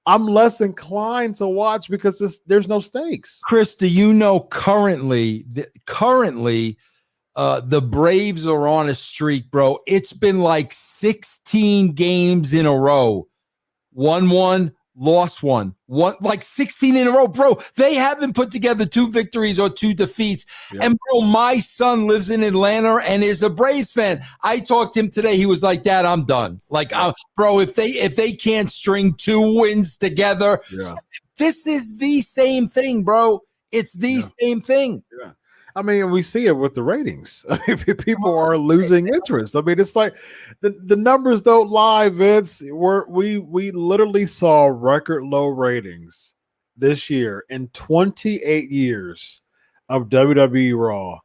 I'm 0.05 0.27
less 0.27 0.61
inclined 0.61 1.33
to 1.37 1.47
watch 1.47 1.89
because 1.89 2.19
this, 2.19 2.39
there's 2.45 2.67
no 2.67 2.79
stakes. 2.79 3.41
Chris, 3.43 3.73
do 3.73 3.87
you 3.87 4.13
know 4.13 4.41
currently 4.41 5.43
currently 5.87 6.77
uh, 7.35 7.61
the 7.61 7.81
Braves 7.81 8.45
are 8.47 8.67
on 8.67 8.89
a 8.89 8.93
streak, 8.93 9.49
bro. 9.49 9.79
It's 9.87 10.13
been 10.13 10.41
like 10.41 10.71
16 10.71 11.93
games 11.93 12.53
in 12.53 12.67
a 12.67 12.77
row. 12.77 13.27
1 13.93 14.29
1, 14.29 14.71
lost 14.97 15.43
one, 15.43 15.75
one 15.85 16.15
like 16.21 16.43
16 16.43 16.97
in 16.97 17.07
a 17.07 17.11
row, 17.11 17.27
bro. 17.27 17.57
They 17.75 17.95
haven't 17.95 18.35
put 18.35 18.51
together 18.51 18.85
two 18.85 19.09
victories 19.11 19.59
or 19.59 19.69
two 19.69 19.93
defeats. 19.93 20.45
And 20.81 20.97
bro, 20.97 21.21
my 21.21 21.59
son 21.59 22.07
lives 22.07 22.29
in 22.29 22.43
Atlanta 22.43 22.97
and 22.97 23.23
is 23.23 23.43
a 23.43 23.49
Braves 23.49 23.93
fan. 23.93 24.23
I 24.43 24.59
talked 24.59 24.95
to 24.95 25.01
him 25.01 25.09
today. 25.09 25.37
He 25.37 25.45
was 25.45 25.63
like, 25.63 25.83
"Dad, 25.83 26.05
I'm 26.05 26.25
done." 26.25 26.61
Like, 26.69 26.93
uh, 26.93 27.13
bro, 27.35 27.59
if 27.59 27.75
they 27.75 27.87
if 27.87 28.15
they 28.15 28.33
can't 28.33 28.71
string 28.71 29.13
two 29.13 29.55
wins 29.55 29.97
together, 29.97 30.59
yeah. 30.71 30.91
this 31.37 31.67
is 31.67 31.95
the 31.97 32.21
same 32.21 32.67
thing, 32.67 33.03
bro. 33.03 33.41
It's 33.71 33.97
the 33.97 34.09
yeah. 34.09 34.21
same 34.39 34.61
thing. 34.61 35.03
Yeah. 35.21 35.31
I 35.77 35.83
mean, 35.83 36.09
we 36.09 36.23
see 36.23 36.47
it 36.47 36.57
with 36.57 36.73
the 36.73 36.81
ratings. 36.81 37.45
I 37.49 37.59
mean, 37.67 37.95
people 37.97 38.31
oh, 38.31 38.39
are 38.39 38.57
losing 38.57 39.07
interest. 39.07 39.55
I 39.55 39.61
mean, 39.61 39.79
it's 39.79 39.95
like 39.95 40.15
the, 40.61 40.71
the 40.71 40.95
numbers 40.95 41.43
don't 41.43 41.69
lie, 41.69 42.09
Vince. 42.09 42.63
We're, 42.67 43.07
we 43.07 43.37
we 43.37 43.69
literally 43.69 44.25
saw 44.25 44.65
record 44.65 45.23
low 45.23 45.47
ratings 45.47 46.33
this 46.75 47.11
year 47.11 47.45
in 47.49 47.67
28 47.69 48.71
years 48.71 49.41
of 49.87 50.09
WWE 50.09 50.75
Raw. 50.75 51.19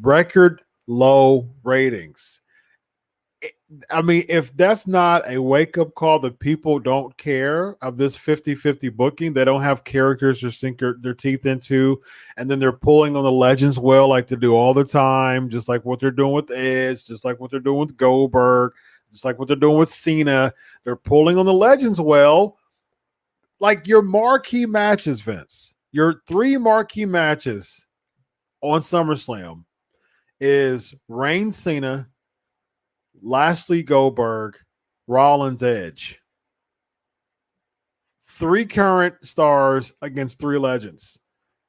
Record 0.00 0.62
low 0.86 1.50
ratings. 1.64 2.42
I 3.88 4.02
mean, 4.02 4.24
if 4.28 4.54
that's 4.56 4.88
not 4.88 5.30
a 5.30 5.40
wake 5.40 5.78
up 5.78 5.94
call 5.94 6.18
that 6.20 6.40
people 6.40 6.80
don't 6.80 7.16
care 7.16 7.76
of 7.82 7.96
this 7.96 8.16
50 8.16 8.56
50 8.56 8.88
booking, 8.88 9.32
they 9.32 9.44
don't 9.44 9.62
have 9.62 9.84
characters 9.84 10.40
to 10.40 10.50
sink 10.50 10.80
their, 10.80 10.96
their, 11.00 11.14
teeth 11.14 11.46
into, 11.46 12.00
and 12.36 12.50
then 12.50 12.58
they're 12.58 12.72
pulling 12.72 13.14
on 13.14 13.22
the 13.22 13.30
legends 13.30 13.78
well, 13.78 14.08
like 14.08 14.26
they 14.26 14.34
do 14.34 14.56
all 14.56 14.74
the 14.74 14.84
time, 14.84 15.48
just 15.48 15.68
like 15.68 15.84
what 15.84 16.00
they're 16.00 16.10
doing 16.10 16.32
with 16.32 16.50
Edge, 16.50 17.06
just 17.06 17.24
like 17.24 17.38
what 17.38 17.52
they're 17.52 17.60
doing 17.60 17.78
with 17.78 17.96
Goldberg, 17.96 18.72
just 19.12 19.24
like 19.24 19.38
what 19.38 19.46
they're 19.46 19.56
doing 19.56 19.78
with 19.78 19.90
Cena. 19.90 20.52
They're 20.82 20.96
pulling 20.96 21.38
on 21.38 21.46
the 21.46 21.52
legends 21.52 22.00
well. 22.00 22.58
Like 23.60 23.86
your 23.86 24.02
marquee 24.02 24.66
matches, 24.66 25.20
Vince, 25.20 25.76
your 25.92 26.22
three 26.26 26.56
marquee 26.56 27.06
matches 27.06 27.86
on 28.62 28.80
SummerSlam 28.80 29.64
is 30.40 30.94
Reigns 31.08 31.56
Cena 31.56 32.09
Lashley 33.22 33.82
Goldberg, 33.82 34.56
Rollins 35.06 35.62
Edge. 35.62 36.20
Three 38.26 38.64
current 38.64 39.14
stars 39.24 39.92
against 40.02 40.38
three 40.38 40.58
legends. 40.58 41.18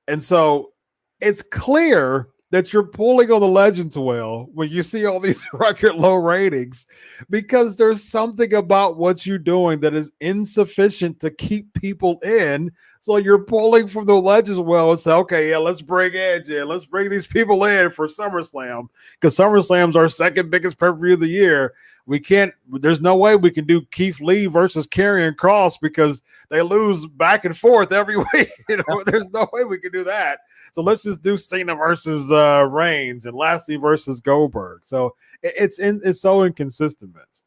And 0.07 0.21
so 0.21 0.73
it's 1.19 1.41
clear 1.41 2.27
that 2.51 2.71
you're 2.71 2.83
pulling 2.83 3.31
on 3.31 3.39
the 3.39 3.47
legends 3.47 3.97
well 3.97 4.49
when 4.53 4.69
you 4.69 4.83
see 4.83 5.05
all 5.05 5.19
these 5.19 5.45
record 5.53 5.95
low 5.95 6.15
ratings 6.15 6.85
because 7.29 7.75
there's 7.75 8.03
something 8.03 8.53
about 8.53 8.97
what 8.97 9.25
you're 9.25 9.37
doing 9.37 9.79
that 9.79 9.93
is 9.93 10.11
insufficient 10.19 11.19
to 11.21 11.31
keep 11.31 11.73
people 11.73 12.19
in. 12.19 12.71
So 12.99 13.17
you're 13.17 13.45
pulling 13.45 13.87
from 13.87 14.05
the 14.05 14.13
legends 14.13 14.59
well 14.59 14.91
and 14.91 14.99
say, 14.99 15.13
okay, 15.13 15.49
yeah, 15.49 15.57
let's 15.57 15.81
bring 15.81 16.13
Edge 16.13 16.49
in. 16.49 16.67
Let's 16.67 16.85
bring 16.85 17.09
these 17.09 17.25
people 17.25 17.63
in 17.63 17.89
for 17.89 18.07
SummerSlam 18.07 18.89
because 19.19 19.35
SummerSlam's 19.35 19.95
our 19.95 20.09
second 20.09 20.51
biggest 20.51 20.77
pay 20.77 20.87
per 20.87 20.93
view 20.93 21.13
of 21.13 21.21
the 21.21 21.27
year. 21.27 21.73
We 22.11 22.19
can't, 22.19 22.53
there's 22.67 22.99
no 22.99 23.15
way 23.15 23.37
we 23.37 23.51
can 23.51 23.65
do 23.65 23.85
Keith 23.85 24.19
Lee 24.19 24.47
versus 24.47 24.85
Karrion 24.85 25.33
Kross 25.33 25.79
because 25.81 26.21
they 26.49 26.61
lose 26.61 27.07
back 27.07 27.45
and 27.45 27.57
forth 27.57 27.93
every 27.93 28.17
week. 28.33 28.49
you 28.67 28.75
know, 28.75 29.03
there's 29.05 29.29
no 29.29 29.47
way 29.53 29.63
we 29.63 29.79
can 29.79 29.93
do 29.93 30.03
that. 30.03 30.39
So 30.73 30.81
let's 30.81 31.03
just 31.03 31.21
do 31.21 31.37
Cena 31.37 31.73
versus 31.73 32.29
uh, 32.29 32.67
Reigns 32.69 33.25
and 33.25 33.33
Lashley 33.33 33.77
versus 33.77 34.19
Goldberg. 34.19 34.81
So 34.83 35.15
it, 35.41 35.53
it's 35.57 35.79
in, 35.79 36.01
it's 36.03 36.19
so 36.19 36.43
inconsistent, 36.43 37.15
Vince. 37.15 37.43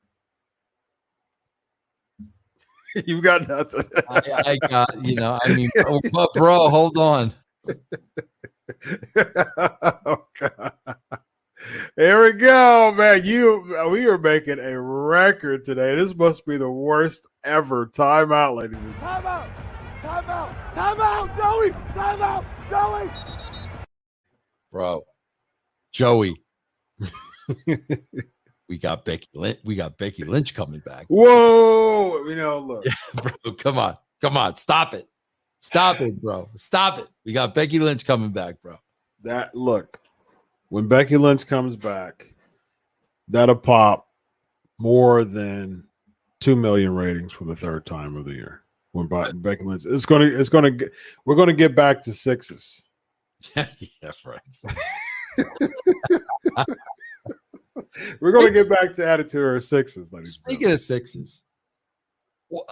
You've 3.06 3.22
got 3.22 3.46
nothing. 3.46 3.84
I, 4.08 4.22
I, 4.46 4.56
got, 4.66 5.04
you 5.04 5.16
know, 5.16 5.38
I 5.44 5.54
mean, 5.54 5.68
but 6.10 6.32
bro, 6.32 6.70
hold 6.70 6.96
on. 6.96 7.34
oh, 9.14 10.24
God. 10.40 10.72
Here 11.96 12.22
we 12.22 12.32
go, 12.32 12.92
man. 12.96 13.22
You 13.24 13.88
we 13.90 14.06
are 14.06 14.18
making 14.18 14.58
a 14.58 14.80
record 14.80 15.64
today. 15.64 15.94
This 15.94 16.14
must 16.14 16.44
be 16.46 16.56
the 16.56 16.70
worst 16.70 17.26
ever 17.44 17.86
timeout, 17.86 18.56
ladies 18.56 18.82
and 18.82 18.94
gentlemen. 19.00 19.48
Timeout! 20.02 20.54
Timeout! 20.74 20.74
Timeout! 20.74 21.36
Joey! 21.36 21.70
Timeout! 21.94 22.44
Joey. 22.70 23.10
Bro, 24.72 25.04
Joey. 25.92 26.34
we 28.68 28.78
got 28.78 29.04
Becky 29.04 29.28
Lynch. 29.34 29.58
We 29.64 29.74
got 29.74 29.96
Becky 29.96 30.24
Lynch 30.24 30.54
coming 30.54 30.80
back. 30.80 31.06
Whoa! 31.08 32.24
You 32.26 32.36
know, 32.36 32.58
look, 32.58 32.84
yeah, 32.84 33.22
bro. 33.22 33.52
Come 33.54 33.78
on, 33.78 33.96
come 34.20 34.36
on, 34.36 34.56
stop 34.56 34.94
it, 34.94 35.06
stop 35.60 36.00
it, 36.00 36.20
bro, 36.20 36.48
stop 36.56 36.98
it. 36.98 37.06
We 37.24 37.32
got 37.32 37.54
Becky 37.54 37.78
Lynch 37.78 38.04
coming 38.04 38.30
back, 38.30 38.60
bro. 38.62 38.76
That 39.22 39.54
look 39.54 39.98
when 40.74 40.88
Becky 40.88 41.16
Lynch 41.16 41.46
comes 41.46 41.76
back, 41.76 42.34
that'll 43.28 43.54
pop 43.54 44.08
more 44.80 45.22
than 45.22 45.84
two 46.40 46.56
million 46.56 46.92
ratings 46.92 47.32
for 47.32 47.44
the 47.44 47.54
third 47.54 47.86
time 47.86 48.16
of 48.16 48.24
the 48.24 48.32
year 48.32 48.64
when 48.90 49.06
Becky 49.06 49.62
Lynch. 49.62 49.86
It's 49.86 50.04
gonna 50.04 50.24
it's 50.24 50.48
gonna 50.48 50.72
we're 51.24 51.36
gonna 51.36 51.52
get 51.52 51.76
back 51.76 52.02
to 52.02 52.12
sixes. 52.12 52.82
yeah, 53.56 54.10
right. 54.26 54.40
we're 58.20 58.32
gonna 58.32 58.50
get 58.50 58.68
back 58.68 58.94
to 58.94 59.06
attitude 59.06 59.42
or 59.42 59.60
sixes. 59.60 60.08
Speaking 60.24 60.72
of 60.72 60.80
sixes, 60.80 61.44
well, 62.48 62.64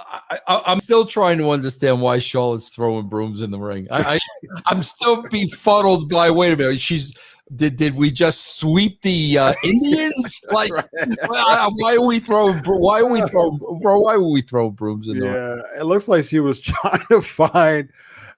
I, 0.49 0.73
am 0.73 0.81
still 0.81 1.07
trying 1.07 1.39
to 1.39 1.51
understand 1.51 2.01
why 2.01 2.19
Charlotte's 2.19 2.71
throwing 2.71 3.09
brooms 3.09 3.43
in 3.43 3.53
the 3.53 3.61
ring. 3.61 3.87
I, 3.93 4.19
I 4.67 4.71
am 4.73 4.83
still 4.83 5.23
befuddled 5.29 6.09
by. 6.09 6.33
Wait 6.33 6.53
a 6.53 6.57
minute, 6.57 6.81
she's 6.81 7.15
did 7.55 7.77
did 7.77 7.95
we 7.97 8.11
just 8.11 8.59
sweep 8.59 9.01
the 9.03 9.39
uh, 9.39 9.55
Indians? 9.65 10.41
like, 10.51 10.71
why, 11.27 11.69
why 11.75 11.97
are 11.97 12.07
we 12.07 12.19
throwing? 12.21 12.59
Why 12.65 13.01
are 13.01 13.07
we 13.11 13.21
throw? 13.23 13.51
Bro, 13.81 14.01
why 14.01 14.15
are 14.15 14.23
we 14.23 14.43
throwing 14.49 14.73
brooms 14.73 15.09
in 15.09 15.19
there? 15.19 15.57
Yeah, 15.75 15.81
it 15.81 15.85
looks 15.85 16.09
like 16.09 16.25
she 16.25 16.41
was 16.41 16.61
trying 16.61 17.05
to 17.11 17.21
find. 17.21 17.89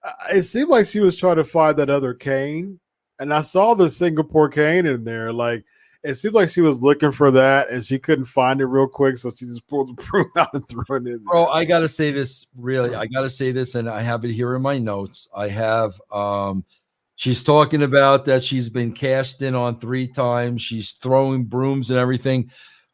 uh, 0.03 0.13
It 0.33 0.43
seemed 0.43 0.69
like 0.71 0.87
she 0.87 1.01
was 1.01 1.17
trying 1.17 1.37
to 1.37 1.45
find 1.45 1.77
that 1.79 1.91
other 1.91 2.15
cane, 2.15 2.81
and 3.19 3.33
I 3.33 3.43
saw 3.43 3.75
the 3.75 3.89
Singapore 3.91 4.49
cane 4.49 4.87
in 4.87 5.05
there. 5.05 5.33
Like 5.33 5.65
it 6.03 6.15
seemed 6.15 6.35
like 6.35 6.51
she 6.51 6.61
was 6.61 6.83
looking 6.83 7.13
for 7.13 7.31
that, 7.31 7.71
and 7.71 7.83
she 7.83 7.99
couldn't 7.99 8.27
find 8.27 8.61
it 8.61 8.67
real 8.67 8.87
quick, 8.89 9.17
so 9.17 9.31
she 9.31 9.47
just 9.47 9.67
pulled 9.69 9.89
the 9.97 10.03
broom 10.03 10.31
out 10.37 10.53
and 10.53 10.69
threw 10.69 10.83
it 10.97 10.99
in. 10.99 11.05
There. 11.05 11.19
Bro, 11.21 11.47
I 11.49 11.65
gotta 11.65 11.89
say 11.89 12.11
this 12.11 12.47
really. 12.57 12.95
I 12.95 13.07
gotta 13.07 13.31
say 13.31 13.53
this, 13.53 13.75
and 13.75 13.89
I 13.89 14.03
have 14.03 14.25
it 14.25 14.33
here 14.33 14.55
in 14.55 14.63
my 14.63 14.79
notes. 14.79 15.29
I 15.35 15.49
have 15.49 16.01
um 16.11 16.65
she's 17.17 17.43
talking 17.43 17.83
about 17.83 18.25
that 18.27 18.43
she's 18.43 18.69
been 18.69 18.93
cast 18.93 19.43
in 19.43 19.55
on 19.55 19.79
three 19.79 20.09
times, 20.09 20.63
she's 20.63 20.93
throwing 20.93 21.45
brooms 21.45 21.91
and 21.91 21.99
everything. 21.99 22.51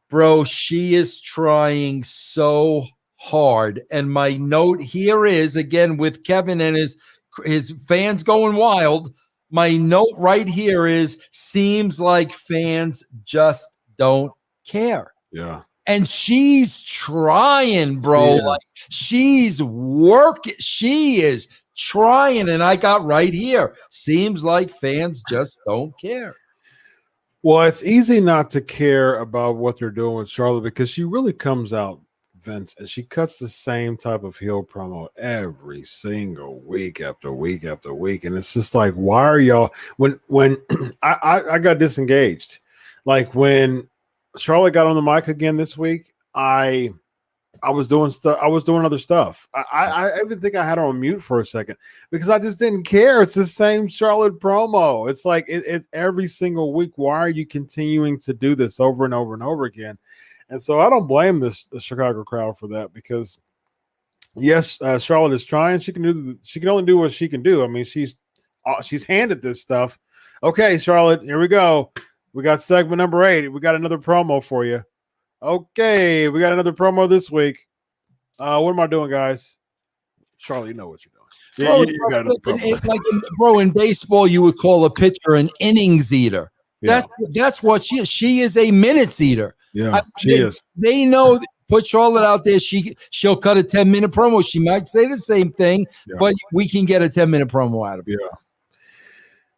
Bro, 0.09 0.45
she 0.45 0.95
is 0.95 1.21
trying 1.21 2.03
so 2.03 2.85
hard. 3.21 3.83
And 3.91 4.11
my 4.11 4.37
note 4.37 4.81
here 4.81 5.27
is 5.27 5.57
again 5.57 5.97
with 5.97 6.25
Kevin 6.25 6.61
and 6.61 6.77
his 6.77 6.97
his 7.45 7.73
fans 7.87 8.23
going 8.23 8.57
wild. 8.57 9.13
My 9.51 9.77
note 9.77 10.15
right 10.17 10.49
here 10.49 10.87
is 10.87 11.21
seems 11.31 12.01
like 12.01 12.33
fans 12.33 13.05
just 13.25 13.69
don't 13.99 14.33
care 14.67 15.13
Yeah, 15.33 15.63
and 15.87 16.09
she's 16.09 16.83
trying, 16.83 18.01
bro. 18.01 18.37
Yeah. 18.37 18.43
Like 18.43 18.61
she's 18.91 19.63
working. 19.63 20.55
She 20.59 21.21
is 21.21 21.60
trying, 21.77 22.49
and 22.49 22.63
I 22.63 22.77
got 22.77 23.05
right 23.05 23.33
here. 23.33 23.75
Seems 23.91 24.45
like 24.45 24.71
fans 24.73 25.23
just 25.29 25.61
don't 25.67 25.93
care. 26.01 26.35
well, 27.43 27.63
it's 27.63 27.83
easy 27.83 28.21
not 28.21 28.51
to 28.51 28.61
care 28.61 29.19
about 29.19 29.57
what 29.57 29.79
they're 29.79 29.91
doing 29.91 30.17
with 30.17 30.29
Charlotte 30.29 30.63
because 30.63 30.91
she 30.91 31.05
really 31.05 31.33
comes 31.33 31.73
out, 31.73 32.01
Vince, 32.37 32.75
and 32.79 32.89
she 32.89 33.03
cuts 33.03 33.39
the 33.39 33.49
same 33.49 33.97
type 33.97 34.25
of 34.25 34.37
heel 34.37 34.63
promo 34.63 35.09
every 35.17 35.83
single 35.85 36.61
week 36.61 37.01
after 37.01 37.33
week 37.33 37.65
after 37.65 37.95
week, 37.95 38.25
and 38.25 38.37
it's 38.37 38.55
just 38.55 38.75
like, 38.75 38.95
why 38.95 39.25
are 39.25 39.41
y'all? 39.41 39.71
When 39.97 40.21
when 40.29 40.57
I 41.03 41.13
I, 41.23 41.51
I 41.55 41.59
got 41.59 41.79
disengaged, 41.79 42.59
like 43.05 43.35
when 43.35 43.89
Charlotte 44.37 44.73
got 44.73 44.87
on 44.87 44.97
the 44.97 45.03
mic 45.03 45.29
again 45.29 45.57
this 45.57 45.77
week, 45.77 46.13
I 46.35 46.93
I 47.63 47.71
was 47.71 47.89
doing 47.89 48.11
stuff. 48.11 48.39
I 48.43 48.47
was 48.49 48.65
doing 48.65 48.85
other 48.85 48.99
stuff. 48.99 49.49
I, 49.55 49.65
I 49.73 50.09
I 50.11 50.21
even 50.25 50.41
think 50.41 50.55
I 50.55 50.65
had 50.65 50.79
her 50.79 50.85
on 50.85 50.99
mute 51.01 51.23
for 51.23 51.41
a 51.41 51.47
second 51.47 51.77
because 52.11 52.29
I 52.29 52.39
just 52.39 52.59
didn't 52.59 52.85
care. 52.85 53.23
It's 53.23 53.35
the 53.35 53.47
same 53.47 53.87
Charlotte 53.89 54.41
promo. 54.41 55.09
It's 55.11 55.25
like 55.25 55.45
it, 55.49 55.65
it's 55.67 55.87
every 55.93 56.27
single 56.27 56.73
week. 56.73 56.93
Why 56.97 57.19
are 57.19 57.29
you 57.29 57.47
continuing 57.47 58.19
to 58.21 58.33
do 58.33 58.55
this 58.55 58.81
over 58.81 59.05
and 59.05 59.13
over 59.15 59.35
and 59.35 59.43
over 59.43 59.65
again? 59.65 59.99
And 60.49 60.61
so 60.61 60.81
I 60.81 60.89
don't 60.91 61.07
blame 61.07 61.39
this 61.41 61.65
the 61.65 61.81
Chicago 61.81 62.25
crowd 62.25 62.59
for 62.59 62.67
that 62.69 62.93
because 62.93 63.39
yes, 64.35 64.81
uh, 64.81 64.99
Charlotte 64.99 65.33
is 65.33 65.45
trying. 65.45 65.81
She 65.81 65.93
can 65.93 66.03
do. 66.03 66.13
the- 66.13 66.39
She 66.43 66.61
can 66.61 66.69
only 66.69 66.85
do 66.85 66.97
what 66.99 67.13
she 67.13 67.29
can 67.29 67.43
do. 67.43 67.63
I 67.63 67.67
mean, 67.67 67.85
she's 67.85 68.17
uh, 68.67 68.83
she's 68.83 69.05
handed 69.05 69.43
this 69.43 69.61
stuff. 69.61 69.99
Okay, 70.43 70.79
Charlotte, 70.79 71.23
here 71.23 71.39
we 71.39 71.49
go. 71.49 71.93
We 72.33 72.43
got 72.43 72.63
segment 72.63 72.99
number 72.99 73.25
eight. 73.25 73.49
We 73.49 73.61
got 73.61 73.75
another 73.75 73.99
promo 73.99 74.43
for 74.43 74.65
you. 74.65 74.83
Okay, 75.43 76.29
we 76.29 76.41
got 76.41 76.53
another 76.53 76.73
promo 76.73 77.09
this 77.09 77.31
week. 77.31 77.67
Uh, 78.39 78.61
what 78.61 78.71
am 78.71 78.81
I 78.81 78.87
doing, 78.87 79.11
guys? 79.11 79.57
Charlie, 80.39 80.69
you 80.69 80.75
know 80.75 80.89
what 80.89 81.01
you're 81.05 81.13
doing. 81.13 81.27
Yeah, 81.59 81.77
Bro, 81.77 81.83
you, 81.83 81.95
you 81.95 82.11
got 82.11 82.21
another 82.21 82.65
in- 82.67 82.71
like 82.87 83.01
in, 83.13 83.23
bro, 83.39 83.59
in 83.59 83.71
baseball, 83.71 84.27
you 84.27 84.43
would 84.43 84.57
call 84.59 84.85
a 84.85 84.91
pitcher 84.91 85.35
an 85.35 85.51
innings 85.61 86.13
eater. 86.13 86.51
Yeah, 86.81 87.01
That's 87.01 87.09
that's 87.33 87.63
what 87.63 87.85
she 87.85 87.99
is. 87.99 88.09
She 88.09 88.41
is 88.41 88.57
a 88.57 88.71
minutes 88.71 89.21
eater. 89.21 89.55
yeah, 89.75 89.97
I- 89.97 90.03
she 90.19 90.29
they- 90.39 90.45
is. 90.45 90.61
They 90.77 91.05
know. 91.07 91.41
Put 91.69 91.87
Charlotte 91.87 92.25
out 92.27 92.45
there. 92.45 92.59
She 92.59 92.97
she'll 93.11 93.37
cut 93.37 93.57
a 93.57 93.63
ten 93.63 93.93
minute 93.93 94.11
promo. 94.11 94.45
She 94.45 94.59
might 94.59 94.89
say 94.89 95.07
the 95.07 95.17
same 95.17 95.51
thing, 95.53 95.87
Yeah. 96.09 96.17
but 96.19 96.35
we 96.53 96.69
can 96.69 96.85
get 96.85 97.01
a 97.01 97.09
ten 97.09 97.31
minute 97.31 97.47
promo 97.47 97.89
out 97.89 98.01
of 98.01 98.07
her. 98.07 98.11
Yeah. 98.13 98.17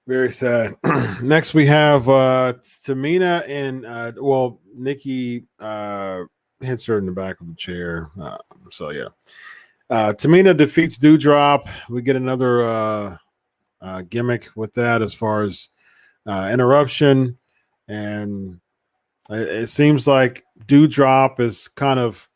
Very 0.06 0.32
sad. 0.32 0.74
Next, 1.22 1.54
we 1.54 1.64
have 1.66 2.08
uh 2.08 2.54
Tamina 2.60 3.48
and 3.48 3.86
uh 3.86 4.12
well, 4.20 4.60
Nikki 4.74 5.44
uh 5.60 6.22
hits 6.60 6.86
her 6.86 6.98
in 6.98 7.06
the 7.06 7.12
back 7.12 7.40
of 7.40 7.46
the 7.46 7.54
chair. 7.54 8.10
Uh, 8.20 8.38
so 8.70 8.90
yeah. 8.90 9.08
Uh 9.90 10.12
Tamina 10.12 10.56
defeats 10.56 10.98
Doudrop. 10.98 11.68
We 11.88 12.02
get 12.02 12.16
another 12.16 12.68
uh 12.68 13.16
uh 13.80 14.02
gimmick 14.02 14.48
with 14.56 14.74
that 14.74 15.02
as 15.02 15.14
far 15.14 15.42
as 15.42 15.68
uh 16.26 16.50
interruption 16.52 17.38
and 17.86 18.60
it, 19.30 19.48
it 19.48 19.66
seems 19.68 20.08
like 20.08 20.44
Doudrop 20.66 21.38
is 21.38 21.68
kind 21.68 22.00
of 22.00 22.28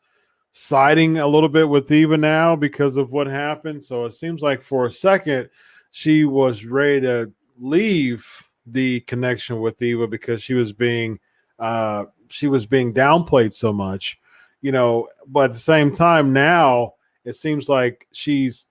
siding 0.53 1.17
a 1.17 1.27
little 1.27 1.49
bit 1.49 1.67
with 1.67 1.91
Eva 1.91 2.15
now 2.17 2.55
because 2.55 2.95
of 2.95 3.11
what 3.11 3.27
happened. 3.27 3.83
So 3.83 4.05
it 4.05 4.13
seems 4.13 4.41
like 4.41 4.63
for 4.63 4.85
a 4.85 4.91
second 4.91 5.49
she 5.91 6.23
was 6.23 6.65
ready 6.65 7.01
to 7.01 7.31
leave 7.59 8.47
the 8.65 8.99
connection 9.01 9.61
with 9.61 9.81
Eva 9.81 10.07
because 10.07 10.43
she 10.43 10.53
was 10.53 10.73
being 10.73 11.19
uh 11.59 12.05
she 12.29 12.47
was 12.47 12.65
being 12.65 12.93
downplayed 12.93 13.53
so 13.53 13.71
much, 13.71 14.19
you 14.61 14.71
know, 14.71 15.07
but 15.27 15.45
at 15.45 15.53
the 15.53 15.59
same 15.59 15.91
time 15.91 16.33
now 16.33 16.93
it 17.23 17.33
seems 17.33 17.69
like 17.69 18.07
she's 18.11 18.65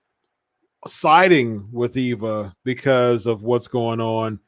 siding 0.87 1.69
with 1.73 1.97
Eva 1.97 2.55
because 2.65 3.27
of 3.27 3.43
what's 3.43 3.69
going 3.69 4.01
on. 4.01 4.39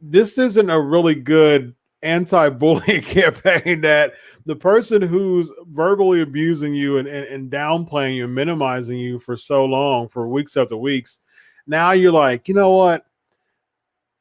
This 0.00 0.38
isn't 0.38 0.70
a 0.70 0.80
really 0.80 1.14
good 1.14 1.74
anti-bullying 2.02 3.02
campaign 3.02 3.80
that 3.82 4.14
the 4.44 4.56
person 4.56 5.02
who's 5.02 5.50
verbally 5.70 6.20
abusing 6.20 6.74
you 6.74 6.98
and, 6.98 7.08
and, 7.08 7.26
and 7.26 7.50
downplaying 7.50 8.16
you 8.16 8.24
and 8.24 8.34
minimizing 8.34 8.98
you 8.98 9.18
for 9.18 9.36
so 9.36 9.64
long 9.64 10.08
for 10.08 10.28
weeks 10.28 10.56
after 10.56 10.76
weeks 10.76 11.20
now 11.66 11.92
you're 11.92 12.12
like 12.12 12.48
you 12.48 12.54
know 12.54 12.70
what 12.70 13.05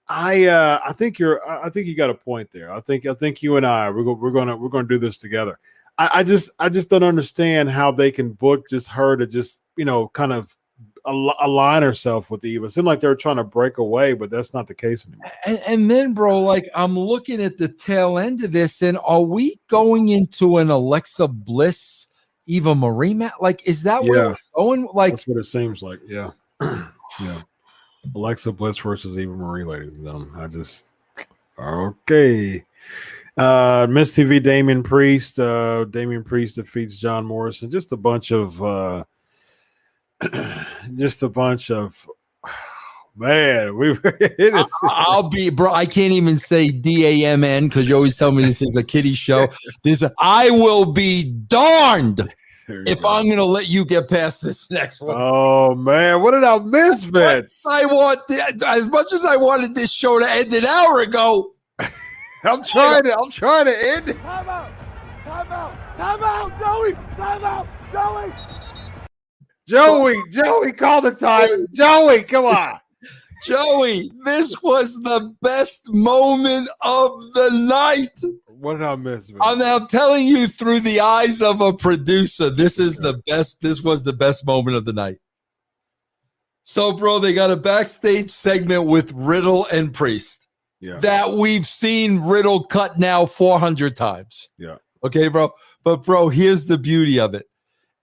i 0.07 0.45
uh 0.45 0.79
i 0.85 0.93
think 0.93 1.17
you're 1.17 1.47
i 1.49 1.69
think 1.69 1.87
you 1.87 1.95
got 1.95 2.09
a 2.09 2.13
point 2.13 2.49
there 2.51 2.71
i 2.71 2.79
think 2.79 3.05
i 3.05 3.13
think 3.13 3.41
you 3.41 3.57
and 3.57 3.65
i 3.65 3.89
we're, 3.89 4.03
go, 4.03 4.13
we're 4.13 4.31
gonna 4.31 4.55
we're 4.55 4.69
gonna 4.69 4.87
do 4.87 4.99
this 4.99 5.17
together 5.17 5.57
I, 5.97 6.09
I 6.19 6.23
just 6.23 6.51
i 6.59 6.69
just 6.69 6.89
don't 6.89 7.03
understand 7.03 7.69
how 7.69 7.91
they 7.91 8.11
can 8.11 8.33
book 8.33 8.69
just 8.69 8.87
her 8.89 9.15
to 9.17 9.25
just 9.25 9.61
you 9.77 9.85
know 9.85 10.09
kind 10.09 10.31
of 10.31 10.55
al- 11.07 11.35
align 11.39 11.81
herself 11.81 12.29
with 12.29 12.45
eva 12.45 12.65
it 12.65 12.69
seemed 12.69 12.85
like 12.85 12.99
they 12.99 13.07
were 13.07 13.15
trying 13.15 13.37
to 13.37 13.43
break 13.43 13.79
away 13.79 14.13
but 14.13 14.29
that's 14.29 14.53
not 14.53 14.67
the 14.67 14.75
case 14.75 15.05
anymore 15.07 15.31
And, 15.47 15.59
and 15.67 15.91
then, 15.91 16.13
bro, 16.13 16.39
like 16.39 16.69
I'm 16.75 16.97
looking 16.97 17.41
at 17.41 17.57
the 17.57 17.67
tail 17.67 18.17
end 18.17 18.43
of 18.43 18.51
this, 18.51 18.81
and 18.81 18.97
are 19.05 19.21
we 19.21 19.59
going 19.67 20.09
into 20.09 20.57
an 20.57 20.69
Alexa 20.69 21.27
Bliss, 21.27 22.07
Eva 22.47 22.73
Marie 22.75 23.13
match? 23.13 23.33
Like, 23.39 23.67
is 23.67 23.83
that 23.83 24.03
where 24.03 24.17
Yeah. 24.23 24.27
we're 24.29 24.35
going? 24.63 24.89
Like, 24.93 25.13
That's 25.13 25.27
what 25.27 25.37
it 25.37 25.45
seems 25.45 25.81
like. 25.83 25.99
Yeah. 26.07 26.31
yeah. 26.61 27.41
Alexa 28.13 28.51
Bliss 28.51 28.77
versus 28.77 29.17
Eva 29.17 29.31
Marie, 29.31 29.63
ladies 29.63 29.97
and 29.97 30.05
gentlemen. 30.05 30.29
I 30.35 30.47
just 30.47 30.85
okay. 31.57 32.63
Uh 33.37 33.87
Miss 33.89 34.15
TV 34.15 34.41
Damian 34.41 34.83
Priest. 34.83 35.39
Uh 35.39 35.85
Damian 35.85 36.23
Priest 36.23 36.55
defeats 36.55 36.97
John 36.97 37.25
Morrison. 37.25 37.69
Just 37.69 37.91
a 37.91 37.97
bunch 37.97 38.31
of 38.31 38.61
uh 38.61 39.03
just 40.95 41.23
a 41.23 41.29
bunch 41.29 41.71
of 41.71 42.07
man, 43.15 43.75
we 43.77 43.91
it 44.03 44.55
is 44.55 44.73
I'll 44.83 45.29
be, 45.29 45.49
bro. 45.49 45.73
I 45.73 45.85
can't 45.85 46.13
even 46.13 46.37
say 46.37 46.67
D 46.67 47.23
A 47.23 47.27
M 47.27 47.43
N 47.43 47.67
because 47.67 47.89
you 47.89 47.95
always 47.95 48.17
tell 48.17 48.31
me 48.31 48.43
this 48.45 48.61
is 48.61 48.75
a 48.75 48.83
kiddie 48.83 49.13
show. 49.13 49.47
This, 49.83 50.03
I 50.19 50.49
will 50.49 50.85
be 50.85 51.23
darned 51.23 52.27
if 52.67 53.01
go. 53.01 53.09
I'm 53.09 53.25
going 53.25 53.37
to 53.37 53.45
let 53.45 53.67
you 53.67 53.85
get 53.85 54.09
past 54.09 54.41
this 54.41 54.69
next 54.71 55.01
one. 55.01 55.15
Oh 55.17 55.75
man, 55.75 56.21
what 56.21 56.31
did 56.31 56.43
I 56.43 56.57
miss, 56.59 57.03
Vince? 57.03 57.65
I 57.65 57.85
want 57.85 58.19
as 58.65 58.87
much 58.87 59.13
as 59.13 59.25
I 59.25 59.35
wanted 59.35 59.75
this 59.75 59.91
show 59.91 60.19
to 60.19 60.29
end 60.29 60.53
an 60.53 60.65
hour 60.65 61.01
ago. 61.01 61.53
I'm 61.79 62.63
trying 62.63 63.03
to 63.03 63.17
I'm 63.17 63.31
trying 63.31 63.65
to 63.65 63.87
end 63.87 64.09
it. 64.09 64.17
Time 64.19 64.49
out! 64.49 64.71
Time 65.23 65.51
out! 65.51 65.97
Time 65.97 66.23
out! 66.23 66.59
Joey! 66.59 66.93
Time 67.15 67.43
out! 67.43 67.67
Joey! 67.91 68.31
Joey, 69.67 70.15
Joey, 70.29 70.71
call 70.73 71.01
the 71.01 71.11
time. 71.11 71.65
Joey, 71.73 72.21
come 72.21 72.45
on. 72.45 72.79
Joey, 73.43 74.11
this 74.23 74.61
was 74.61 75.01
the 75.01 75.33
best 75.41 75.91
moment 75.91 76.69
of 76.83 77.21
the 77.33 77.49
night. 77.67 78.21
What 78.47 78.75
did 78.75 78.83
I 78.83 78.95
miss? 78.95 79.29
Man? 79.29 79.39
I'm 79.41 79.59
now 79.59 79.79
telling 79.79 80.27
you 80.27 80.47
through 80.47 80.79
the 80.81 80.99
eyes 80.99 81.41
of 81.41 81.61
a 81.61 81.73
producer. 81.73 82.49
This 82.49 82.79
is 82.79 82.97
the 82.97 83.21
best. 83.27 83.61
This 83.61 83.83
was 83.83 84.03
the 84.03 84.13
best 84.13 84.45
moment 84.45 84.77
of 84.77 84.85
the 84.85 84.93
night. 84.93 85.17
So, 86.63 86.93
bro, 86.93 87.19
they 87.19 87.33
got 87.33 87.51
a 87.51 87.57
backstage 87.57 88.31
segment 88.31 88.85
with 88.85 89.11
Riddle 89.13 89.67
and 89.71 89.93
Priest 89.93 90.47
yeah. 90.79 90.97
that 90.97 91.33
we've 91.33 91.67
seen 91.67 92.21
Riddle 92.21 92.63
cut 92.63 92.97
now 92.97 93.25
400 93.27 93.95
times. 93.95 94.49
Yeah. 94.57 94.77
Okay, 95.03 95.27
bro. 95.27 95.51
But, 95.83 96.03
bro, 96.03 96.29
here's 96.29 96.65
the 96.65 96.79
beauty 96.79 97.19
of 97.19 97.35
it 97.35 97.45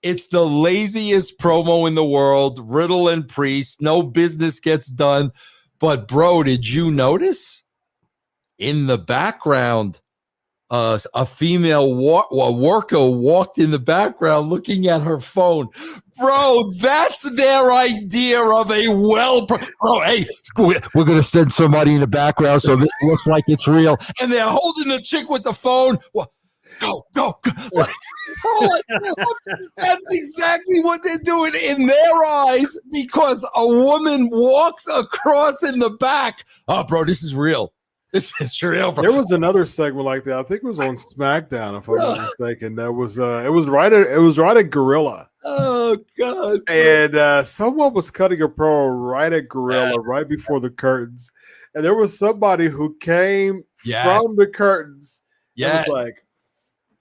it's 0.03 0.29
the 0.29 0.45
laziest 0.45 1.39
promo 1.39 1.87
in 1.89 1.95
the 1.95 2.05
world. 2.05 2.61
Riddle 2.63 3.09
and 3.09 3.29
Priest, 3.29 3.81
no 3.81 4.03
business 4.03 4.61
gets 4.61 4.87
done. 4.89 5.33
But, 5.79 6.07
bro, 6.09 6.43
did 6.43 6.69
you 6.69 6.91
notice? 6.91 7.59
in 8.59 8.87
the 8.87 8.99
background, 8.99 9.99
uh, 10.71 10.97
a 11.15 11.27
female 11.27 11.93
wa- 11.95 12.53
worker 12.53 13.11
walked 13.11 13.59
in 13.59 13.73
the 13.73 13.79
background 13.79 14.51
looking 14.51 14.87
at 14.87 15.03
her 15.03 15.19
phone. 15.19 15.67
Bro, 16.19 16.71
that's 16.81 17.23
their 17.35 17.73
idea 17.73 18.41
of 18.41 18.71
a 18.71 18.87
well. 18.89 19.47
Pro- 19.47 19.59
Bro, 19.81 20.01
hey, 20.03 20.27
we- 20.57 20.79
we're 20.95 21.05
going 21.05 21.21
to 21.21 21.25
send 21.27 21.53
somebody 21.53 21.95
in 21.95 22.01
the 22.01 22.07
background 22.07 22.63
so 22.63 22.77
this 22.77 22.89
looks 23.03 23.27
like 23.27 23.43
it's 23.49 23.67
real. 23.67 23.97
And 24.21 24.31
they're 24.31 24.49
holding 24.49 24.89
the 24.89 25.01
chick 25.01 25.29
with 25.29 25.43
the 25.43 25.55
phone. 25.55 25.99
Well, 26.15 26.33
Go, 26.83 27.03
go, 27.15 27.39
go. 27.43 27.51
Like, 27.73 27.91
oh, 28.45 28.81
that's 29.77 30.07
exactly 30.11 30.81
what 30.83 31.03
they're 31.03 31.19
doing 31.19 31.53
in 31.55 31.87
their 31.87 32.25
eyes 32.25 32.77
because 32.91 33.47
a 33.55 33.67
woman 33.67 34.29
walks 34.31 34.87
across 34.89 35.63
in 35.63 35.79
the 35.79 35.91
back. 35.91 36.45
Oh, 36.69 36.85
bro, 36.85 37.05
this 37.05 37.23
is 37.23 37.35
real. 37.35 37.73
This 38.13 38.33
is 38.43 38.63
real, 38.63 38.93
bro. 38.93 39.03
There 39.03 39.13
was 39.19 39.31
another 39.31 39.65
segment 39.65 40.05
like 40.05 40.25
that. 40.25 40.39
I 40.39 40.43
think 40.43 40.63
it 40.63 40.67
was 40.67 40.81
on 40.81 40.97
SmackDown, 40.97 41.79
if 41.79 41.89
I'm 41.89 41.95
not 41.95 42.19
mistaken. 42.41 42.75
That 42.75 42.93
was 42.93 43.19
uh 43.19 43.43
it 43.47 43.49
was 43.49 43.67
right 43.69 43.91
at 43.91 44.07
it 44.07 44.19
was 44.21 44.37
right 44.39 44.57
at 44.57 44.69
Gorilla. 44.69 45.31
Oh 45.45 45.97
God! 46.19 46.61
And 46.69 47.17
uh 47.17 47.43
someone 47.43 47.95
was 47.95 48.11
cutting 48.11 48.43
a 48.43 48.49
promo 48.49 48.91
right 49.11 49.33
at 49.33 49.49
Gorilla, 49.49 49.99
right 49.99 50.29
before 50.29 50.61
the 50.61 50.69
curtains. 50.69 51.33
And 51.75 51.83
there 51.83 51.95
was 51.95 52.19
somebody 52.19 52.69
who 52.69 52.97
came 52.99 53.65
Yes. 53.83 54.23
from 54.23 54.37
the 54.37 54.47
curtains. 54.47 55.23
Yes. 55.55 55.87
was 55.89 55.95
like, 55.95 56.22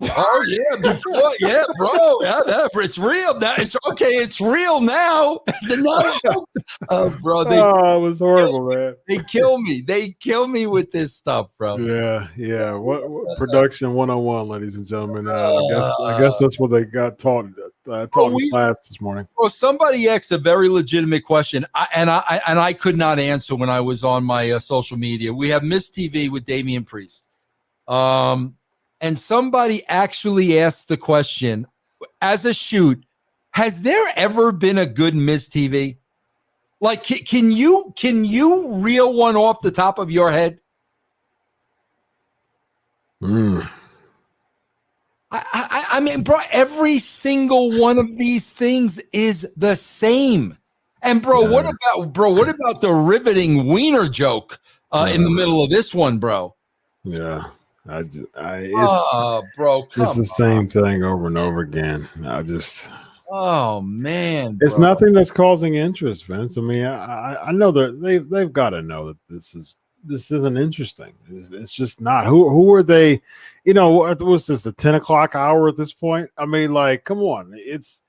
Oh 0.03 0.45
yeah, 0.47 0.75
before, 0.77 1.31
yeah, 1.39 1.63
bro. 1.77 1.91
Yeah, 2.21 2.41
that, 2.47 2.71
it's 2.73 2.97
real. 2.97 3.37
Now 3.39 3.53
it's 3.57 3.75
okay. 3.91 4.05
It's 4.05 4.41
real 4.41 4.81
now. 4.81 5.41
The 5.67 5.77
now- 5.77 6.45
oh, 6.89 7.09
bro, 7.21 7.43
they 7.43 7.59
oh, 7.59 7.97
it 7.97 7.99
was 8.01 8.19
horrible, 8.19 8.69
man. 8.69 8.95
they 9.07 9.19
kill 9.19 9.59
me. 9.59 9.81
They 9.81 10.09
kill 10.19 10.47
me 10.47 10.65
with 10.65 10.91
this 10.91 11.15
stuff, 11.15 11.49
bro. 11.57 11.77
Yeah, 11.77 12.27
yeah. 12.35 12.71
What, 12.71 13.07
what 13.07 13.37
production 13.37 13.93
one 13.93 14.09
on 14.09 14.23
one, 14.23 14.47
ladies 14.47 14.75
and 14.75 14.85
gentlemen. 14.85 15.27
Uh, 15.27 15.33
I 15.33 15.69
guess 15.69 15.93
I 16.01 16.19
guess 16.19 16.37
that's 16.37 16.59
what 16.59 16.71
they 16.71 16.83
got 16.83 17.19
taught 17.19 17.45
uh, 17.87 18.07
taught 18.07 18.29
in 18.29 18.33
we- 18.33 18.49
class 18.49 18.79
this 18.87 18.99
morning. 18.99 19.27
Well, 19.37 19.49
somebody 19.49 20.09
asked 20.09 20.31
a 20.31 20.37
very 20.39 20.67
legitimate 20.67 21.23
question, 21.25 21.65
I, 21.75 21.87
and 21.93 22.09
I, 22.09 22.23
I 22.27 22.41
and 22.47 22.59
I 22.59 22.73
could 22.73 22.97
not 22.97 23.19
answer 23.19 23.55
when 23.55 23.69
I 23.69 23.81
was 23.81 24.03
on 24.03 24.23
my 24.23 24.51
uh, 24.51 24.59
social 24.59 24.97
media. 24.97 25.31
We 25.31 25.49
have 25.49 25.61
MizTV 25.61 26.29
with 26.31 26.45
Damian 26.45 26.85
Priest, 26.85 27.27
um, 27.87 28.55
and 29.01 29.19
somebody 29.19 29.83
actually 29.87 30.57
asked 30.57 30.87
the 30.87 30.97
question 30.97 31.67
as 32.21 32.45
a 32.45 32.53
shoot: 32.53 33.03
Has 33.51 33.81
there 33.81 34.13
ever 34.15 34.51
been 34.51 34.77
a 34.77 34.85
good 34.85 35.13
MizTV? 35.13 35.97
Like, 36.79 37.03
can, 37.03 37.51
you 37.51 37.93
can 37.95 38.25
you 38.25 38.75
reel 38.75 39.13
one 39.13 39.35
off 39.35 39.61
the 39.61 39.71
top 39.71 39.99
of 39.99 40.09
your 40.09 40.31
head? 40.31 40.59
Mm. 43.21 43.69
I, 45.31 45.43
I, 45.53 45.85
I 45.91 45.99
mean, 45.99 46.23
bro, 46.23 46.37
every 46.51 46.97
single 46.97 47.79
one 47.79 47.97
of 47.97 48.17
these 48.17 48.51
things 48.51 48.99
is 49.13 49.47
the 49.55 49.75
same. 49.75 50.57
And 51.03 51.21
bro, 51.21 51.49
what 51.49 51.65
about 51.65 52.13
bro? 52.13 52.31
What 52.31 52.49
about 52.49 52.81
the 52.81 52.91
riveting 52.91 53.67
wiener 53.67 54.09
joke 54.09 54.59
uh, 54.91 55.09
in 55.11 55.23
the 55.23 55.29
middle 55.29 55.63
of 55.63 55.69
this 55.69 55.95
one, 55.95 56.19
bro? 56.19 56.55
Yeah, 57.03 57.45
I, 57.87 58.03
ju- 58.03 58.29
I 58.35 58.57
it's 58.57 58.73
Oh, 58.77 59.43
bro, 59.57 59.83
it's 59.83 59.95
the 59.95 60.03
on. 60.03 60.23
same 60.25 60.67
thing 60.67 61.03
over 61.03 61.27
and 61.27 61.37
over 61.37 61.61
again. 61.61 62.07
I 62.25 62.41
just 62.43 62.89
Oh 63.33 63.81
man, 63.81 64.57
it's 64.61 64.75
bro. 64.75 64.89
nothing 64.89 65.13
that's 65.13 65.31
causing 65.31 65.75
interest, 65.75 66.25
Vince. 66.25 66.57
I 66.57 66.61
mean, 66.61 66.85
I 66.85 67.37
I, 67.47 67.51
know 67.51 67.71
that 67.71 68.01
they 68.01 68.17
they've 68.17 68.51
got 68.51 68.71
to 68.71 68.81
know 68.81 69.07
that 69.07 69.17
this 69.29 69.55
is 69.55 69.77
this 70.03 70.31
isn't 70.31 70.57
interesting. 70.57 71.13
It's, 71.29 71.49
it's 71.51 71.71
just 71.71 72.01
not. 72.01 72.25
Who 72.25 72.49
who 72.49 72.73
are 72.73 72.83
they? 72.83 73.21
You 73.63 73.73
know, 73.73 73.89
what 73.89 74.21
was 74.21 74.47
this 74.47 74.63
the 74.63 74.73
ten 74.73 74.95
o'clock 74.95 75.35
hour 75.35 75.69
at 75.69 75.77
this 75.77 75.93
point? 75.93 76.29
I 76.37 76.45
mean, 76.45 76.73
like, 76.73 77.03
come 77.05 77.19
on, 77.19 77.53
it's 77.55 78.01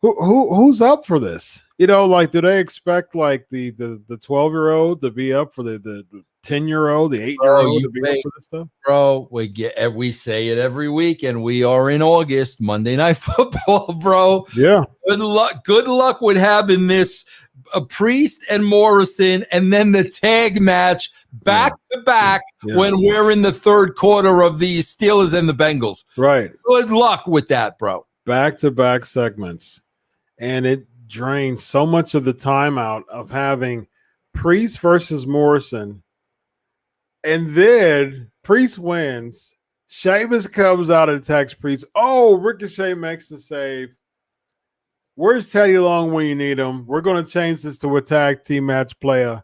who 0.00 0.14
who 0.24 0.54
who's 0.54 0.80
up 0.80 1.04
for 1.04 1.18
this? 1.20 1.62
You 1.78 1.86
know, 1.86 2.06
like, 2.06 2.30
do 2.30 2.40
they 2.40 2.58
expect 2.58 3.14
like 3.14 3.46
the 3.50 3.70
the 3.70 4.00
the 4.08 4.16
twelve 4.16 4.52
year 4.52 4.70
old 4.70 5.02
to 5.02 5.10
be 5.10 5.32
up 5.34 5.54
for 5.54 5.62
the 5.62 5.78
the 5.78 6.24
ten 6.44 6.68
year 6.68 6.90
old, 6.90 7.12
the 7.12 7.20
eight 7.20 7.38
year 7.42 7.56
old 7.56 7.82
to 7.82 7.90
be 7.90 8.00
up 8.02 8.16
for 8.22 8.30
this 8.36 8.46
stuff? 8.46 8.68
bro. 8.84 9.28
We 9.30 9.48
get 9.48 9.92
we 9.92 10.12
say 10.12 10.48
it 10.48 10.58
every 10.58 10.88
week, 10.88 11.22
and 11.22 11.42
we 11.42 11.64
are 11.64 11.90
in 11.90 12.02
August, 12.02 12.60
Monday 12.60 12.96
Night 12.96 13.16
Football, 13.16 13.98
bro. 14.00 14.46
Yeah, 14.56 14.84
Good 15.08 15.20
luck. 15.20 15.64
Good 15.64 15.88
luck 15.88 16.20
with 16.20 16.36
having 16.36 16.86
this 16.86 17.24
a 17.74 17.80
priest 17.80 18.44
and 18.50 18.64
Morrison, 18.64 19.44
and 19.50 19.72
then 19.72 19.92
the 19.92 20.08
tag 20.08 20.60
match 20.60 21.10
back 21.32 21.72
to 21.92 22.00
back 22.02 22.42
yeah. 22.64 22.76
when 22.76 22.94
we're 22.96 23.30
in 23.30 23.42
the 23.42 23.52
third 23.52 23.96
quarter 23.96 24.42
of 24.42 24.58
the 24.58 24.78
Steelers 24.80 25.36
and 25.36 25.48
the 25.48 25.54
Bengals. 25.54 26.04
right. 26.16 26.52
Good 26.64 26.90
luck 26.90 27.26
with 27.26 27.48
that, 27.48 27.78
bro. 27.78 28.06
back 28.26 28.58
to 28.58 28.70
back 28.70 29.04
segments, 29.04 29.80
and 30.38 30.66
it 30.66 30.86
drains 31.08 31.62
so 31.62 31.86
much 31.86 32.14
of 32.14 32.24
the 32.24 32.32
time 32.32 32.78
out 32.78 33.04
of 33.08 33.30
having 33.30 33.86
Priest 34.32 34.80
versus 34.80 35.26
Morrison, 35.26 36.02
and 37.24 37.50
then 37.50 38.30
Priest 38.42 38.78
wins. 38.78 39.56
Sheamus 39.88 40.46
comes 40.46 40.90
out 40.90 41.08
and 41.08 41.20
attacks 41.20 41.54
Priest. 41.54 41.84
Oh, 41.94 42.34
Ricochet 42.34 42.94
makes 42.94 43.28
the 43.28 43.38
save. 43.38 43.94
Where's 45.14 45.50
Teddy 45.52 45.78
Long 45.78 46.12
when 46.12 46.26
you 46.26 46.34
need 46.34 46.58
him? 46.58 46.86
We're 46.86 47.00
going 47.00 47.24
to 47.24 47.30
change 47.30 47.62
this 47.62 47.78
to 47.78 47.96
a 47.96 48.02
tag 48.02 48.42
team 48.42 48.66
match 48.66 48.98
player, 48.98 49.42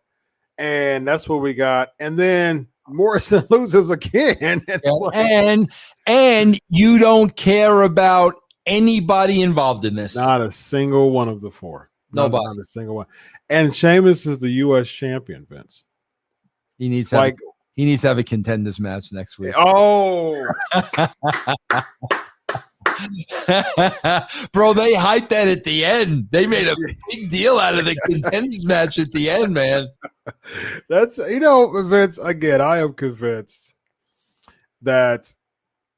and 0.58 1.06
that's 1.06 1.28
what 1.28 1.40
we 1.40 1.54
got. 1.54 1.90
And 2.00 2.18
then 2.18 2.66
Morrison 2.88 3.46
loses 3.50 3.90
again. 3.90 4.62
And 5.14 5.70
and 6.06 6.58
you 6.68 6.98
don't 6.98 7.34
care 7.36 7.82
about 7.82 8.34
anybody 8.66 9.42
involved 9.42 9.84
in 9.84 9.94
this. 9.94 10.16
Not 10.16 10.40
a 10.40 10.50
single 10.50 11.10
one 11.10 11.28
of 11.28 11.40
the 11.40 11.50
four. 11.50 11.90
Nobody. 12.12 12.44
Not 12.44 12.58
a 12.58 12.64
single 12.64 12.96
one. 12.96 13.06
And 13.48 13.74
Sheamus 13.74 14.26
is 14.26 14.40
the 14.40 14.50
U.S. 14.50 14.88
champion, 14.88 15.46
Vince. 15.48 15.84
He 16.78 16.88
needs 16.88 17.12
Like, 17.12 17.36
he 17.80 17.86
needs 17.86 18.02
to 18.02 18.08
have 18.08 18.18
a 18.18 18.22
contenders 18.22 18.78
match 18.78 19.10
next 19.10 19.38
week. 19.38 19.54
oh, 19.56 20.34
Bro, 24.52 24.74
they 24.74 24.92
hyped 24.92 25.30
that 25.30 25.48
at 25.48 25.64
the 25.64 25.82
end. 25.86 26.28
They 26.30 26.46
made 26.46 26.68
a 26.68 26.76
big 27.10 27.30
deal 27.30 27.56
out 27.56 27.78
of 27.78 27.86
the 27.86 27.96
contenders 28.04 28.66
match 28.66 28.98
at 28.98 29.10
the 29.12 29.30
end, 29.30 29.54
man. 29.54 29.88
that's 30.90 31.16
you 31.16 31.40
know, 31.40 31.82
Vince. 31.84 32.18
Again, 32.18 32.60
I 32.60 32.80
am 32.80 32.92
convinced 32.92 33.74
that 34.82 35.32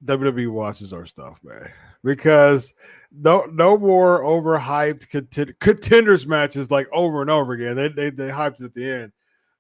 WWE 0.05 0.53
watches 0.53 0.93
our 0.93 1.05
stuff, 1.05 1.41
man, 1.43 1.69
because 2.05 2.75
no, 3.11 3.45
no 3.53 3.77
more 3.77 4.23
overhyped 4.23 5.59
contenders 5.59 6.29
matches 6.29 6.71
like 6.71 6.87
over 6.93 7.23
and 7.23 7.31
over 7.31 7.55
again. 7.55 7.75
They 7.75 7.89
they 7.89 8.11
they 8.11 8.29
hyped 8.29 8.61
it 8.61 8.67
at 8.67 8.75
the 8.75 8.89
end. 8.89 9.13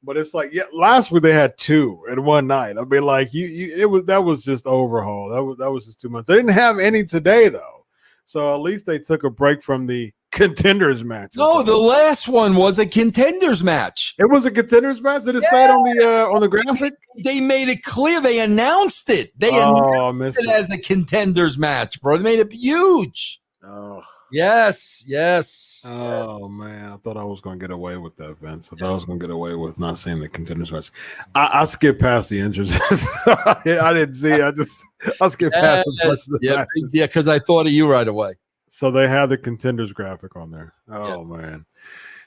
But 0.04 0.16
it's 0.16 0.34
like, 0.34 0.50
yeah, 0.52 0.64
last 0.72 1.12
week 1.12 1.22
they 1.22 1.32
had 1.32 1.56
two 1.56 2.04
in 2.10 2.24
one 2.24 2.46
night. 2.48 2.76
I 2.78 2.84
mean, 2.84 3.04
like 3.04 3.32
you, 3.32 3.46
you 3.46 3.76
it 3.76 3.86
was 3.86 4.04
that 4.06 4.24
was 4.24 4.42
just 4.42 4.66
overhaul. 4.66 5.28
That 5.30 5.42
was 5.44 5.58
that 5.58 5.70
was 5.70 5.86
just 5.86 6.00
too 6.00 6.08
much. 6.08 6.26
They 6.26 6.34
didn't 6.34 6.50
have 6.52 6.78
any 6.80 7.04
today 7.04 7.48
though, 7.48 7.86
so 8.24 8.54
at 8.54 8.60
least 8.60 8.84
they 8.86 8.98
took 8.98 9.22
a 9.22 9.30
break 9.30 9.62
from 9.62 9.86
the 9.86 10.12
contenders 10.32 11.04
match. 11.04 11.32
No, 11.36 11.62
the 11.62 11.76
last 11.76 12.26
one 12.26 12.56
was 12.56 12.78
a 12.80 12.86
contenders 12.86 13.62
match. 13.62 14.14
it 14.18 14.28
was 14.28 14.44
a 14.44 14.50
contenders 14.50 15.00
match. 15.00 15.22
Did 15.24 15.36
it 15.36 15.42
say 15.44 15.64
it 15.66 15.70
on 15.70 15.84
the 15.96 16.04
uh, 16.10 16.26
on 16.34 16.40
the 16.40 16.48
graphic? 16.48 16.94
They 17.22 17.40
made 17.40 17.68
it 17.68 17.82
clear. 17.84 18.20
They 18.20 18.40
announced 18.40 19.08
it. 19.08 19.30
They 19.38 19.50
announced 19.50 19.82
Oh, 19.98 20.12
missed 20.12 20.38
it 20.40 20.48
it. 20.48 20.58
as 20.58 20.72
a 20.72 20.78
contenders 20.80 21.58
match, 21.58 22.00
bro. 22.02 22.16
They 22.16 22.24
made 22.24 22.40
it 22.40 22.52
huge. 22.52 23.40
Oh, 23.64 24.02
Yes, 24.32 25.04
yes. 25.06 25.84
oh 25.86 26.48
man, 26.48 26.92
I 26.92 26.96
thought 26.96 27.18
I 27.18 27.24
was 27.24 27.40
going 27.42 27.58
to 27.58 27.62
get 27.62 27.70
away 27.70 27.98
with 27.98 28.16
that, 28.16 28.38
Vince. 28.40 28.70
I 28.72 28.76
thought 28.76 28.86
I 28.86 28.90
was 28.90 29.04
going 29.04 29.18
to 29.18 29.26
get 29.26 29.32
away 29.32 29.54
with 29.54 29.78
not 29.78 29.98
saying 29.98 30.20
the 30.20 30.28
contenders 30.28 30.72
match. 30.72 30.90
I, 31.34 31.60
I 31.60 31.64
skipped 31.64 32.00
past 32.00 32.30
the 32.30 32.40
entrances. 32.40 33.08
I 33.26 33.92
didn't 33.92 34.14
see. 34.14 34.32
I 34.32 34.50
just 34.50 34.82
I 35.20 35.28
skipped 35.28 35.54
past 35.54 35.86
Yes, 36.02 36.28
of 36.28 36.40
the 36.40 36.46
yeah, 36.46 36.56
matches. 36.56 36.94
yeah, 36.94 37.06
because 37.06 37.28
I 37.28 37.38
thought 37.40 37.66
of 37.66 37.72
you 37.72 37.90
right 37.90 38.08
away. 38.08 38.32
So 38.70 38.90
they 38.90 39.06
have 39.06 39.28
the 39.28 39.36
contenders 39.36 39.92
graphic 39.92 40.34
on 40.34 40.50
there. 40.50 40.72
Oh 40.88 41.24
man. 41.24 41.66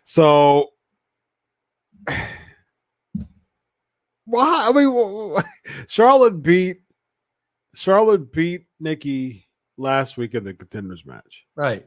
So 0.03 0.69
why 4.25 4.67
I 4.67 4.71
mean 4.71 5.41
Charlotte 5.87 6.43
beat 6.43 6.81
Charlotte 7.73 8.31
beat 8.31 8.65
Nikki 8.79 9.47
last 9.77 10.17
week 10.17 10.35
in 10.35 10.43
the 10.43 10.53
contenders 10.53 11.03
match. 11.05 11.45
Right. 11.55 11.83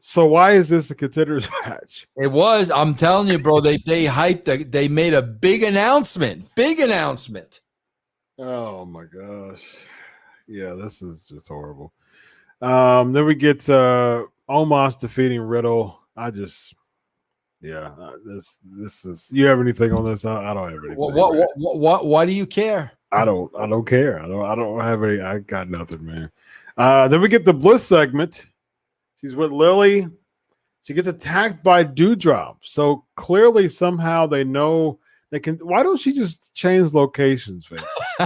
So 0.00 0.26
why 0.26 0.52
is 0.52 0.68
this 0.68 0.90
a 0.90 0.94
contenders 0.94 1.48
match? 1.66 2.08
It 2.16 2.28
was. 2.32 2.70
I'm 2.70 2.94
telling 2.94 3.28
you, 3.28 3.38
bro. 3.38 3.60
They 3.60 3.78
they 3.78 4.06
hyped. 4.06 4.44
The, 4.44 4.64
they 4.64 4.88
made 4.88 5.14
a 5.14 5.22
big 5.22 5.62
announcement. 5.62 6.54
Big 6.54 6.80
announcement. 6.80 7.60
Oh 8.38 8.84
my 8.84 9.04
gosh. 9.04 9.76
Yeah, 10.46 10.74
this 10.74 11.02
is 11.02 11.22
just 11.22 11.48
horrible. 11.48 11.92
Um, 12.60 13.12
then 13.12 13.24
we 13.24 13.34
get 13.34 13.68
uh 13.68 14.24
Omos 14.48 14.98
defeating 14.98 15.40
Riddle. 15.40 16.00
I 16.16 16.30
just 16.30 16.74
Yeah, 17.60 17.94
uh, 17.98 18.16
this 18.24 18.58
this 18.64 19.04
is. 19.04 19.30
You 19.32 19.46
have 19.46 19.60
anything 19.60 19.92
on 19.92 20.04
this? 20.04 20.24
I, 20.24 20.50
I 20.50 20.54
don't 20.54 20.70
have 20.70 20.78
anything. 20.78 20.96
What, 20.96 21.14
what, 21.14 21.36
what, 21.36 21.78
what, 21.78 22.06
why 22.06 22.26
do 22.26 22.32
you 22.32 22.46
care? 22.46 22.92
I 23.12 23.24
don't. 23.24 23.50
I 23.58 23.66
don't 23.66 23.86
care. 23.86 24.22
I 24.22 24.26
don't. 24.26 24.44
I 24.44 24.54
don't 24.54 24.80
have 24.80 25.02
any. 25.02 25.20
I 25.20 25.40
got 25.40 25.68
nothing, 25.68 26.04
man. 26.04 26.30
Uh, 26.76 27.08
then 27.08 27.20
we 27.20 27.28
get 27.28 27.44
the 27.44 27.52
Bliss 27.52 27.86
segment. 27.86 28.46
She's 29.20 29.36
with 29.36 29.52
Lily. 29.52 30.08
She 30.82 30.94
gets 30.94 31.08
attacked 31.08 31.62
by 31.62 31.84
Doudrop. 31.84 32.56
So 32.62 33.04
clearly, 33.16 33.68
somehow 33.68 34.26
they 34.26 34.44
know 34.44 34.98
they 35.30 35.40
can. 35.40 35.56
Why 35.56 35.82
don't 35.82 35.98
she 35.98 36.12
just 36.12 36.54
change 36.54 36.92
locations, 36.92 37.70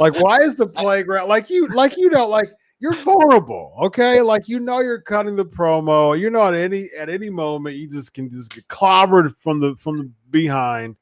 like, 0.00 0.20
why 0.20 0.40
is 0.40 0.56
the 0.56 0.66
playground 0.66 1.28
like 1.28 1.50
you? 1.50 1.68
Like 1.68 1.96
you 1.96 2.10
know, 2.10 2.26
like 2.26 2.50
you're 2.80 2.94
vulnerable. 2.94 3.74
Okay, 3.82 4.20
like 4.22 4.48
you 4.48 4.60
know, 4.60 4.80
you're 4.80 5.00
cutting 5.00 5.36
the 5.36 5.44
promo. 5.44 6.18
You 6.18 6.30
know, 6.30 6.42
at 6.42 6.54
any 6.54 6.88
at 6.98 7.08
any 7.08 7.28
moment, 7.30 7.76
you 7.76 7.88
just 7.88 8.14
can 8.14 8.30
just 8.30 8.54
get 8.54 8.66
clobbered 8.68 9.34
from 9.38 9.60
the 9.60 9.76
from 9.76 9.98
the 9.98 10.10
behind. 10.30 10.96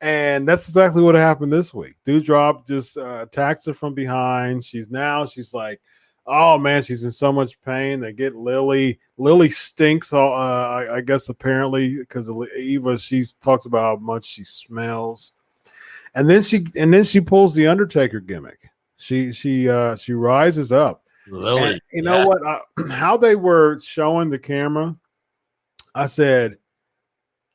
And 0.00 0.48
that's 0.48 0.68
exactly 0.68 1.02
what 1.02 1.16
happened 1.16 1.52
this 1.52 1.74
week. 1.74 1.96
Doudrop 2.06 2.68
just 2.68 2.96
uh, 2.96 3.20
attacks 3.22 3.66
her 3.66 3.74
from 3.74 3.94
behind. 3.94 4.62
She's 4.62 4.90
now 4.90 5.26
she's 5.26 5.52
like, 5.52 5.80
oh 6.28 6.58
man, 6.58 6.82
she's 6.82 7.04
in 7.04 7.10
so 7.10 7.32
much 7.32 7.60
pain. 7.62 8.00
They 8.00 8.12
get 8.12 8.36
Lily. 8.36 9.00
Lily 9.16 9.48
stinks. 9.48 10.12
All 10.12 10.34
uh, 10.34 10.68
I, 10.68 10.96
I 10.96 11.00
guess 11.00 11.28
apparently 11.28 11.96
because 11.96 12.30
Eva, 12.56 12.98
she's 12.98 13.34
talks 13.34 13.66
about 13.66 13.82
how 13.82 13.96
much 13.96 14.24
she 14.24 14.44
smells. 14.44 15.32
And 16.14 16.28
then 16.28 16.42
she 16.42 16.66
and 16.76 16.92
then 16.92 17.04
she 17.04 17.20
pulls 17.20 17.54
the 17.54 17.66
Undertaker 17.66 18.20
gimmick. 18.20 18.70
She 18.96 19.32
she 19.32 19.68
uh 19.68 19.96
she 19.96 20.12
rises 20.12 20.72
up. 20.72 21.04
Lily. 21.30 21.72
And 21.72 21.80
you 21.92 22.02
know 22.02 22.26
what? 22.26 22.38
Uh, 22.46 22.88
how 22.90 23.16
they 23.16 23.36
were 23.36 23.80
showing 23.80 24.30
the 24.30 24.38
camera, 24.38 24.96
I 25.94 26.06
said, 26.06 26.58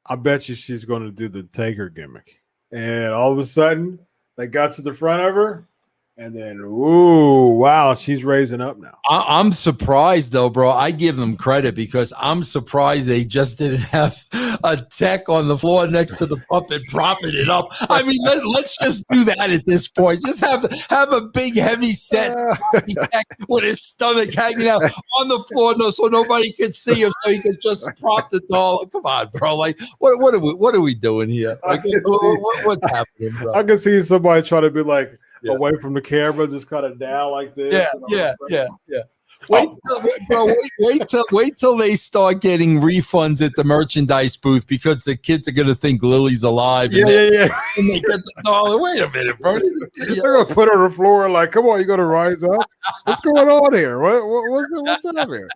I 0.06 0.16
bet 0.16 0.50
you 0.50 0.56
she's 0.56 0.86
going 0.86 1.04
to 1.04 1.12
do 1.12 1.30
the 1.30 1.44
Taker 1.44 1.90
gimmick. 1.90 2.42
And 2.72 3.12
all 3.12 3.32
of 3.32 3.40
a 3.40 3.46
sudden, 3.46 4.00
they 4.36 4.48
got 4.48 4.74
to 4.74 4.82
the 4.82 4.94
front 4.94 5.22
of 5.22 5.36
her, 5.36 5.68
and 6.16 6.36
then, 6.36 6.59
ooh, 6.59 7.49
wow, 7.55 7.95
she's 7.95 8.24
raising 8.24 8.61
up 8.61 8.78
now. 8.78 8.95
I, 9.09 9.39
I'm 9.39 9.51
surprised 9.51 10.32
though, 10.32 10.49
bro. 10.49 10.70
I 10.72 10.91
give 10.91 11.18
them 11.18 11.36
credit 11.36 11.74
because 11.74 12.14
I'm 12.20 12.43
surprised 12.43 13.07
they 13.07 13.24
just 13.24 13.57
didn't 13.57 13.80
have 13.91 14.16
a 14.64 14.78
tech 14.91 15.28
on 15.28 15.47
the 15.47 15.57
floor 15.57 15.88
next 15.88 16.18
to 16.18 16.28
the 16.28 16.38
puppet 16.51 16.84
propping 16.89 17.34
it 17.34 17.49
up. 17.49 17.70
I 17.89 18.03
mean, 18.03 18.20
let, 18.24 18.45
let's 18.45 18.78
just 18.78 19.03
do 19.09 19.24
that 19.24 19.49
at 19.49 19.66
this 19.66 19.88
point. 19.88 20.22
Just 20.24 20.39
have 20.41 20.70
have 20.89 21.11
a 21.11 21.22
big 21.22 21.55
heavy 21.55 21.93
set 21.93 22.36
tech 23.11 23.26
with 23.49 23.64
his 23.64 23.82
stomach 23.82 24.34
hanging 24.34 24.68
out 24.68 24.84
on 24.84 25.28
the 25.30 25.43
floor, 25.51 25.76
no, 25.78 25.89
so 25.89 26.05
nobody 26.07 26.51
could 26.53 26.76
see 26.76 27.01
him, 27.01 27.11
so 27.24 27.32
he 27.32 27.41
could 27.41 27.59
just 27.61 27.88
prop 27.99 28.30
the 28.30 28.39
doll. 28.51 28.86
Come 28.86 29.05
on, 29.05 29.30
bro. 29.34 29.55
Like, 29.57 29.80
what 29.97 30.20
what 30.20 30.36
are 30.36 30.39
we 30.39 30.53
what 30.53 30.76
are 30.76 30.82
we 30.82 30.93
doing 30.93 31.30
here? 31.30 31.59
Like, 31.68 31.82
can 31.82 31.91
what- 32.03 32.22
see. 32.22 32.41
what- 32.41 32.66
what's 32.66 32.91
happening, 32.91 33.32
bro? 33.41 33.53
I 33.55 33.64
can 33.64 33.80
see 33.80 33.99
somebody 34.01 34.43
trying 34.47 34.61
to 34.61 34.70
be 34.72 34.84
like 34.84 35.18
Yeah. 35.44 35.54
away 35.54 35.74
from 35.82 35.94
the 35.94 36.02
camera, 36.02 36.48
just 36.48 36.70
kind 36.70 36.86
of 36.86 36.98
down 36.98 37.32
like 37.32 37.54
this. 37.56 37.74
Yeah, 37.74 37.88
yeah, 38.10 38.34
yeah, 38.50 38.68
yeah. 38.88 39.02
Wait, 39.50 39.68
till, 39.88 40.02
wait, 40.02 40.28
bro, 40.28 40.46
wait, 40.46 40.58
wait 40.80 41.08
till 41.08 41.26
wait 41.32 41.58
till 41.58 41.78
they 41.78 41.96
start 41.96 42.39
getting 42.41 42.80
refunds 42.80 43.46
at 43.46 43.54
the 43.56 43.64
merchandise 43.64 44.38
booth 44.38 44.68
because 44.68 45.04
the 45.04 45.18
kids 45.18 45.48
are 45.48 45.52
gonna 45.52 45.74
think 45.74 46.02
Lily's 46.02 46.44
alive. 46.44 46.94
Yeah, 46.94 47.02
and, 47.02 47.10
yeah, 47.10 47.30
yeah. 47.32 47.62
and 47.78 47.89
they 47.89 48.00
get 48.00 48.24
the 48.24 48.41
dollar. 48.44 48.82
Wait 48.82 49.02
a 49.02 49.10
minute, 49.10 49.38
bro. 49.39 49.60
They're 49.96 50.22
gonna 50.22 50.46
put 50.46 50.70
her 50.70 50.78
on 50.78 50.89
the 50.89 50.96
floor 50.96 51.30
like, 51.30 51.52
"Come 51.52 51.66
on, 51.66 51.80
you 51.80 51.86
gonna 51.86 52.06
rise 52.06 52.44
up? 52.44 52.70
What's 53.06 53.22
going 53.22 53.50
on 53.50 53.74
here? 53.74 54.00
What, 54.00 54.28
what 54.28 54.52
what's 54.52 54.70
the, 54.70 54.84
what's 54.84 55.06
up 55.06 55.28
here? 55.28 55.50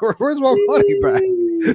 Where's 0.18 0.40
my 0.40 0.54
money 0.66 1.00
back?" 1.00 1.22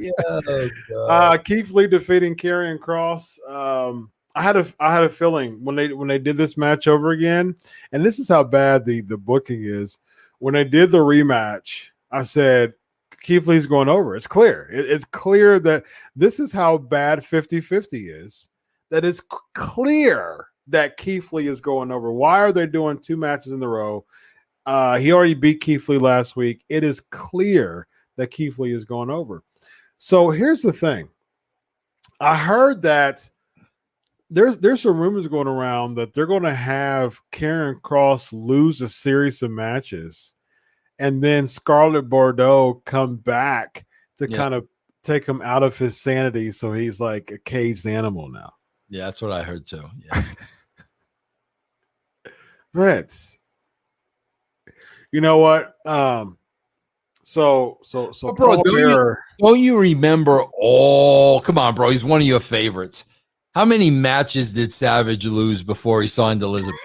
Yeah, 0.01 0.11
oh. 0.27 0.69
Uh, 1.07 1.37
Keith 1.37 1.71
Lee 1.71 1.87
defeating 1.87 2.35
Karrion 2.35 2.77
Kross. 2.77 3.39
Um, 3.49 4.11
I 4.39 4.41
had 4.41 4.55
a 4.55 4.65
I 4.79 4.93
had 4.93 5.03
a 5.03 5.09
feeling 5.09 5.61
when 5.65 5.75
they 5.75 5.91
when 5.91 6.07
they 6.07 6.17
did 6.17 6.37
this 6.37 6.55
match 6.55 6.87
over 6.87 7.11
again, 7.11 7.55
and 7.91 8.05
this 8.05 8.19
is 8.19 8.29
how 8.29 8.41
bad 8.45 8.85
the 8.85 9.01
the 9.01 9.17
booking 9.17 9.63
is. 9.65 9.97
When 10.37 10.53
they 10.53 10.63
did 10.63 10.91
the 10.91 10.99
rematch, 10.99 11.89
I 12.09 12.21
said 12.21 12.73
Keith 13.19 13.47
Lee's 13.47 13.67
going 13.67 13.89
over. 13.89 14.15
It's 14.15 14.27
clear. 14.27 14.69
It- 14.71 14.89
it's 14.89 15.03
clear 15.03 15.59
that 15.59 15.83
this 16.15 16.39
is 16.39 16.53
how 16.53 16.77
bad 16.77 17.19
50-50 17.19 18.07
is. 18.09 18.47
That 18.91 19.03
it's 19.03 19.21
clear 19.53 20.47
that 20.67 20.95
Keith 20.95 21.33
Lee 21.33 21.47
is 21.47 21.59
going 21.59 21.91
over. 21.91 22.09
Why 22.13 22.39
are 22.39 22.53
they 22.53 22.65
doing 22.65 22.97
two 22.97 23.17
matches 23.17 23.51
in 23.51 23.61
a 23.61 23.67
row? 23.67 24.05
Uh, 24.65 24.97
he 24.99 25.11
already 25.11 25.33
beat 25.33 25.59
Keith 25.59 25.89
Lee 25.89 25.97
last 25.97 26.37
week. 26.37 26.63
It 26.69 26.85
is 26.85 27.01
clear 27.01 27.87
that 28.15 28.31
Keith 28.31 28.57
Lee 28.57 28.73
is 28.73 28.85
going 28.85 29.09
over. 29.09 29.43
So 29.97 30.29
here's 30.29 30.61
the 30.61 30.71
thing. 30.71 31.09
I 32.21 32.37
heard 32.37 32.81
that 32.83 33.29
there's 34.29 34.57
there's 34.59 34.81
some 34.81 34.99
rumors 34.99 35.27
going 35.27 35.47
around 35.47 35.95
that 35.95 36.13
they're 36.13 36.25
going 36.27 36.43
to 36.43 36.53
have 36.53 37.19
Karrion 37.31 37.81
Kross 37.81 38.29
lose 38.31 38.81
a 38.81 38.89
series 38.89 39.41
of 39.41 39.51
matches, 39.51 40.33
and 40.99 41.23
then 41.23 41.47
Scarlett 41.47 42.09
Bordeaux 42.09 42.81
come 42.85 43.15
back 43.17 43.85
to 44.17 44.29
Yeah. 44.29 44.37
kind 44.37 44.53
of 44.53 44.67
take 45.03 45.25
him 45.25 45.41
out 45.41 45.63
of 45.63 45.77
his 45.77 45.99
sanity, 45.99 46.51
so 46.51 46.73
he's 46.73 46.99
like 46.99 47.31
a 47.31 47.37
caged 47.39 47.87
animal 47.87 48.29
now. 48.29 48.53
yeah, 48.89 49.05
that's 49.05 49.21
what 49.21 49.31
I 49.31 49.43
heard 49.43 49.65
too. 49.65 49.85
Yeah. 50.05 50.23
But 52.73 53.15
you 55.11 55.21
know 55.21 55.39
what? 55.39 55.73
Um, 55.85 56.37
so 57.23 57.79
so 57.81 58.11
so 58.11 58.27
But 58.27 58.35
bro, 58.37 58.63
don't 58.63 58.65
you- 58.77 59.15
Don't 59.39 59.59
you 59.59 59.79
remember? 59.79 60.43
Oh, 60.61 61.39
come 61.43 61.57
on, 61.57 61.73
bro. 61.73 61.89
He's 61.89 62.03
one 62.03 62.21
of 62.21 62.27
your 62.27 62.39
favorites. 62.39 63.05
How 63.59 63.65
many 63.65 63.89
matches 63.91 64.53
did 64.53 64.71
Savage 64.71 65.25
lose 65.25 65.63
before 65.63 66.01
he 66.01 66.07
signed 66.07 66.41
Elizabeth? 66.41 66.79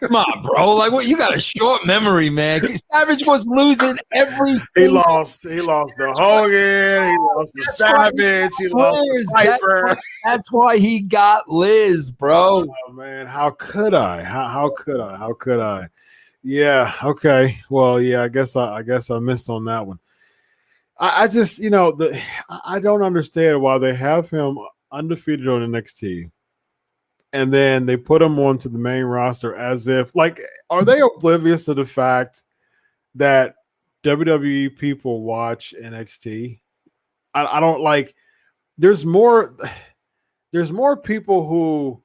Come 0.00 0.16
on, 0.16 0.42
bro. 0.42 0.74
Like, 0.74 0.90
what? 0.90 1.06
You 1.06 1.18
got 1.18 1.36
a 1.36 1.38
short 1.38 1.84
memory, 1.84 2.30
man. 2.30 2.62
Savage 2.90 3.26
was 3.26 3.46
losing 3.46 3.98
every. 4.14 4.54
He 4.74 4.88
lost. 4.88 5.46
He 5.46 5.60
lost 5.60 5.94
the 5.98 6.10
Hogan. 6.14 7.12
He 7.12 7.18
lost 7.18 7.52
the 7.52 7.62
That's 7.66 7.78
he 7.78 8.22
Savage. 8.24 8.52
He 8.58 8.68
lost 8.68 9.06
That's 9.34 9.60
Piper. 9.60 9.82
why, 9.84 9.94
that's 10.24 10.50
why 10.50 10.78
he 10.78 11.00
got 11.00 11.46
Liz, 11.50 12.10
bro. 12.10 12.64
Oh 12.88 12.92
man, 12.94 13.26
how 13.26 13.50
could 13.50 13.92
I? 13.92 14.22
How 14.22 14.48
how 14.48 14.70
could 14.74 14.98
I? 14.98 15.18
How 15.18 15.34
could 15.34 15.60
I? 15.60 15.88
Yeah. 16.42 16.94
Okay. 17.04 17.58
Well, 17.68 18.00
yeah. 18.00 18.22
I 18.22 18.28
guess 18.28 18.56
I, 18.56 18.76
I 18.76 18.82
guess 18.82 19.10
I 19.10 19.18
missed 19.18 19.50
on 19.50 19.66
that 19.66 19.86
one. 19.86 19.98
I, 20.98 21.24
I 21.24 21.28
just 21.28 21.58
you 21.58 21.68
know 21.68 21.92
the 21.92 22.18
I 22.48 22.80
don't 22.80 23.02
understand 23.02 23.60
why 23.60 23.76
they 23.76 23.94
have 23.94 24.30
him 24.30 24.56
undefeated 24.92 25.48
on 25.48 25.62
NXT, 25.62 26.30
and 27.32 27.52
then 27.52 27.86
they 27.86 27.96
put 27.96 28.22
him 28.22 28.38
onto 28.38 28.68
the 28.68 28.78
main 28.78 29.04
roster 29.04 29.56
as 29.56 29.88
if 29.88 30.14
like 30.14 30.40
are 30.70 30.84
they 30.84 31.00
oblivious 31.00 31.64
to 31.64 31.74
the 31.74 31.86
fact 31.86 32.42
that 33.14 33.56
WWE 34.04 34.76
people 34.76 35.22
watch 35.22 35.74
NXT? 35.80 36.60
I, 37.34 37.46
I 37.46 37.60
don't 37.60 37.80
like. 37.80 38.14
There's 38.78 39.04
more. 39.04 39.56
There's 40.52 40.72
more 40.72 40.98
people 40.98 41.48
who 41.48 42.02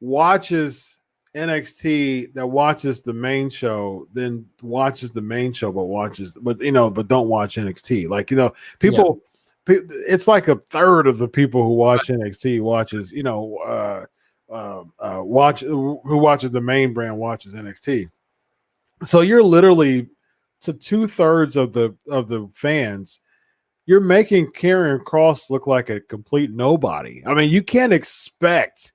watches 0.00 1.00
NXT 1.34 2.34
that 2.34 2.46
watches 2.46 3.00
the 3.00 3.12
main 3.12 3.48
show 3.48 4.06
than 4.12 4.46
watches 4.62 5.12
the 5.12 5.22
main 5.22 5.52
show, 5.52 5.72
but 5.72 5.84
watches, 5.84 6.36
but 6.40 6.60
you 6.60 6.72
know, 6.72 6.90
but 6.90 7.08
don't 7.08 7.28
watch 7.28 7.56
NXT. 7.56 8.08
Like 8.08 8.30
you 8.30 8.36
know, 8.36 8.52
people, 8.78 9.16
pe- 9.16 9.20
it's 9.68 10.28
like 10.28 10.48
a 10.48 10.56
third 10.56 11.06
of 11.06 11.18
the 11.18 11.28
people 11.28 11.62
who 11.62 11.74
watch 11.74 12.08
NXT 12.08 12.62
watches, 12.62 13.12
you 13.12 13.22
know, 13.22 13.56
uh, 13.66 14.04
uh, 14.50 14.84
uh, 14.98 15.22
watch 15.22 15.60
who 15.60 16.00
watches 16.04 16.50
the 16.50 16.60
main 16.60 16.92
brand 16.94 17.16
watches 17.16 17.52
NXT. 17.52 18.10
So 19.04 19.20
you're 19.20 19.42
literally 19.42 20.08
to 20.62 20.72
two 20.72 21.06
thirds 21.06 21.56
of 21.56 21.72
the 21.72 21.94
of 22.08 22.28
the 22.28 22.48
fans. 22.54 23.20
You're 23.86 24.00
making 24.00 24.48
Karrion 24.48 25.02
Kross 25.02 25.50
look 25.50 25.66
like 25.66 25.88
a 25.88 26.00
complete 26.00 26.50
nobody. 26.50 27.22
I 27.26 27.34
mean, 27.34 27.50
you 27.50 27.62
can't 27.62 27.92
expect 27.92 28.92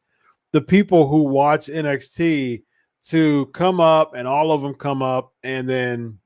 the 0.51 0.61
people 0.61 1.07
who 1.07 1.23
watch 1.23 1.65
NXT 1.65 2.63
to 3.05 3.45
come 3.47 3.79
up 3.79 4.13
and 4.15 4.27
all 4.27 4.51
of 4.51 4.61
them 4.61 4.75
come 4.75 5.01
up 5.01 5.33
and 5.43 5.67
then 5.67 6.19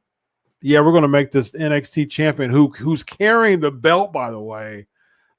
yeah, 0.67 0.81
we're 0.81 0.91
going 0.91 1.03
to 1.03 1.07
make 1.07 1.31
this 1.31 1.51
NXT 1.51 2.09
champion 2.09 2.51
who 2.51 2.67
who's 2.69 3.01
carrying 3.01 3.61
the 3.61 3.71
belt 3.71 4.11
by 4.11 4.29
the 4.29 4.39
way 4.39 4.85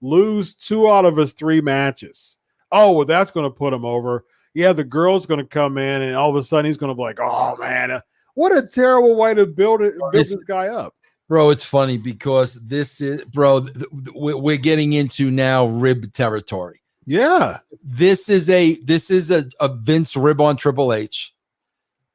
lose 0.00 0.54
two 0.54 0.90
out 0.90 1.04
of 1.04 1.16
his 1.18 1.34
three 1.34 1.60
matches. 1.60 2.38
Oh, 2.72 2.92
well 2.92 3.04
that's 3.04 3.30
going 3.30 3.44
to 3.44 3.50
put 3.50 3.74
him 3.74 3.84
over. 3.84 4.24
Yeah, 4.54 4.72
the 4.72 4.84
girl's 4.84 5.26
going 5.26 5.40
to 5.40 5.46
come 5.46 5.76
in 5.76 6.00
and 6.02 6.16
all 6.16 6.30
of 6.30 6.36
a 6.36 6.42
sudden 6.42 6.64
he's 6.64 6.78
going 6.78 6.90
to 6.90 6.94
be 6.96 7.02
like, 7.02 7.20
"Oh 7.20 7.56
man, 7.56 7.90
uh, 7.90 8.00
what 8.34 8.56
a 8.56 8.66
terrible 8.66 9.16
way 9.16 9.34
to 9.34 9.44
build 9.44 9.82
it 9.82 9.94
build 9.98 10.14
This- 10.14 10.34
guy 10.46 10.68
up." 10.68 10.94
Bro, 11.28 11.50
it's 11.50 11.64
funny 11.64 11.98
because 11.98 12.54
this 12.54 13.02
is, 13.02 13.22
bro, 13.26 13.60
th- 13.60 13.74
th- 13.76 13.88
we're 14.14 14.38
we're 14.38 14.56
getting 14.56 14.94
into 14.94 15.30
now 15.30 15.66
rib 15.66 16.10
territory. 16.14 16.80
Yeah. 17.04 17.58
This 17.82 18.30
is 18.30 18.48
a 18.48 18.76
this 18.76 19.10
is 19.10 19.30
a, 19.30 19.44
a 19.60 19.68
Vince 19.68 20.16
rib 20.16 20.40
on 20.40 20.56
Triple 20.56 20.94
H. 20.94 21.34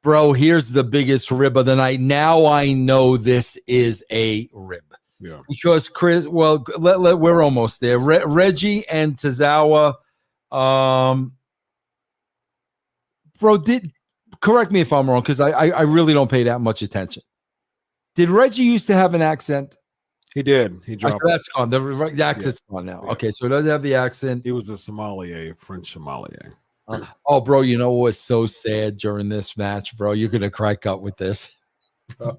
Bro, 0.04 0.34
here's 0.34 0.70
the 0.70 0.84
biggest 0.84 1.30
rib 1.30 1.56
of 1.56 1.64
the 1.64 1.74
night. 1.74 1.98
Now 1.98 2.44
I 2.44 2.74
know 2.74 3.16
this 3.16 3.56
is 3.66 4.04
a 4.12 4.48
rib. 4.52 4.84
Yeah. 5.18 5.40
because 5.48 5.88
Chris. 5.88 6.28
Well, 6.28 6.62
let, 6.78 7.00
let, 7.00 7.18
we're 7.18 7.42
almost 7.42 7.80
there. 7.80 7.98
Re- 7.98 8.22
Reggie 8.26 8.86
and 8.88 9.16
Tozawa. 9.16 9.94
Um, 10.52 11.32
bro, 13.40 13.56
did 13.56 13.90
correct 14.40 14.70
me 14.70 14.82
if 14.82 14.92
I'm 14.92 15.08
wrong 15.08 15.22
because 15.22 15.40
I, 15.40 15.50
I 15.50 15.68
I 15.68 15.82
really 15.82 16.12
don't 16.12 16.30
pay 16.30 16.42
that 16.42 16.60
much 16.60 16.82
attention. 16.82 17.22
Did 18.14 18.28
Reggie 18.28 18.62
used 18.62 18.86
to 18.88 18.94
have 18.94 19.14
an 19.14 19.22
accent? 19.22 19.74
He 20.34 20.42
did. 20.42 20.80
He 20.84 20.96
dropped. 20.96 21.14
said, 21.14 21.32
that's 21.32 21.48
gone. 21.48 21.70
The, 21.70 21.80
the 22.14 22.24
accent's 22.24 22.60
gone 22.68 22.84
now. 22.86 23.02
Yeah. 23.04 23.12
Okay, 23.12 23.30
so 23.30 23.46
it 23.46 23.50
doesn't 23.50 23.70
have 23.70 23.82
the 23.82 23.94
accent. 23.94 24.42
He 24.44 24.52
was 24.52 24.68
a 24.68 24.76
sommelier, 24.76 25.54
French 25.54 25.92
sommelier. 25.92 26.54
Oh, 27.26 27.40
bro, 27.40 27.62
you 27.62 27.78
know 27.78 27.90
what 27.92 28.04
was 28.04 28.20
so 28.20 28.46
sad 28.46 28.96
during 28.98 29.28
this 29.28 29.56
match, 29.56 29.96
bro? 29.96 30.12
You're 30.12 30.28
gonna 30.28 30.50
crack 30.50 30.86
up 30.86 31.00
with 31.00 31.16
this, 31.16 31.50
bro. 32.18 32.38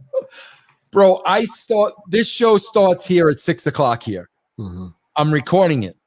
Bro, 0.91 1.24
I 1.26 1.43
start 1.46 1.93
this 2.08 2.30
show 2.30 2.58
starts 2.58 3.06
here 3.06 3.28
at 3.30 3.39
six 3.39 3.66
o'clock 3.68 4.04
here. 4.04 4.30
Mhm. 4.60 4.93
I'm 5.18 5.34
recording 5.34 5.84
it. 5.84 5.98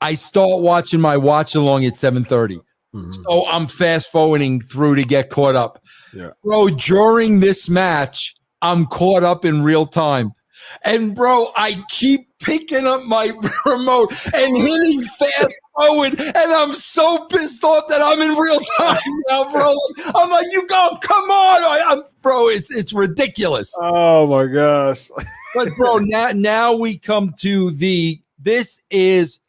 I 0.00 0.14
start 0.14 0.60
watching 0.60 1.00
my 1.00 1.16
watch 1.16 1.54
along 1.54 1.84
at 1.84 1.94
7:30. 1.96 2.60
Mhm. 2.94 3.14
So 3.24 3.46
I'm 3.48 3.66
fast 3.66 4.10
forwarding 4.12 4.60
through 4.60 4.96
to 4.96 5.04
get 5.04 5.30
caught 5.30 5.54
up. 5.56 5.82
Yeah. 6.14 6.30
Bro, 6.44 6.70
during 6.70 7.40
this 7.40 7.68
match, 7.68 8.34
I'm 8.62 8.86
caught 8.86 9.22
up 9.24 9.44
in 9.44 9.62
real 9.62 9.86
time. 9.86 10.32
And 10.82 11.14
bro, 11.14 11.52
I 11.56 11.82
keep 11.88 12.28
picking 12.40 12.86
up 12.86 13.02
my 13.04 13.32
remote 13.66 14.12
and 14.34 14.56
hitting 14.56 15.02
fast 15.02 15.56
forward, 15.78 16.18
and 16.18 16.36
I'm 16.36 16.72
so 16.72 17.26
pissed 17.26 17.62
off 17.64 17.84
that 17.88 18.00
I'm 18.02 18.20
in 18.20 18.36
real 18.36 18.60
time 18.78 18.98
now, 19.28 19.50
bro. 19.50 19.74
I'm 20.14 20.30
like, 20.30 20.46
you 20.52 20.66
go, 20.66 20.98
come 21.02 21.24
on, 21.24 21.62
I, 21.62 21.82
I'm, 21.86 22.02
bro. 22.22 22.48
It's 22.48 22.70
it's 22.70 22.92
ridiculous. 22.92 23.74
Oh 23.80 24.26
my 24.26 24.46
gosh. 24.46 25.10
But 25.52 25.74
bro, 25.76 25.98
now 25.98 26.30
now 26.30 26.74
we 26.74 26.96
come 26.96 27.34
to 27.40 27.72
the 27.72 28.22
this 28.38 28.82
is 28.88 29.40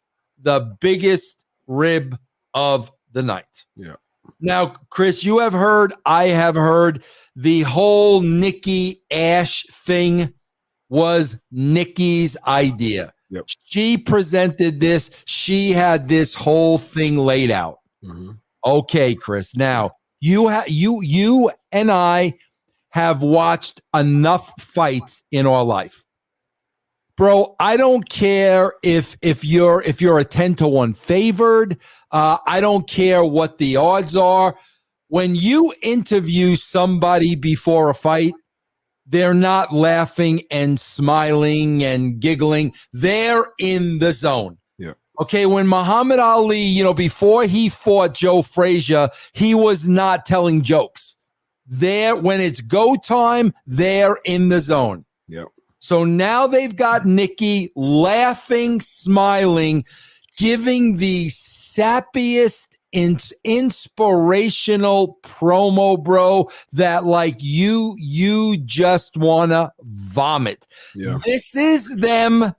the 0.42 0.76
biggest 0.80 1.44
rib 1.68 2.18
of 2.54 2.90
the 3.12 3.22
night. 3.22 3.64
Yeah. 3.76 3.94
Now, 4.40 4.74
Chris, 4.90 5.22
you 5.22 5.38
have 5.38 5.52
heard, 5.52 5.94
I 6.04 6.24
have 6.24 6.56
heard 6.56 7.04
the 7.36 7.62
whole 7.62 8.20
Nikki 8.20 9.02
Ash 9.10 9.64
thing 9.70 10.34
was 10.92 11.40
Nikki's 11.50 12.36
idea. 12.46 13.14
Yep. 13.30 13.44
She 13.64 13.96
presented 13.96 14.78
this, 14.78 15.10
she 15.24 15.72
had 15.72 16.06
this 16.06 16.34
whole 16.34 16.76
thing 16.76 17.16
laid 17.16 17.50
out. 17.50 17.78
Mhm. 18.04 18.36
Okay, 18.64 19.14
Chris. 19.14 19.56
Now 19.56 19.92
you 20.20 20.48
have 20.48 20.68
you 20.68 21.00
you 21.00 21.50
and 21.72 21.90
I 21.90 22.34
have 22.90 23.22
watched 23.22 23.80
enough 23.94 24.52
fights 24.60 25.22
in 25.32 25.46
our 25.46 25.64
life. 25.64 26.04
Bro, 27.16 27.56
I 27.58 27.78
don't 27.78 28.06
care 28.08 28.74
if 28.84 29.16
if 29.22 29.46
you're 29.46 29.82
if 29.82 30.02
you're 30.02 30.18
a 30.18 30.26
10 30.26 30.54
to 30.56 30.68
1 30.68 30.92
favored. 30.92 31.78
Uh, 32.10 32.36
I 32.46 32.60
don't 32.60 32.86
care 32.86 33.24
what 33.24 33.56
the 33.56 33.76
odds 33.76 34.14
are. 34.14 34.56
When 35.08 35.36
you 35.36 35.72
interview 35.82 36.56
somebody 36.56 37.34
before 37.34 37.88
a 37.88 37.94
fight, 37.94 38.34
they're 39.06 39.34
not 39.34 39.72
laughing 39.72 40.40
and 40.50 40.78
smiling 40.78 41.82
and 41.82 42.20
giggling. 42.20 42.72
They're 42.92 43.46
in 43.58 43.98
the 43.98 44.12
zone. 44.12 44.58
Yeah. 44.78 44.92
Okay, 45.20 45.46
when 45.46 45.66
Muhammad 45.66 46.18
Ali, 46.18 46.60
you 46.60 46.82
know, 46.84 46.94
before 46.94 47.44
he 47.44 47.68
fought 47.68 48.14
Joe 48.14 48.42
Frazier, 48.42 49.10
he 49.32 49.54
was 49.54 49.88
not 49.88 50.24
telling 50.26 50.62
jokes. 50.62 51.16
There, 51.66 52.16
when 52.16 52.40
it's 52.40 52.60
go 52.60 52.96
time, 52.96 53.52
they're 53.66 54.18
in 54.24 54.48
the 54.48 54.60
zone. 54.60 55.04
Yep. 55.28 55.48
So 55.78 56.04
now 56.04 56.46
they've 56.46 56.74
got 56.74 57.06
Nikki 57.06 57.72
laughing, 57.74 58.80
smiling, 58.80 59.84
giving 60.36 60.96
the 60.96 61.26
sappiest, 61.26 62.76
ins- 62.92 63.32
inspirational 63.44 65.18
promo, 65.22 66.02
bro, 66.02 66.50
that 66.72 67.04
like 67.04 67.36
you, 67.42 67.96
you 67.98 68.58
just 68.58 69.16
wanna 69.16 69.72
vomit. 69.80 70.66
Yeah. 70.94 71.18
This 71.24 71.56
is 71.56 71.96
them 71.96 72.54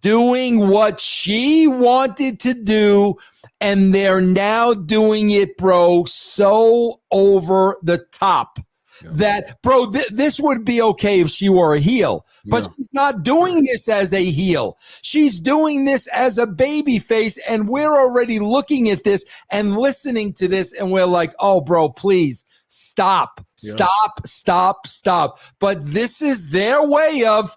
doing 0.00 0.68
what 0.68 1.00
she 1.00 1.66
wanted 1.66 2.40
to 2.40 2.54
do, 2.54 3.16
and 3.60 3.94
they're 3.94 4.20
now 4.20 4.74
doing 4.74 5.30
it, 5.30 5.56
bro, 5.56 6.04
so 6.04 7.00
over 7.10 7.76
the 7.82 7.98
top 8.12 8.58
Yeah. 9.02 9.10
that, 9.14 9.62
bro, 9.62 9.90
th- 9.90 10.08
this 10.10 10.38
would 10.40 10.64
be 10.64 10.82
okay 10.82 11.20
if 11.20 11.28
she 11.28 11.48
were 11.48 11.74
a 11.74 11.80
heel, 11.80 12.26
but 12.46 12.62
Yeah. 12.62 12.68
she's 12.76 12.88
not 12.92 13.22
doing 13.22 13.64
this 13.64 13.88
as 13.88 14.12
a 14.12 14.24
heel. 14.24 14.76
She's 15.02 15.40
doing 15.40 15.84
this 15.84 16.06
as 16.08 16.38
a 16.38 16.46
baby 16.46 16.98
face, 16.98 17.38
and 17.48 17.68
we're 17.68 17.96
already 17.96 18.38
looking 18.38 18.90
at 18.90 19.04
this 19.04 19.24
and 19.50 19.76
listening 19.76 20.32
to 20.34 20.48
this, 20.48 20.72
and 20.72 20.92
we're 20.92 21.06
like, 21.06 21.34
oh, 21.38 21.60
bro, 21.60 21.88
please 21.88 22.44
stop, 22.68 23.44
Yeah. 23.62 23.72
stop, 23.72 24.26
stop, 24.26 24.86
stop. 24.86 25.38
But 25.58 25.84
this 25.84 26.22
is 26.22 26.50
their 26.50 26.86
way 26.86 27.24
of 27.26 27.56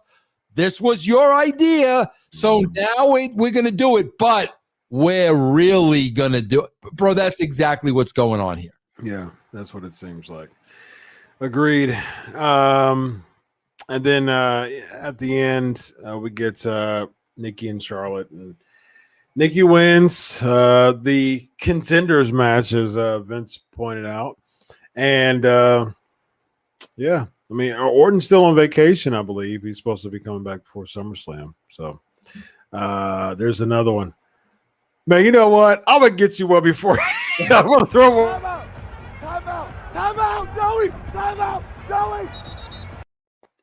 this 0.53 0.79
was 0.79 1.05
your 1.05 1.33
idea. 1.33 2.11
So 2.31 2.61
mm-hmm. 2.61 2.71
now 2.73 3.11
we, 3.11 3.29
we're 3.33 3.51
going 3.51 3.65
to 3.65 3.71
do 3.71 3.97
it, 3.97 4.17
but 4.17 4.53
we're 4.89 5.33
really 5.35 6.09
going 6.09 6.31
to 6.31 6.41
do 6.41 6.63
it. 6.63 6.71
Bro, 6.93 7.15
that's 7.15 7.41
exactly 7.41 7.91
what's 7.91 8.11
going 8.11 8.39
on 8.41 8.57
here. 8.57 8.71
Yeah, 9.03 9.29
that's 9.51 9.73
what 9.73 9.83
it 9.83 9.95
seems 9.95 10.29
like. 10.29 10.49
Agreed. 11.41 11.97
Um, 12.33 13.25
and 13.89 14.03
then 14.03 14.29
uh, 14.29 14.69
at 14.93 15.17
the 15.17 15.37
end, 15.37 15.91
uh, 16.05 16.17
we 16.17 16.29
get 16.29 16.65
uh, 16.65 17.07
Nikki 17.37 17.67
and 17.69 17.81
Charlotte, 17.83 18.31
and 18.31 18.55
Nikki 19.35 19.63
wins 19.63 20.41
uh, 20.41 20.93
the 21.01 21.47
contenders 21.59 22.31
match, 22.31 22.73
as 22.73 22.95
uh, 22.95 23.19
Vince 23.19 23.57
pointed 23.57 24.05
out. 24.05 24.39
And 24.95 25.45
uh, 25.45 25.87
yeah, 26.95 27.25
I 27.51 27.53
mean, 27.53 27.73
Orton's 27.73 28.25
still 28.25 28.45
on 28.45 28.55
vacation, 28.55 29.13
I 29.13 29.21
believe. 29.21 29.61
He's 29.61 29.77
supposed 29.77 30.03
to 30.03 30.09
be 30.09 30.21
coming 30.21 30.43
back 30.43 30.63
before 30.63 30.85
SummerSlam. 30.85 31.53
So 31.69 31.99
uh, 32.71 33.35
there's 33.35 33.59
another 33.59 33.91
one. 33.91 34.13
Man, 35.05 35.25
you 35.25 35.31
know 35.31 35.49
what? 35.49 35.83
I'm 35.85 36.01
gonna 36.01 36.15
get 36.15 36.39
you 36.39 36.47
one 36.47 36.63
before 36.63 36.97
I'm 37.39 37.67
gonna 37.67 37.85
throw 37.85 38.25
one. 38.25 38.54
Time 39.95 40.19
out! 40.19 40.45
Time 40.47 40.55
out! 40.55 40.55
Time 40.55 40.55
out, 40.55 40.55
Joey! 40.55 40.89
Time 41.13 41.39
out, 41.39 41.63
Joey! 41.87 42.75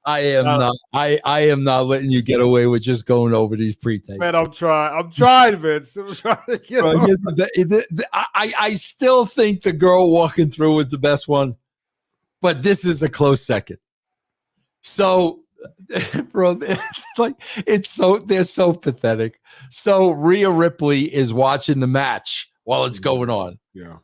I 0.07 0.19
am 0.21 0.47
Uh, 0.47 0.57
not. 0.57 0.75
I 0.95 1.21
I 1.25 1.41
am 1.41 1.63
not 1.63 1.87
letting 1.87 2.11
you 2.11 2.23
get 2.23 2.41
away 2.41 2.67
with 2.67 2.83
just 2.83 3.05
going 3.07 3.35
over 3.35 3.55
these 3.55 3.77
pretenses. 3.77 4.19
Man, 4.19 4.35
I'm 4.35 4.51
trying. 4.51 4.99
I'm 4.99 5.13
trying, 5.13 5.57
Vince. 5.57 5.95
I'm 5.97 6.15
trying 6.15 6.39
to 6.49 6.59
get 6.59 6.81
Bro, 6.81 6.93
him. 6.93 7.01
the- 7.03 7.51
the- 7.69 7.87
the- 7.91 8.09
I 8.15 8.53
I 8.59 8.75
still 8.75 9.27
think 9.27 9.63
the 9.63 9.73
girl 9.75 10.11
walking 10.11 10.49
through 10.49 10.77
was 10.77 10.91
the 10.91 10.99
best 10.99 11.29
one, 11.29 11.55
but 12.41 12.63
this 12.63 12.85
is 12.87 13.03
a 13.03 13.09
close 13.11 13.45
second. 13.45 13.77
So, 14.81 15.41
bro, 16.33 16.59
it's 16.63 17.05
like 17.19 17.35
it's 17.67 17.91
so 17.91 18.19
they're 18.19 18.43
so 18.45 18.73
pathetic. 18.73 19.39
So 19.71 20.11
Rhea 20.13 20.51
Ripley 20.51 21.15
is 21.15 21.33
watching 21.35 21.79
the 21.81 21.87
match 21.87 22.51
while 22.65 22.87
it's 22.87 22.99
going 22.99 23.29
on. 23.29 23.59
Yeah. 23.75 23.99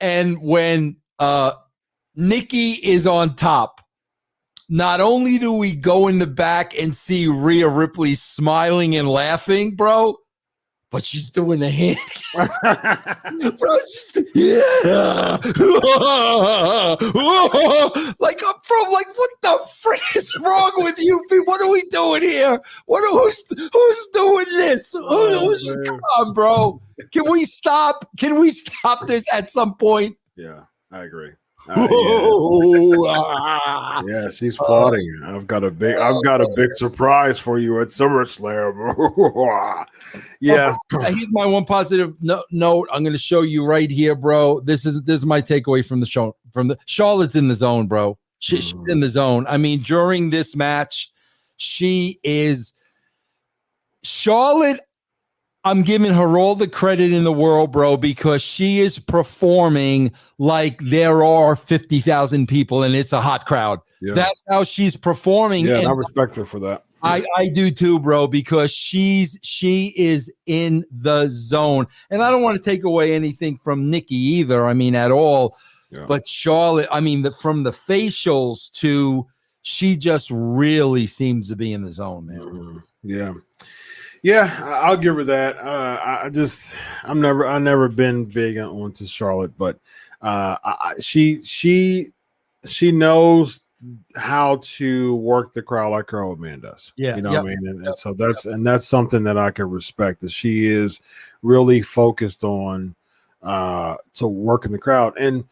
And 0.00 0.38
when 0.42 0.96
uh 1.18 1.52
Nikki 2.16 2.72
is 2.72 3.06
on 3.06 3.34
top, 3.36 3.80
not 4.68 5.00
only 5.00 5.38
do 5.38 5.52
we 5.52 5.74
go 5.74 6.08
in 6.08 6.18
the 6.18 6.26
back 6.26 6.72
and 6.78 6.94
see 6.94 7.26
Rhea 7.26 7.68
Ripley 7.68 8.14
smiling 8.14 8.96
and 8.96 9.08
laughing, 9.08 9.74
bro, 9.76 10.16
but 10.90 11.04
she's 11.04 11.28
doing 11.28 11.58
the 11.58 11.70
hand. 11.70 11.98
bro, 12.34 13.78
she's 13.92 14.12
yeah. 14.34 14.60
like, 18.20 18.42
uh, 18.42 18.54
bro, 18.68 18.82
like, 18.92 19.08
what 19.16 19.30
the 19.42 19.58
frick 19.80 20.00
is 20.14 20.30
wrong 20.44 20.72
with 20.76 20.98
you? 20.98 21.20
What 21.44 21.60
are 21.60 21.70
we 21.70 21.82
doing 21.90 22.22
here? 22.22 22.60
What 22.86 23.02
are, 23.02 23.10
who's 23.10 23.44
who's 23.72 24.06
doing 24.12 24.46
this? 24.50 24.92
Who- 24.92 25.38
who's, 25.40 25.68
man. 25.68 25.84
come 25.84 26.00
on, 26.18 26.32
bro. 26.32 26.80
Can 27.12 27.28
we 27.28 27.44
stop? 27.44 28.08
Can 28.16 28.38
we 28.38 28.50
stop 28.50 29.06
this 29.08 29.26
at 29.32 29.50
some 29.50 29.74
point? 29.74 30.16
yeah, 30.36 30.60
I 30.92 31.02
agree. 31.04 31.32
Uh, 31.68 31.88
Ah. 33.06 34.02
yeah. 34.06 34.22
yes, 34.22 34.38
he's 34.38 34.56
plotting. 34.56 35.20
I've 35.24 35.46
got 35.46 35.64
a 35.64 35.70
big. 35.70 35.96
I've 35.96 36.22
got 36.24 36.40
a 36.40 36.48
big 36.56 36.74
surprise 36.74 37.38
for 37.38 37.58
you 37.58 37.80
at 37.80 37.88
SummerSlam. 37.88 39.86
yeah. 40.40 40.76
Here's 40.90 41.32
my 41.32 41.46
one 41.46 41.64
positive 41.64 42.14
no- 42.20 42.44
note. 42.50 42.88
I'm 42.92 43.02
going 43.02 43.12
to 43.14 43.18
show 43.18 43.42
you 43.42 43.64
right 43.64 43.90
here, 43.90 44.14
bro. 44.14 44.60
This 44.60 44.84
is 44.86 45.02
this 45.02 45.16
is 45.18 45.26
my 45.26 45.40
takeaway 45.40 45.84
from 45.84 46.00
the 46.00 46.06
show. 46.06 46.36
From 46.52 46.68
the 46.68 46.78
Charlotte's 46.86 47.36
in 47.36 47.48
the 47.48 47.56
zone, 47.56 47.86
bro. 47.86 48.18
She, 48.40 48.56
she's 48.56 48.74
in 48.88 49.00
the 49.00 49.08
zone. 49.08 49.46
I 49.48 49.56
mean, 49.56 49.80
during 49.80 50.28
this 50.30 50.54
match, 50.54 51.10
she 51.56 52.18
is 52.22 52.74
Charlotte. 54.02 54.80
I'm 55.64 55.82
giving 55.82 56.12
her 56.12 56.36
all 56.38 56.54
the 56.54 56.68
credit 56.68 57.12
in 57.12 57.24
the 57.24 57.32
world, 57.32 57.72
bro, 57.72 57.96
because 57.96 58.42
she 58.42 58.80
is 58.80 58.98
performing 58.98 60.12
like 60.38 60.78
there 60.80 61.24
are 61.24 61.56
50,000 61.56 62.46
people 62.46 62.82
and 62.82 62.94
it's 62.94 63.12
a 63.12 63.20
hot 63.20 63.46
crowd. 63.46 63.80
Yeah. 64.00 64.12
That's 64.14 64.42
how 64.48 64.64
she's 64.64 64.96
performing. 64.96 65.64
yeah, 65.66 65.78
and 65.78 65.88
I 65.88 65.92
respect 65.92 66.36
her 66.36 66.44
for 66.44 66.60
that. 66.60 66.84
I, 67.02 67.22
I 67.36 67.48
do 67.48 67.70
too, 67.70 67.98
bro, 68.00 68.26
because 68.26 68.70
she's 68.72 69.38
she 69.42 69.92
is 69.96 70.32
in 70.46 70.84
the 70.90 71.26
zone. 71.28 71.86
And 72.10 72.22
I 72.22 72.30
don't 72.30 72.40
want 72.42 72.56
to 72.56 72.62
take 72.62 72.84
away 72.84 73.14
anything 73.14 73.58
from 73.58 73.90
Nikki 73.90 74.16
either. 74.16 74.66
I 74.66 74.72
mean, 74.72 74.94
at 74.94 75.10
all. 75.10 75.56
Yeah. 75.90 76.06
But 76.08 76.26
Charlotte, 76.26 76.88
I 76.90 77.00
mean, 77.00 77.22
the, 77.22 77.30
from 77.30 77.62
the 77.62 77.70
facials 77.72 78.70
to 78.72 79.26
she 79.62 79.96
just 79.96 80.30
really 80.30 81.06
seems 81.06 81.48
to 81.48 81.56
be 81.56 81.72
in 81.72 81.82
the 81.82 81.90
zone, 81.90 82.26
man. 82.26 82.38
Mhm. 82.40 82.82
Yeah. 83.02 83.32
Yeah, 84.24 84.50
I'll 84.64 84.96
give 84.96 85.16
her 85.16 85.24
that. 85.24 85.58
Uh, 85.58 86.00
I 86.02 86.30
just, 86.30 86.78
I'm 87.02 87.20
never, 87.20 87.46
I 87.46 87.58
never 87.58 87.88
been 87.88 88.24
big 88.24 88.56
on 88.56 88.70
onto 88.70 89.04
Charlotte, 89.04 89.52
but 89.58 89.78
uh, 90.22 90.56
I, 90.64 90.94
she, 90.98 91.42
she, 91.42 92.08
she 92.64 92.90
knows 92.90 93.60
how 94.16 94.56
to 94.62 95.14
work 95.16 95.52
the 95.52 95.60
crowd 95.60 95.90
like 95.90 96.08
her 96.08 96.22
old 96.22 96.40
man 96.40 96.60
does. 96.60 96.90
Yeah. 96.96 97.16
you 97.16 97.20
know 97.22 97.32
Yep. 97.32 97.42
what 97.42 97.52
I 97.52 97.54
mean. 97.56 97.68
And, 97.68 97.86
and 97.86 97.98
so 97.98 98.14
that's, 98.14 98.46
and 98.46 98.66
that's 98.66 98.88
something 98.88 99.22
that 99.24 99.36
I 99.36 99.50
can 99.50 99.68
respect. 99.68 100.22
That 100.22 100.32
she 100.32 100.68
is 100.68 101.00
really 101.42 101.82
focused 101.82 102.44
on 102.44 102.94
uh 103.42 103.96
to 104.14 104.26
work 104.26 104.64
in 104.64 104.72
the 104.72 104.78
crowd, 104.78 105.12
and 105.18 105.44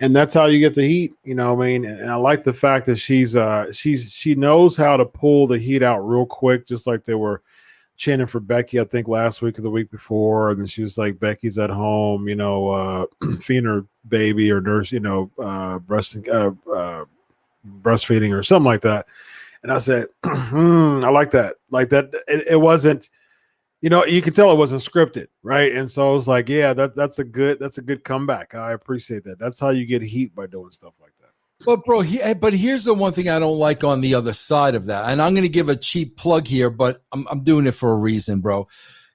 and 0.00 0.14
that's 0.14 0.34
how 0.34 0.44
you 0.44 0.58
get 0.58 0.74
the 0.74 0.86
heat. 0.86 1.14
You 1.24 1.34
know 1.34 1.54
what 1.54 1.64
I 1.64 1.68
mean. 1.68 1.86
And, 1.86 2.00
and 2.00 2.10
I 2.10 2.14
like 2.16 2.44
the 2.44 2.52
fact 2.52 2.84
that 2.84 2.96
she's 2.96 3.36
uh 3.36 3.72
she's 3.72 4.12
she 4.12 4.34
knows 4.34 4.76
how 4.76 4.98
to 4.98 5.06
pull 5.06 5.46
the 5.46 5.58
heat 5.58 5.82
out 5.82 6.00
real 6.00 6.26
quick, 6.26 6.66
just 6.66 6.86
like 6.86 7.06
they 7.06 7.14
were 7.14 7.40
chanting 7.98 8.28
for 8.28 8.40
Becky, 8.40 8.80
I 8.80 8.84
think 8.84 9.08
last 9.08 9.42
week 9.42 9.58
or 9.58 9.62
the 9.62 9.70
week 9.70 9.90
before, 9.90 10.50
and 10.50 10.70
she 10.70 10.82
was 10.82 10.96
like, 10.96 11.18
"Becky's 11.18 11.58
at 11.58 11.68
home, 11.68 12.28
you 12.28 12.36
know, 12.36 12.68
uh, 12.70 13.06
feeding 13.40 13.66
her 13.66 13.84
baby 14.08 14.50
or 14.50 14.60
nurse, 14.62 14.90
you 14.90 15.00
know, 15.00 15.30
uh, 15.38 15.78
uh, 15.90 16.50
uh, 16.72 17.04
breastfeeding 17.82 18.32
or 18.32 18.42
something 18.42 18.64
like 18.64 18.82
that." 18.82 19.06
And 19.62 19.72
I 19.72 19.78
said, 19.78 20.06
hmm, 20.24 21.00
"I 21.04 21.10
like 21.10 21.32
that, 21.32 21.56
like 21.70 21.90
that." 21.90 22.14
It, 22.28 22.46
it 22.52 22.56
wasn't, 22.56 23.10
you 23.82 23.90
know, 23.90 24.04
you 24.04 24.22
could 24.22 24.34
tell 24.34 24.52
it 24.52 24.56
wasn't 24.56 24.82
scripted, 24.82 25.26
right? 25.42 25.72
And 25.72 25.90
so 25.90 26.10
I 26.10 26.14
was 26.14 26.28
like, 26.28 26.48
"Yeah, 26.48 26.72
that 26.74 26.94
that's 26.94 27.18
a 27.18 27.24
good 27.24 27.58
that's 27.58 27.78
a 27.78 27.82
good 27.82 28.04
comeback. 28.04 28.54
I 28.54 28.72
appreciate 28.72 29.24
that. 29.24 29.40
That's 29.40 29.60
how 29.60 29.70
you 29.70 29.86
get 29.86 30.02
heat 30.02 30.34
by 30.34 30.46
doing 30.46 30.70
stuff 30.70 30.94
like 31.00 31.12
that." 31.17 31.17
But 31.64 31.84
bro, 31.84 32.02
he, 32.02 32.20
eh, 32.20 32.34
but 32.34 32.52
here's 32.52 32.84
the 32.84 32.94
one 32.94 33.12
thing 33.12 33.28
I 33.28 33.38
don't 33.38 33.58
like 33.58 33.82
on 33.82 34.00
the 34.00 34.14
other 34.14 34.32
side 34.32 34.74
of 34.74 34.86
that, 34.86 35.08
and 35.08 35.20
I'm 35.20 35.34
going 35.34 35.42
to 35.42 35.48
give 35.48 35.68
a 35.68 35.76
cheap 35.76 36.16
plug 36.16 36.46
here, 36.46 36.70
but 36.70 37.02
I'm 37.12 37.26
I'm 37.28 37.42
doing 37.42 37.66
it 37.66 37.74
for 37.74 37.92
a 37.92 37.96
reason, 37.96 38.40
bro. 38.40 38.68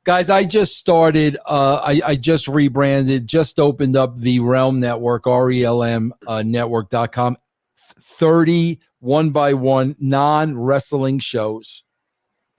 Guys, 0.04 0.30
I 0.30 0.44
just 0.44 0.78
started. 0.78 1.38
Uh, 1.46 1.82
I 1.82 2.02
I 2.06 2.16
just 2.16 2.50
rebranded, 2.50 3.28
just 3.28 3.60
opened 3.60 3.96
up 3.96 4.18
the 4.18 4.42
Realm 4.42 4.82
Network, 4.82 5.26
R 5.26 5.50
E 5.52 5.64
L 5.64 5.84
M 5.84 6.14
uh, 6.28 6.44
Network.com. 6.44 7.38
Thirty 7.78 8.80
one 9.00 9.30
by 9.30 9.54
one 9.54 9.96
non 10.00 10.60
wrestling 10.60 11.20
shows, 11.20 11.84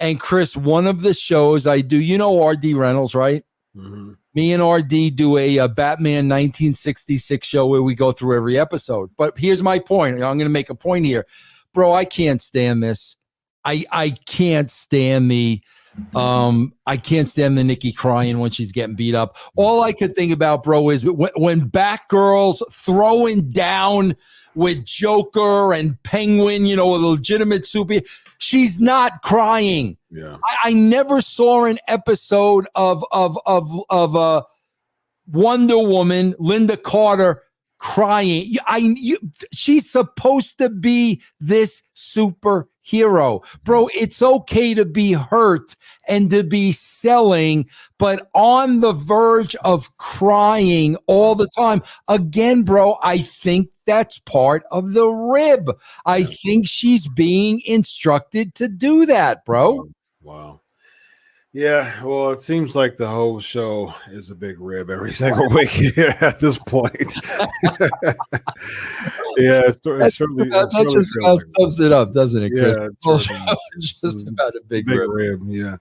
and 0.01 0.19
Chris, 0.19 0.56
one 0.56 0.86
of 0.86 1.02
the 1.02 1.12
shows 1.12 1.66
I 1.66 1.82
do, 1.82 1.98
you 1.98 2.16
know, 2.16 2.47
RD 2.47 2.73
Reynolds, 2.74 3.15
right? 3.15 3.44
Mhm. 3.76 4.16
me 4.34 4.52
and 4.52 4.62
RD 4.62 5.10
do 5.10 5.36
a, 5.36 5.59
uh 5.59 5.68
Batman 5.68 6.28
1966 6.28 7.46
show 7.46 7.66
where 7.66 7.82
we 7.82 7.94
go 7.94 8.12
through 8.12 8.36
every 8.36 8.59
episode. 8.59 9.10
But 9.16 9.36
here's 9.36 9.62
my 9.62 9.78
point. 9.80 10.14
I'm 10.16 10.20
going 10.20 10.40
to 10.40 10.48
make 10.48 10.70
a 10.70 10.74
point 10.76 11.06
here, 11.06 11.26
bro. 11.72 11.92
I 11.92 12.05
can't 12.05 12.40
stand 12.40 12.82
this. 12.82 13.16
I 13.64 13.84
I 13.90 14.10
can't 14.26 14.70
stand 14.70 15.30
the 15.30 15.60
um 16.14 16.72
I 16.86 16.96
can't 16.96 17.28
stand 17.28 17.56
the 17.59 17.64
Nikki 17.64 17.92
crying 17.92 18.38
when 18.38 18.51
she's 18.51 18.72
getting 18.72 18.96
beat 18.96 19.14
up. 19.14 19.36
All 19.56 19.82
I 19.82 19.92
could 19.92 20.14
think 20.14 20.32
about, 20.32 20.62
bro, 20.62 20.90
is 20.90 21.05
when, 21.05 21.30
when 21.36 21.70
Batgirl's 21.70 22.62
throwing 22.70 23.51
down 23.51 24.14
with 24.55 24.85
Joker 24.85 25.72
and 25.72 26.01
Penguin, 26.02 26.66
you 26.66 26.76
know, 26.76 26.94
a 26.94 26.97
legitimate 26.97 27.66
super. 27.66 28.01
She's 28.39 28.81
not 28.81 29.22
crying. 29.22 29.97
Yeah. 30.10 30.36
I, 30.44 30.68
I 30.68 30.72
never 30.72 31.20
saw 31.20 31.64
an 31.64 31.78
episode 31.89 32.66
of 32.74 33.05
of 33.10 33.39
of 33.47 33.70
of 33.90 34.16
uh, 34.16 34.43
Wonder 35.26 35.78
Woman, 35.78 36.35
Lynda 36.35 36.82
Carter 36.82 37.43
crying. 37.78 38.56
I 38.66 38.78
you, 38.78 39.18
she's 39.52 39.90
supposed 39.90 40.59
to 40.59 40.68
be 40.70 41.22
this 41.40 41.82
superhero, 42.85 43.44
bro. 43.65 43.86
Mm. 43.86 43.90
It's 43.94 44.23
okay 44.23 44.74
to 44.74 44.85
be 44.85 45.12
hurt 45.12 45.77
and 46.09 46.31
to 46.31 46.44
be 46.44 46.73
selling, 46.73 47.69
but 47.98 48.28
on 48.35 48.81
the 48.81 48.93
verge 48.93 49.55
of 49.56 49.97
crying 49.97 50.97
all 51.06 51.35
the 51.35 51.48
time. 51.56 51.82
Again, 52.09 52.62
bro, 52.62 52.98
I 53.02 53.19
think 53.19 53.70
that's 53.86 54.19
part 54.20 54.65
of 54.70 54.93
the 54.93 55.06
rib. 55.06 55.70
I 56.06 56.24
think 56.24 56.66
she's 56.66 57.09
being 57.09 57.61
instructed 57.66 58.55
to 58.56 58.69
do 58.69 59.06
that, 59.06 59.44
bro. 59.44 59.89
Wow. 60.23 60.61
Yeah, 61.55 62.02
well, 62.02 62.32
it 62.32 62.40
seems 62.40 62.74
like 62.74 62.97
the 62.97 63.06
whole 63.06 63.39
show 63.39 63.94
is 64.10 64.28
a 64.28 64.35
big 64.35 64.59
rib 64.59 64.90
every 64.90 65.12
single 65.12 65.48
week 65.51 65.68
here 65.68 66.16
at 66.20 66.40
this 66.40 66.59
point. 66.59 66.97
yeah, 67.62 67.70
it's, 69.62 69.81
it's 69.85 70.16
certainly, 70.16 70.48
it 70.48 70.51
that 70.51 70.72
certainly 70.72 70.94
just 70.94 71.16
about 71.16 71.40
sums 71.56 71.78
it 71.78 71.93
up, 71.93 72.12
doesn't 72.12 72.43
it, 72.43 72.51
Chris? 72.51 72.76
Yeah, 72.76 72.86
it 72.86 72.97
Well, 73.05 73.22
it's 73.76 74.01
just 74.01 74.26
about 74.26 74.56
a 74.56 74.62
big, 74.66 74.86
big 74.86 74.98
rib. 74.98 75.10
rib. 75.10 75.43
Yeah, 75.47 75.76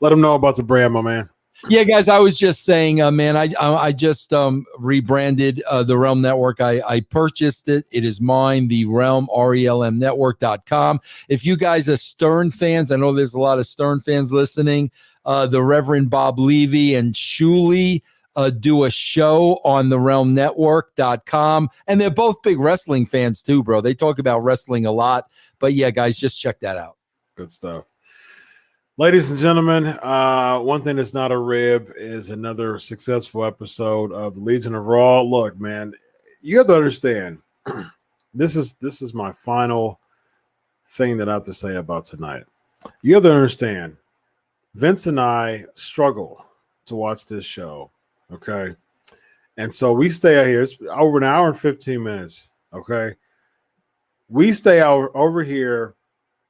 let 0.00 0.08
them 0.08 0.22
know 0.22 0.36
about 0.36 0.56
the 0.56 0.62
brand, 0.62 0.94
my 0.94 1.02
man. 1.02 1.28
Yeah, 1.68 1.84
guys, 1.84 2.08
I 2.08 2.18
was 2.18 2.38
just 2.38 2.64
saying, 2.64 3.02
uh, 3.02 3.10
man, 3.10 3.36
I 3.36 3.52
I, 3.60 3.74
I 3.74 3.92
just 3.92 4.32
um, 4.32 4.64
rebranded 4.78 5.62
uh, 5.68 5.82
the 5.82 5.98
Realm 5.98 6.22
Network. 6.22 6.62
I, 6.62 6.80
I 6.80 7.00
purchased 7.00 7.68
it. 7.68 7.86
It 7.92 8.04
is 8.04 8.20
mine, 8.20 8.68
the 8.68 8.86
Realm, 8.86 9.28
R-E-L-M 9.30 9.98
Network.com. 9.98 11.00
If 11.28 11.44
you 11.44 11.56
guys 11.56 11.88
are 11.90 11.98
Stern 11.98 12.50
fans, 12.50 12.90
I 12.90 12.96
know 12.96 13.12
there's 13.12 13.34
a 13.34 13.40
lot 13.40 13.58
of 13.58 13.66
Stern 13.66 14.00
fans 14.00 14.32
listening. 14.32 14.90
Uh, 15.24 15.46
the 15.46 15.62
Reverend 15.62 16.10
Bob 16.10 16.38
Levy 16.38 16.94
and 16.94 17.14
Shuli 17.14 18.02
uh, 18.36 18.50
do 18.50 18.84
a 18.84 18.90
show 18.90 19.60
on 19.64 19.88
the 19.88 19.98
Realm 19.98 20.34
Network.com. 20.34 21.68
And 21.86 22.00
they're 22.00 22.10
both 22.10 22.42
big 22.42 22.60
wrestling 22.60 23.06
fans 23.06 23.42
too, 23.42 23.62
bro. 23.62 23.80
They 23.80 23.94
talk 23.94 24.18
about 24.18 24.40
wrestling 24.40 24.86
a 24.86 24.92
lot. 24.92 25.30
But 25.58 25.74
yeah, 25.74 25.90
guys, 25.90 26.16
just 26.16 26.40
check 26.40 26.60
that 26.60 26.76
out. 26.76 26.96
Good 27.36 27.52
stuff. 27.52 27.84
Ladies 28.96 29.30
and 29.30 29.38
gentlemen, 29.38 29.86
uh, 29.86 30.60
one 30.60 30.82
thing 30.82 30.96
that's 30.96 31.14
not 31.14 31.32
a 31.32 31.38
rib 31.38 31.90
is 31.96 32.28
another 32.28 32.78
successful 32.78 33.46
episode 33.46 34.12
of 34.12 34.34
the 34.34 34.40
Legion 34.40 34.74
of 34.74 34.84
Raw. 34.84 35.22
Look, 35.22 35.58
man, 35.58 35.94
you 36.42 36.58
have 36.58 36.66
to 36.66 36.76
understand. 36.76 37.38
this 38.34 38.56
is 38.56 38.74
this 38.74 39.00
is 39.00 39.14
my 39.14 39.32
final 39.32 40.00
thing 40.90 41.16
that 41.16 41.30
I 41.30 41.34
have 41.34 41.44
to 41.44 41.54
say 41.54 41.76
about 41.76 42.04
tonight. 42.04 42.44
You 43.00 43.14
have 43.14 43.22
to 43.22 43.32
understand. 43.32 43.96
Vince 44.74 45.06
and 45.06 45.20
I 45.20 45.64
struggle 45.74 46.44
to 46.86 46.94
watch 46.96 47.26
this 47.26 47.44
show. 47.44 47.90
Okay. 48.32 48.74
And 49.56 49.72
so 49.72 49.92
we 49.92 50.10
stay 50.10 50.38
out 50.40 50.46
here. 50.46 50.62
It's 50.62 50.76
over 50.90 51.18
an 51.18 51.24
hour 51.24 51.48
and 51.48 51.58
15 51.58 52.02
minutes. 52.02 52.48
Okay. 52.72 53.14
We 54.28 54.52
stay 54.52 54.80
out 54.80 55.10
over 55.14 55.42
here 55.42 55.94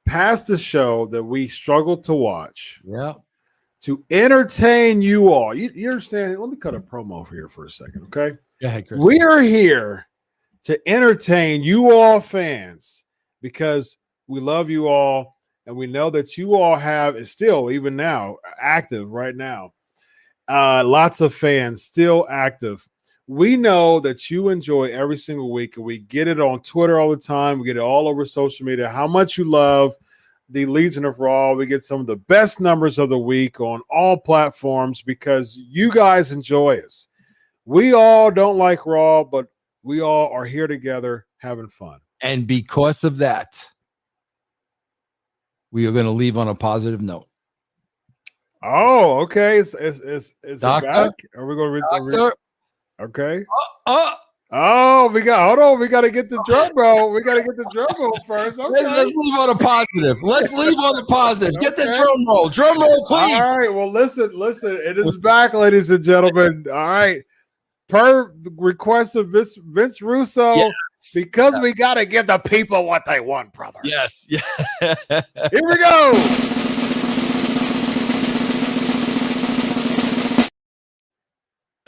past 0.05 0.47
the 0.47 0.57
show 0.57 1.07
that 1.07 1.23
we 1.23 1.47
struggle 1.47 1.97
to 1.97 2.13
watch 2.13 2.79
Yeah. 2.83 3.13
to 3.81 4.03
entertain 4.11 5.01
you 5.01 5.33
all. 5.33 5.53
You, 5.55 5.71
you 5.73 5.89
understand? 5.89 6.37
Let 6.39 6.49
me 6.49 6.57
cut 6.57 6.75
a 6.75 6.79
promo 6.79 7.25
for 7.25 7.33
here 7.33 7.47
for 7.47 7.65
a 7.65 7.69
second, 7.69 8.03
okay? 8.03 8.37
Chris. 8.83 8.99
We 8.99 9.19
are 9.21 9.41
here 9.41 10.05
to 10.63 10.79
entertain 10.87 11.63
you 11.63 11.91
all 11.91 12.19
fans 12.19 13.03
because 13.41 13.97
we 14.27 14.39
love 14.39 14.69
you 14.69 14.87
all 14.87 15.37
and 15.65 15.75
we 15.75 15.87
know 15.87 16.09
that 16.09 16.37
you 16.37 16.55
all 16.55 16.75
have 16.75 17.15
is 17.15 17.31
still 17.31 17.71
even 17.71 17.95
now 17.95 18.37
active 18.59 19.09
right 19.09 19.35
now. 19.35 19.73
Uh, 20.47 20.83
lots 20.85 21.21
of 21.21 21.33
fans 21.33 21.83
still 21.83 22.27
active. 22.29 22.87
We 23.27 23.55
know 23.55 23.99
that 24.01 24.29
you 24.29 24.49
enjoy 24.49 24.91
every 24.91 25.17
single 25.17 25.53
week, 25.53 25.77
and 25.77 25.85
we 25.85 25.99
get 25.99 26.27
it 26.27 26.39
on 26.39 26.61
Twitter 26.61 26.99
all 26.99 27.09
the 27.09 27.17
time. 27.17 27.59
We 27.59 27.65
get 27.65 27.77
it 27.77 27.81
all 27.81 28.07
over 28.07 28.25
social 28.25 28.65
media. 28.65 28.89
How 28.89 29.07
much 29.07 29.37
you 29.37 29.45
love 29.45 29.95
the 30.51 30.65
Legion 30.65 31.05
of 31.05 31.19
Raw. 31.19 31.53
We 31.53 31.65
get 31.65 31.83
some 31.83 32.01
of 32.01 32.07
the 32.07 32.17
best 32.17 32.59
numbers 32.59 32.99
of 32.99 33.09
the 33.09 33.17
week 33.17 33.59
on 33.59 33.81
all 33.89 34.17
platforms 34.17 35.01
because 35.01 35.57
you 35.57 35.91
guys 35.91 36.31
enjoy 36.31 36.77
us. 36.79 37.07
We 37.65 37.93
all 37.93 38.29
don't 38.31 38.57
like 38.57 38.85
Raw, 38.85 39.23
but 39.23 39.47
we 39.83 40.01
all 40.01 40.29
are 40.29 40.45
here 40.45 40.67
together 40.67 41.25
having 41.37 41.69
fun. 41.69 41.99
And 42.21 42.45
because 42.45 43.03
of 43.03 43.17
that, 43.17 43.65
we 45.71 45.87
are 45.87 45.91
going 45.91 46.05
to 46.05 46.11
leave 46.11 46.37
on 46.37 46.47
a 46.47 46.55
positive 46.55 47.01
note. 47.01 47.27
Oh, 48.63 49.19
okay. 49.21 49.57
It's 49.57 49.73
it's 49.73 49.99
it's, 49.99 50.35
it's 50.43 50.61
Doctor? 50.61 50.87
back. 50.87 51.13
Are 51.35 51.45
we 51.47 51.55
gonna 51.55 51.71
read 51.71 51.83
the 51.91 51.99
Doctor, 52.11 52.35
okay? 53.01 53.45
oh, 53.87 54.15
Oh, 54.53 55.07
we 55.07 55.21
got 55.21 55.47
hold 55.47 55.59
on. 55.59 55.79
We 55.79 55.87
got 55.87 56.01
to 56.01 56.11
get 56.11 56.27
the 56.29 56.43
drum 56.47 56.71
roll. 56.75 57.11
We 57.13 57.23
got 57.23 57.35
to 57.35 57.41
get 57.41 57.55
the 57.55 57.69
drum 57.73 57.87
roll 57.99 58.19
first. 58.27 58.57
let's, 58.59 58.71
let's 58.83 59.05
leave 59.15 59.39
on 59.39 59.49
a 59.49 59.55
positive. 59.55 60.17
Let's 60.21 60.53
leave 60.53 60.77
on 60.77 61.01
a 61.01 61.05
positive. 61.05 61.59
Get 61.61 61.77
the 61.77 61.85
drum 61.85 62.27
roll. 62.27 62.49
Drum 62.49 62.79
roll, 62.79 63.03
please. 63.05 63.33
All 63.41 63.57
right. 63.57 63.73
Well, 63.73 63.89
listen, 63.89 64.29
listen. 64.37 64.75
It 64.75 64.97
is 64.97 65.15
back, 65.17 65.53
ladies 65.53 65.89
and 65.89 66.03
gentlemen. 66.03 66.65
All 66.69 66.75
right. 66.75 67.21
Per 67.87 68.33
request 68.57 69.15
of 69.15 69.29
Vince, 69.29 69.57
Vince 69.67 70.01
Russo, 70.01 70.55
Yes. 70.55 70.73
Because 71.13 71.59
we 71.61 71.73
got 71.73 71.95
to 71.95 72.05
give 72.05 72.27
the 72.27 72.37
people 72.37 72.85
what 72.85 73.03
they 73.05 73.19
want, 73.19 73.53
brother. 73.53 73.79
Yes. 73.83 74.27
Yeah. 74.81 75.21
Here 75.51 75.67
we 75.67 75.77
go. 75.77 76.11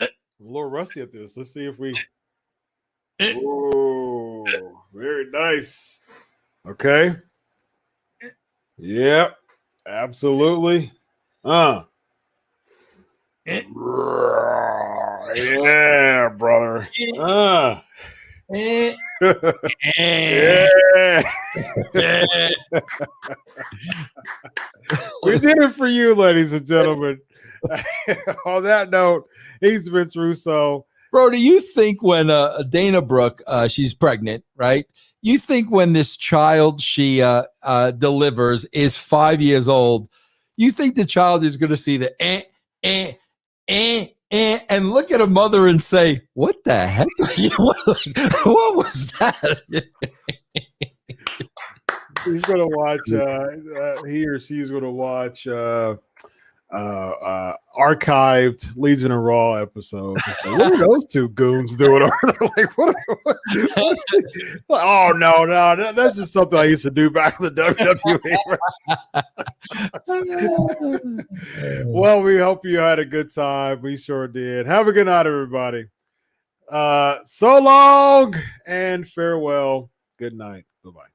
I'm 0.00 0.08
a 0.40 0.40
little 0.40 0.70
rusty 0.70 1.00
at 1.00 1.12
this. 1.12 1.36
Let's 1.36 1.52
see 1.52 1.66
if 1.66 1.78
we. 1.78 1.94
Oh, 3.20 4.44
very 4.92 5.30
nice. 5.30 6.00
Okay. 6.66 7.14
Yep. 8.76 9.36
Absolutely. 9.86 10.92
Uh. 11.44 11.84
Yeah, 15.36 16.28
brother. 16.36 16.88
Uh. 17.18 17.80
Yeah. 18.54 18.94
we 25.22 25.38
did 25.38 25.58
it 25.58 25.72
for 25.74 25.86
you, 25.86 26.14
ladies 26.14 26.52
and 26.52 26.66
gentlemen. 26.66 27.20
On 28.46 28.62
that 28.62 28.90
note, 28.90 29.28
he's 29.60 29.88
Vince 29.88 30.16
Russo. 30.16 30.86
Bro, 31.10 31.30
do 31.30 31.40
you 31.40 31.60
think 31.60 32.02
when 32.02 32.30
uh, 32.30 32.62
Dana 32.68 33.02
Brooke, 33.02 33.42
uh, 33.46 33.68
she's 33.68 33.94
pregnant, 33.94 34.44
right? 34.56 34.86
You 35.22 35.38
think 35.38 35.70
when 35.70 35.92
this 35.92 36.16
child 36.16 36.80
she 36.80 37.22
uh, 37.22 37.44
uh, 37.62 37.92
delivers 37.92 38.66
is 38.66 38.98
five 38.98 39.40
years 39.40 39.68
old, 39.68 40.08
you 40.56 40.70
think 40.70 40.94
the 40.94 41.04
child 41.04 41.44
is 41.44 41.56
going 41.56 41.70
to 41.70 41.76
see 41.76 41.96
the 41.96 42.14
eh, 42.22 42.42
eh, 42.82 43.12
eh, 43.66 44.06
eh, 44.30 44.60
and 44.68 44.90
look 44.90 45.10
at 45.10 45.20
a 45.20 45.26
mother 45.26 45.66
and 45.66 45.82
say, 45.82 46.22
"What 46.34 46.56
the 46.64 46.86
heck? 46.86 47.08
what, 47.18 47.76
what 48.44 48.76
was 48.76 49.12
that?" 49.18 49.84
He's 52.24 52.42
going 52.42 52.58
to 52.58 52.76
watch. 52.76 53.00
Uh, 53.12 53.48
uh, 53.78 54.02
he 54.04 54.26
or 54.26 54.38
she's 54.40 54.70
going 54.70 54.82
to 54.82 54.90
watch 54.90 55.46
uh, 55.46 55.96
uh, 56.74 57.10
uh, 57.10 57.56
archived 57.78 58.76
Legion 58.76 59.12
of 59.12 59.20
Raw 59.20 59.54
episode. 59.54 60.16
Like, 60.46 60.58
what 60.58 60.72
are 60.72 60.78
those 60.78 61.06
two 61.06 61.28
goons 61.30 61.76
doing? 61.76 62.02
like, 62.56 62.76
what, 62.76 62.94
are- 62.96 63.18
what- 63.22 63.38
oh 64.70 65.12
no, 65.16 65.44
no, 65.44 65.76
that- 65.76 65.94
that's 65.96 66.16
just 66.16 66.32
something 66.32 66.58
I 66.58 66.64
used 66.64 66.82
to 66.84 66.90
do 66.90 67.10
back 67.10 67.38
in 67.40 67.46
the 67.46 68.58
WWE. 70.06 71.84
well, 71.86 72.22
we 72.22 72.38
hope 72.38 72.64
you 72.64 72.78
had 72.78 72.98
a 72.98 73.04
good 73.04 73.32
time. 73.32 73.80
We 73.82 73.96
sure 73.96 74.26
did. 74.28 74.66
Have 74.66 74.88
a 74.88 74.92
good 74.92 75.06
night, 75.06 75.26
everybody. 75.26 75.86
Uh, 76.70 77.18
so 77.24 77.58
long 77.60 78.34
and 78.66 79.06
farewell. 79.06 79.90
Good 80.18 80.34
night. 80.34 80.64
Bye 80.82 80.90
bye. 80.90 81.13